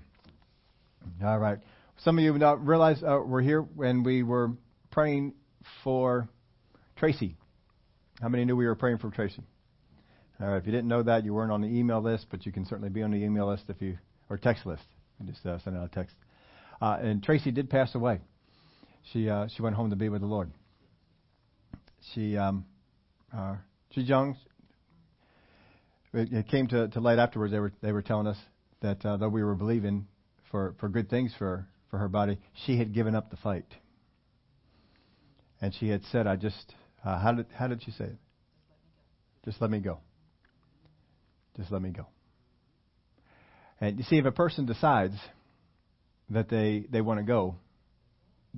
All 1.22 1.40
right. 1.40 1.60
Some 1.98 2.18
of 2.18 2.24
you 2.24 2.38
not 2.38 2.66
realize 2.66 3.04
uh, 3.04 3.20
we're 3.26 3.42
here 3.42 3.62
when 3.62 4.04
we 4.04 4.24
were 4.24 4.52
praying 4.92 5.34
for 5.84 6.30
Tracy. 6.96 7.36
How 8.24 8.30
many 8.30 8.46
knew 8.46 8.56
we 8.56 8.66
were 8.66 8.76
praying 8.76 9.00
for 9.00 9.10
Tracy? 9.10 9.44
All 10.40 10.48
right. 10.48 10.56
If 10.56 10.66
you 10.66 10.72
didn't 10.72 10.88
know 10.88 11.04
that, 11.04 11.26
you 11.26 11.34
weren't 11.34 11.52
on 11.52 11.60
the 11.60 11.68
email 11.68 12.02
list, 12.02 12.28
but 12.32 12.46
you 12.46 12.54
can 12.54 12.66
certainly 12.66 12.90
be 12.90 13.04
on 13.04 13.12
the 13.12 13.18
email 13.18 13.50
list 13.50 13.66
if 13.68 13.82
you 13.82 13.98
or 14.30 14.38
text 14.38 14.66
list. 14.66 14.84
You 15.20 15.30
just 15.30 15.46
uh, 15.46 15.60
send 15.60 15.76
out 15.76 15.84
a 15.84 15.90
text. 15.90 16.16
Uh, 16.82 17.00
and 17.02 17.22
Tracy 17.22 17.52
did 17.52 17.70
pass 17.70 17.94
away. 17.96 18.22
She 19.12 19.30
uh, 19.30 19.50
she 19.54 19.62
went 19.62 19.76
home 19.76 19.90
to 19.90 19.98
be 19.98 20.08
with 20.08 20.22
the 20.22 20.28
Lord. 20.28 20.52
She 22.14 22.38
um, 22.38 22.64
uh, 23.36 23.58
she's 23.92 24.08
young. 24.08 24.38
It 26.14 26.48
came 26.48 26.68
to, 26.68 26.88
to 26.88 27.02
light 27.02 27.20
afterwards. 27.20 27.52
They 27.52 27.60
were 27.60 27.74
they 27.82 27.92
were 27.92 28.02
telling 28.02 28.28
us 28.28 28.38
that 28.82 29.06
uh, 29.06 29.18
though 29.18 29.28
we 29.28 29.44
were 29.44 29.56
believing 29.56 30.08
for, 30.50 30.76
for 30.80 30.88
good 30.88 31.10
things 31.10 31.34
for, 31.38 31.68
for 31.90 31.98
her 31.98 32.08
body, 32.08 32.38
she 32.66 32.78
had 32.78 32.94
given 32.94 33.16
up 33.16 33.32
the 33.32 33.38
fight. 33.38 33.66
And 35.60 35.74
she 35.74 35.90
had 35.90 36.04
said, 36.12 36.28
I 36.28 36.36
just, 36.36 36.74
uh, 37.04 37.20
how, 37.20 37.32
did, 37.34 37.46
how 37.54 37.68
did 37.68 37.84
she 37.84 37.92
say 37.92 38.06
it? 38.06 38.18
Just 39.46 39.62
let 39.62 39.70
me 39.70 39.80
go. 39.80 40.00
Just 41.58 41.72
let 41.72 41.82
me 41.82 41.90
go. 41.90 42.08
And 43.82 43.98
you 43.98 44.04
see, 44.06 44.18
if 44.18 44.26
a 44.26 44.32
person 44.32 44.66
decides 44.66 45.16
that 46.30 46.50
they, 46.50 46.86
they 46.90 47.02
want 47.02 47.20
to 47.20 47.24
go, 47.24 47.56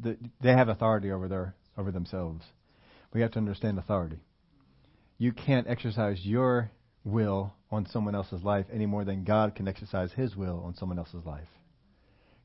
the, 0.01 0.17
they 0.41 0.51
have 0.51 0.69
authority 0.69 1.11
over 1.11 1.27
their 1.27 1.55
over 1.77 1.91
themselves. 1.91 2.43
We 3.13 3.21
have 3.21 3.31
to 3.31 3.39
understand 3.39 3.77
authority. 3.79 4.19
You 5.17 5.31
can't 5.31 5.67
exercise 5.67 6.19
your 6.23 6.71
will 7.03 7.53
on 7.71 7.87
someone 7.87 8.15
else's 8.15 8.43
life 8.43 8.65
any 8.73 8.85
more 8.85 9.05
than 9.05 9.23
God 9.23 9.55
can 9.55 9.67
exercise 9.67 10.11
His 10.15 10.35
will 10.35 10.63
on 10.65 10.75
someone 10.75 10.99
else's 10.99 11.25
life, 11.25 11.47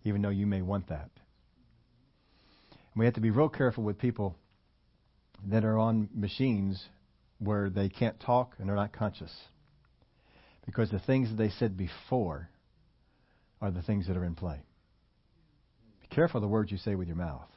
even 0.04 0.22
though 0.22 0.30
you 0.30 0.46
may 0.46 0.62
want 0.62 0.88
that. 0.88 1.10
And 2.70 2.98
we 2.98 3.04
have 3.04 3.14
to 3.14 3.20
be 3.20 3.30
real 3.30 3.48
careful 3.48 3.84
with 3.84 3.98
people 3.98 4.36
that 5.48 5.64
are 5.64 5.78
on 5.78 6.08
machines 6.14 6.82
where 7.38 7.70
they 7.70 7.88
can't 7.88 8.20
talk 8.20 8.54
and 8.58 8.68
they're 8.68 8.76
not 8.76 8.92
conscious. 8.92 9.32
Because 10.66 10.90
the 10.90 10.98
things 10.98 11.30
that 11.30 11.36
they 11.36 11.50
said 11.50 11.76
before 11.76 12.48
are 13.60 13.70
the 13.70 13.82
things 13.82 14.06
that 14.06 14.16
are 14.16 14.24
in 14.24 14.34
play. 14.34 14.60
Be 16.02 16.14
careful 16.14 16.40
the 16.40 16.48
words 16.48 16.70
you 16.70 16.78
say 16.78 16.94
with 16.94 17.08
your 17.08 17.16
mouth. 17.16 17.48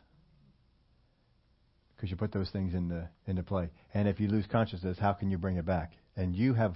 Because 1.96 2.10
you 2.10 2.18
put 2.18 2.32
those 2.32 2.50
things 2.50 2.74
into, 2.74 3.08
into 3.28 3.44
play. 3.44 3.70
And 3.94 4.08
if 4.08 4.20
you 4.20 4.28
lose 4.28 4.46
consciousness, 4.52 4.98
how 5.00 5.14
can 5.14 5.30
you 5.30 5.38
bring 5.38 5.58
it 5.58 5.66
back? 5.66 5.92
And 6.16 6.36
you 6.36 6.54
have 6.54 6.76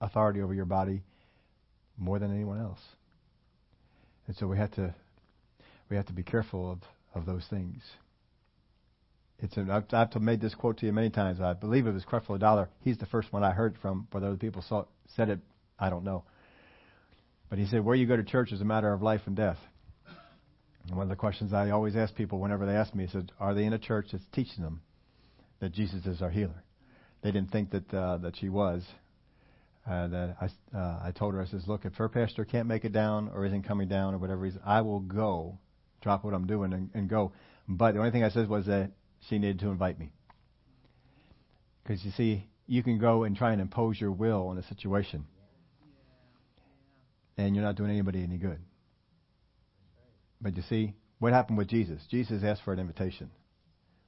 authority 0.00 0.42
over 0.42 0.54
your 0.54 0.64
body 0.64 1.02
more 1.96 2.18
than 2.18 2.34
anyone 2.34 2.60
else. 2.60 2.80
And 4.26 4.36
so 4.36 4.46
we 4.46 4.56
have 4.58 4.70
to 4.72 4.94
we 5.90 5.96
have 5.96 6.06
to 6.06 6.12
be 6.12 6.22
careful 6.22 6.70
of, 6.70 6.78
of 7.14 7.26
those 7.26 7.44
things. 7.50 7.82
It's 9.42 9.56
an, 9.56 9.70
I've, 9.70 9.84
I've 9.92 10.14
made 10.20 10.40
this 10.40 10.54
quote 10.54 10.78
to 10.78 10.86
you 10.86 10.92
many 10.92 11.10
times. 11.10 11.40
I 11.40 11.54
believe 11.54 11.86
it 11.86 11.94
was 11.94 12.04
Creflo 12.04 12.38
Dollar. 12.38 12.68
He's 12.80 12.98
the 12.98 13.06
first 13.06 13.32
one 13.32 13.42
I 13.42 13.52
heard 13.52 13.76
from. 13.80 14.06
Whether 14.10 14.26
other 14.26 14.36
people 14.36 14.62
saw, 14.62 14.84
said 15.16 15.30
it, 15.30 15.38
I 15.78 15.88
don't 15.88 16.04
know. 16.04 16.24
But 17.48 17.58
he 17.58 17.66
said, 17.66 17.84
"Where 17.84 17.96
you 17.96 18.06
go 18.06 18.16
to 18.16 18.22
church 18.22 18.52
is 18.52 18.60
a 18.60 18.64
matter 18.64 18.92
of 18.92 19.02
life 19.02 19.22
and 19.26 19.34
death." 19.34 19.58
And 20.86 20.96
one 20.96 21.04
of 21.04 21.08
the 21.08 21.16
questions 21.16 21.52
I 21.52 21.70
always 21.70 21.96
ask 21.96 22.14
people 22.14 22.38
whenever 22.38 22.66
they 22.66 22.76
ask 22.76 22.94
me 22.94 23.04
is, 23.04 23.16
"Are 23.38 23.54
they 23.54 23.64
in 23.64 23.72
a 23.72 23.78
church 23.78 24.08
that's 24.12 24.24
teaching 24.32 24.62
them 24.62 24.82
that 25.60 25.72
Jesus 25.72 26.04
is 26.06 26.22
our 26.22 26.30
healer?" 26.30 26.62
They 27.22 27.32
didn't 27.32 27.50
think 27.50 27.70
that 27.70 27.94
uh, 27.94 28.18
that 28.18 28.36
she 28.36 28.48
was. 28.48 28.86
Uh, 29.86 30.08
that 30.08 30.36
I 30.40 30.76
uh, 30.76 31.00
I 31.02 31.12
told 31.12 31.34
her 31.34 31.40
I 31.40 31.46
says, 31.46 31.66
"Look, 31.66 31.86
if 31.86 31.94
her 31.94 32.08
pastor 32.10 32.44
can't 32.44 32.68
make 32.68 32.84
it 32.84 32.92
down 32.92 33.30
or 33.34 33.46
isn't 33.46 33.62
coming 33.62 33.88
down 33.88 34.14
or 34.14 34.18
whatever 34.18 34.42
reason, 34.42 34.60
I 34.64 34.82
will 34.82 35.00
go, 35.00 35.58
drop 36.02 36.24
what 36.24 36.34
I'm 36.34 36.46
doing 36.46 36.74
and, 36.74 36.90
and 36.92 37.08
go." 37.08 37.32
But 37.66 37.92
the 37.92 38.00
only 38.00 38.10
thing 38.10 38.22
I 38.22 38.30
said 38.30 38.48
was 38.48 38.66
that 38.66 38.90
she 39.28 39.38
needed 39.38 39.60
to 39.60 39.68
invite 39.68 39.98
me. 39.98 40.12
Because 41.82 42.04
you 42.04 42.10
see, 42.12 42.48
you 42.66 42.82
can 42.82 42.98
go 42.98 43.24
and 43.24 43.36
try 43.36 43.52
and 43.52 43.60
impose 43.60 44.00
your 44.00 44.12
will 44.12 44.48
on 44.48 44.58
a 44.58 44.62
situation, 44.62 45.26
and 47.36 47.54
you're 47.54 47.64
not 47.64 47.76
doing 47.76 47.90
anybody 47.90 48.22
any 48.22 48.38
good. 48.38 48.58
But 50.40 50.56
you 50.56 50.62
see, 50.68 50.94
what 51.18 51.32
happened 51.32 51.58
with 51.58 51.68
Jesus? 51.68 52.00
Jesus 52.10 52.42
asked 52.42 52.62
for 52.64 52.72
an 52.72 52.78
invitation. 52.78 53.30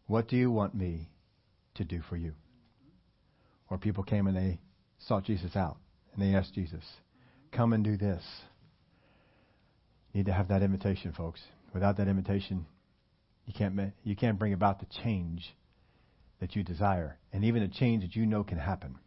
What 0.06 0.28
do 0.28 0.36
you 0.36 0.51
want 0.51 0.74
me 0.74 1.09
to 1.74 1.84
do 1.84 2.01
for 2.09 2.16
you? 2.16 2.32
Or 3.68 3.78
people 3.78 4.02
came 4.05 4.26
and 4.26 4.36
they 4.36 4.60
sought 4.98 5.24
Jesus 5.24 5.56
out 5.56 5.76
and 6.14 6.22
they 6.22 6.36
asked 6.36 6.55
Jesus, 6.55 6.84
Come 7.52 7.72
and 7.72 7.84
do 7.84 7.97
this. 7.97 8.22
You 10.12 10.18
need 10.18 10.26
to 10.26 10.32
have 10.32 10.48
that 10.48 10.62
invitation, 10.62 11.12
folks. 11.12 11.40
Without 11.74 11.97
that 11.98 12.09
invitation, 12.09 12.66
you 13.47 13.52
can't, 13.52 13.93
you 14.05 14.16
can't 14.16 14.39
bring 14.39 14.52
about 14.52 14.81
the 14.81 14.86
change 15.02 15.55
that 16.40 16.56
you 16.56 16.62
desire, 16.62 17.19
and 17.32 17.44
even 17.44 17.62
a 17.62 17.69
change 17.69 18.02
that 18.02 18.16
you 18.16 18.27
know 18.27 18.43
can 18.43 18.59
happen 18.59 18.98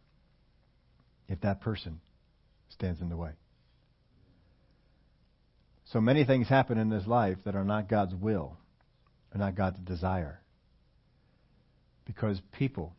if 1.28 1.40
that 1.42 1.60
person 1.60 2.00
stands 2.68 3.00
in 3.00 3.08
the 3.08 3.16
way. 3.16 3.32
So 5.84 6.00
many 6.00 6.24
things 6.24 6.48
happen 6.48 6.78
in 6.78 6.88
this 6.88 7.06
life 7.06 7.38
that 7.44 7.54
are 7.54 7.64
not 7.64 7.88
God's 7.88 8.14
will, 8.14 8.56
are 9.34 9.38
not 9.38 9.54
God's 9.54 9.78
desire, 9.80 10.40
because 12.04 12.40
people 12.52 12.94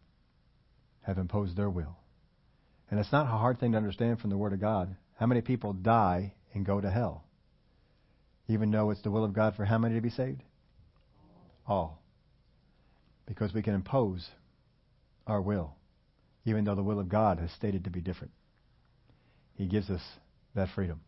have 1.02 1.18
imposed 1.18 1.56
their 1.56 1.70
will. 1.70 1.98
And 2.90 3.00
it's 3.00 3.12
not 3.12 3.26
a 3.26 3.30
hard 3.30 3.60
thing 3.60 3.72
to 3.72 3.78
understand 3.78 4.20
from 4.20 4.30
the 4.30 4.38
Word 4.38 4.54
of 4.54 4.62
God. 4.62 4.96
How 5.16 5.26
many 5.26 5.42
people 5.42 5.74
die 5.74 6.34
and 6.54 6.66
go 6.66 6.80
to 6.80 6.90
hell? 6.90 7.24
Even 8.48 8.72
though 8.72 8.92
it's 8.92 9.02
the 9.02 9.12
will 9.12 9.26
of 9.26 9.34
God 9.34 9.56
for 9.56 9.66
how 9.66 9.78
many 9.78 9.96
to 9.96 10.02
be 10.02 10.10
saved? 10.10 10.44
All. 11.68 12.02
Because 13.26 13.54
we 13.54 13.62
can 13.62 13.74
impose 13.74 14.30
our 15.26 15.42
will, 15.42 15.76
even 16.46 16.64
though 16.64 16.76
the 16.76 16.84
will 16.84 17.00
of 17.00 17.10
God 17.10 17.40
has 17.40 17.52
stated 17.52 17.84
to 17.84 17.90
be 17.90 18.02
different. 18.02 18.32
He 19.56 19.66
gives 19.66 19.90
us 19.90 20.02
that 20.56 20.70
freedom. 20.74 21.02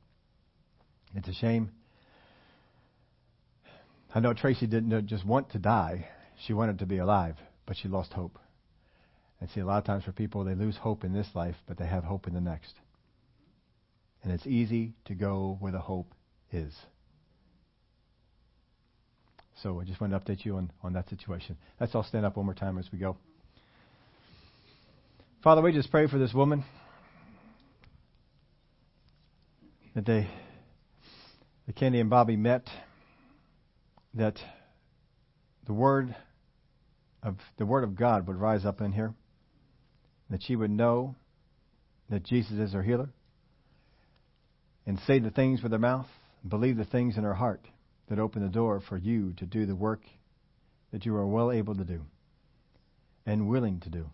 It's 1.15 1.27
a 1.27 1.33
shame. 1.33 1.71
I 4.13 4.19
know 4.19 4.33
Tracy 4.33 4.67
didn't 4.67 5.07
just 5.07 5.25
want 5.25 5.51
to 5.51 5.59
die, 5.59 6.07
she 6.45 6.53
wanted 6.53 6.79
to 6.79 6.85
be 6.85 6.97
alive, 6.97 7.35
but 7.65 7.77
she 7.77 7.87
lost 7.87 8.13
hope. 8.13 8.39
And 9.39 9.49
see, 9.49 9.61
a 9.61 9.65
lot 9.65 9.77
of 9.77 9.85
times 9.85 10.03
for 10.03 10.11
people, 10.11 10.43
they 10.43 10.55
lose 10.55 10.75
hope 10.77 11.03
in 11.03 11.13
this 11.13 11.27
life, 11.33 11.55
but 11.67 11.77
they 11.77 11.85
have 11.85 12.03
hope 12.03 12.27
in 12.27 12.33
the 12.33 12.41
next. 12.41 12.73
And 14.23 14.33
it's 14.33 14.47
easy 14.47 14.93
to 15.05 15.15
go 15.15 15.57
where 15.59 15.71
the 15.71 15.79
hope 15.79 16.13
is. 16.51 16.73
So 19.61 19.81
I 19.81 19.83
just 19.83 19.99
wanted 19.99 20.17
to 20.17 20.25
update 20.25 20.45
you 20.45 20.55
on, 20.55 20.71
on 20.81 20.93
that 20.93 21.09
situation. 21.09 21.57
Let's 21.81 21.93
all 21.93 22.03
stand 22.03 22.25
up 22.25 22.37
one 22.37 22.45
more 22.45 22.55
time 22.55 22.77
as 22.77 22.87
we 22.93 22.97
go. 22.97 23.17
Father, 25.43 25.61
we 25.61 25.73
just 25.73 25.91
pray 25.91 26.07
for 26.07 26.17
this 26.17 26.33
woman 26.33 26.63
that 29.95 30.05
they, 30.05 30.29
that 31.67 31.75
Candy 31.75 31.99
and 31.99 32.09
Bobby 32.09 32.37
met, 32.37 32.67
that 34.13 34.37
the 35.67 35.73
word 35.73 36.15
of 37.21 37.35
the 37.57 37.65
word 37.65 37.83
of 37.83 37.97
God 37.97 38.27
would 38.27 38.37
rise 38.37 38.65
up 38.65 38.79
in 38.79 38.93
here, 38.93 39.13
that 40.29 40.41
she 40.41 40.55
would 40.55 40.71
know 40.71 41.15
that 42.09 42.23
Jesus 42.23 42.53
is 42.53 42.71
her 42.71 42.83
healer, 42.83 43.09
and 44.85 44.99
say 45.05 45.19
the 45.19 45.31
things 45.31 45.61
with 45.61 45.73
her 45.73 45.79
mouth, 45.79 46.07
believe 46.47 46.77
the 46.77 46.85
things 46.85 47.17
in 47.17 47.23
her 47.23 47.33
heart 47.33 47.61
that 48.09 48.19
open 48.19 48.41
the 48.41 48.49
door 48.49 48.81
for 48.81 48.97
you 48.97 49.33
to 49.33 49.45
do 49.45 49.65
the 49.65 49.75
work 49.75 50.01
that 50.91 51.05
you 51.05 51.15
are 51.15 51.27
well 51.27 51.51
able 51.51 51.75
to 51.75 51.83
do 51.83 52.01
and 53.25 53.47
willing 53.47 53.79
to 53.79 53.89
do 53.89 54.09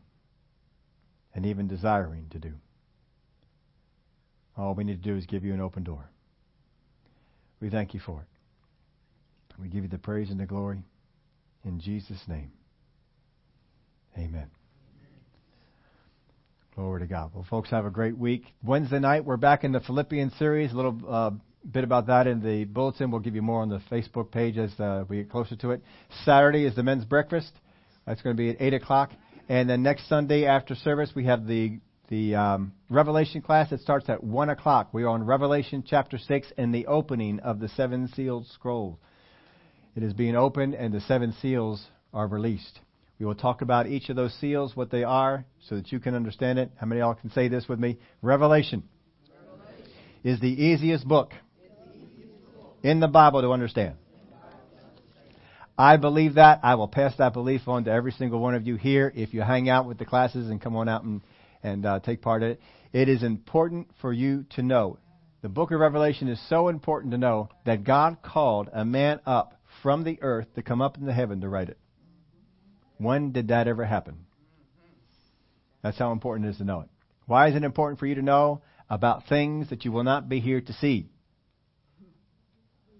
and 1.34 1.46
even 1.46 1.68
desiring 1.68 2.28
to 2.30 2.40
do. 2.40 2.54
All 4.58 4.74
we 4.74 4.84
need 4.84 5.02
to 5.02 5.10
do 5.10 5.18
is 5.18 5.26
give 5.26 5.44
you 5.44 5.54
an 5.54 5.62
open 5.62 5.84
door. 5.84 6.10
We 7.60 7.70
thank 7.70 7.94
you 7.94 8.00
for 8.00 8.22
it. 8.22 8.28
We 9.62 9.70
give 9.70 9.84
you 9.84 9.90
the 9.90 9.98
praise 9.98 10.30
and 10.30 10.40
the 10.40 10.46
glory 10.46 10.84
in 11.64 11.80
Jesus' 11.80 12.22
name. 12.28 12.52
Amen. 14.18 14.50
Glory 16.76 17.02
to 17.02 17.08
God. 17.08 17.32
Well, 17.34 17.46
folks, 17.50 17.70
have 17.70 17.86
a 17.86 17.90
great 17.90 18.18
week. 18.18 18.44
Wednesday 18.62 19.00
night, 19.00 19.24
we're 19.24 19.38
back 19.38 19.64
in 19.64 19.72
the 19.72 19.80
Philippians 19.80 20.34
series. 20.38 20.74
A 20.74 20.76
little 20.76 21.00
uh, 21.08 21.32
bit 21.72 21.84
about 21.84 22.08
that 22.08 22.28
in 22.28 22.42
the 22.42 22.66
bulletin. 22.66 23.12
We'll 23.12 23.22
give 23.22 23.36
you 23.36 23.42
more 23.42 23.62
on 23.62 23.70
the 23.70 23.82
Facebook 23.92 24.32
page 24.32 24.58
as 24.58 24.78
uh, 24.80 25.06
we 25.08 25.18
get 25.18 25.30
closer 25.30 25.56
to 25.58 25.72
it. 25.72 25.82
Saturday 26.24 26.66
is 26.66 26.76
the 26.76 26.84
men's 26.84 27.06
breakfast. 27.06 27.52
That's 28.06 28.22
going 28.22 28.36
to 28.36 28.42
be 28.42 28.50
at 28.50 28.58
8 28.60 28.74
o'clock. 28.76 29.12
And 29.50 29.70
then 29.70 29.84
next 29.84 30.08
Sunday 30.08 30.46
after 30.46 30.76
service, 30.76 31.12
we 31.16 31.26
have 31.26 31.48
the 31.48 31.80
the 32.08 32.36
um, 32.36 32.74
Revelation 32.88 33.42
class 33.42 33.72
that 33.72 33.82
starts 33.82 34.08
at 34.10 34.24
1 34.24 34.50
o'clock. 34.50 34.90
We 34.94 35.04
are 35.04 35.10
on 35.10 35.24
Revelation 35.24 35.84
chapter 35.86 36.20
6 36.20 36.54
and 36.56 36.72
the 36.72 36.86
opening 36.86 37.40
of 37.40 37.60
the 37.60 37.68
seven 37.70 38.08
sealed 38.10 38.46
scroll. 38.54 39.00
It 39.96 40.04
is 40.04 40.14
being 40.14 40.36
opened 40.36 40.76
and 40.76 40.94
the 40.94 41.02
seven 41.02 41.34
seals 41.42 41.84
are 42.14 42.28
released. 42.28 42.80
We 43.18 43.26
will 43.26 43.34
talk 43.34 43.64
about 43.64 43.88
each 43.88 44.10
of 44.10 44.16
those 44.16 44.36
seals, 44.36 44.76
what 44.76 44.92
they 44.92 45.04
are, 45.04 45.46
so 45.68 45.76
that 45.76 45.92
you 45.92 46.00
can 46.00 46.14
understand 46.14 46.60
it. 46.60 46.70
How 46.78 46.86
many 46.86 47.02
of 47.02 47.06
y'all 47.06 47.16
can 47.16 47.32
say 47.32 47.48
this 47.48 47.68
with 47.68 47.80
me? 47.80 47.98
Revelation, 48.22 48.84
Revelation. 49.28 49.92
is 50.24 50.40
the 50.40 50.48
easiest 50.48 51.08
book 51.08 51.32
in 52.86 52.99
the 52.99 53.07
Bible 53.07 53.41
to 53.41 53.52
understand. 53.52 53.95
I 55.76 55.98
believe 55.98 56.36
that. 56.36 56.60
I 56.62 56.76
will 56.76 56.88
pass 56.88 57.16
that 57.18 57.34
belief 57.34 57.68
on 57.68 57.86
to 57.86 57.91
every 57.91 58.12
single 58.12 58.40
one 58.40 58.53
of 58.53 58.68
you 58.68 58.76
here 58.76 59.12
if 59.16 59.34
you 59.34 59.41
hang 59.41 59.70
out 59.70 59.88
with 59.88 59.98
the 59.98 60.06
classes 60.06 60.52
and 60.52 60.62
come 60.62 60.76
on 60.76 60.88
out 60.88 61.03
and, 61.03 61.22
and 61.64 61.84
uh, 61.84 61.99
take 61.99 62.22
part 62.22 62.44
in 62.44 62.52
it. 62.52 62.62
It 62.94 63.10
is 63.10 63.24
important 63.24 63.88
for 64.02 64.14
you 64.14 64.45
to 64.52 64.62
know. 64.62 64.99
The 65.41 65.49
book 65.49 65.72
of 65.72 65.80
Revelation 65.80 66.28
is 66.28 66.40
so 66.48 66.68
important 66.68 67.12
to 67.14 67.18
know 67.18 67.49
that 67.66 67.84
God 67.84 68.18
called 68.22 68.70
a 68.72 68.86
man 68.86 69.20
up 69.26 69.60
from 69.82 70.03
the 70.03 70.20
earth 70.22 70.48
to 70.53 70.62
come 70.62 70.82
up 70.82 70.98
into 70.98 71.12
heaven 71.12 71.41
to 71.41 71.49
write 71.49 71.70
it. 71.70 71.80
When 72.98 73.32
did 73.32 73.48
that 73.48 73.68
ever 73.68 73.84
happen? 73.84 74.28
That's 75.82 75.98
how 75.98 76.12
important 76.12 76.45
it 76.45 76.52
is 76.52 76.57
to 76.57 76.64
know 76.64 76.82
it. 76.82 76.90
Why 77.26 77.49
is 77.49 77.56
it 77.56 77.64
important 77.64 77.99
for 77.99 78.06
you 78.06 78.16
to 78.16 78.22
know 78.22 78.62
about 78.91 79.28
things 79.28 79.72
that 79.72 79.86
you 79.86 79.91
will 79.91 80.03
not 80.03 80.30
be 80.30 80.40
here 80.40 80.62
to 80.62 80.74
see? 80.74 81.10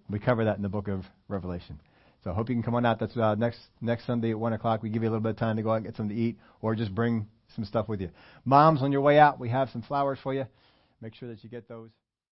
We 0.10 0.19
cover 0.19 0.45
that 0.45 0.57
in 0.57 0.64
the 0.64 0.69
book 0.69 0.88
of 0.88 1.03
Revelation. 1.27 1.80
So 2.23 2.32
I 2.32 2.34
hope 2.34 2.49
you 2.49 2.56
can 2.56 2.64
come 2.64 2.76
on 2.76 2.86
out. 2.86 2.99
That's 2.99 3.15
uh, 3.15 3.36
next 3.36 3.60
next 3.82 4.06
Sunday 4.06 4.32
at 4.32 4.40
one 4.40 4.53
o'clock. 4.53 4.82
We 4.82 4.90
give 4.90 5.03
you 5.03 5.10
a 5.10 5.11
little 5.11 5.22
bit 5.22 5.30
of 5.30 5.38
time 5.38 5.57
to 5.57 5.61
go 5.61 5.72
out 5.72 5.76
and 5.76 5.86
get 5.86 5.95
something 5.95 6.15
to 6.15 6.22
eat, 6.22 6.38
or 6.61 6.76
just 6.76 6.94
bring 6.94 7.27
some 7.56 7.65
stuff 7.65 7.88
with 7.88 8.02
you. 8.02 8.10
Moms, 8.45 8.82
on 8.82 8.91
your 8.91 9.02
way 9.02 9.19
out, 9.19 9.40
we 9.40 9.49
have 9.49 9.69
some 9.69 9.82
flowers 9.82 10.19
for 10.22 10.34
you. 10.34 10.45
Make 11.02 11.14
sure 11.15 11.30
that 11.30 11.44
you 11.44 11.49
get 11.49 11.68
those. 11.68 11.91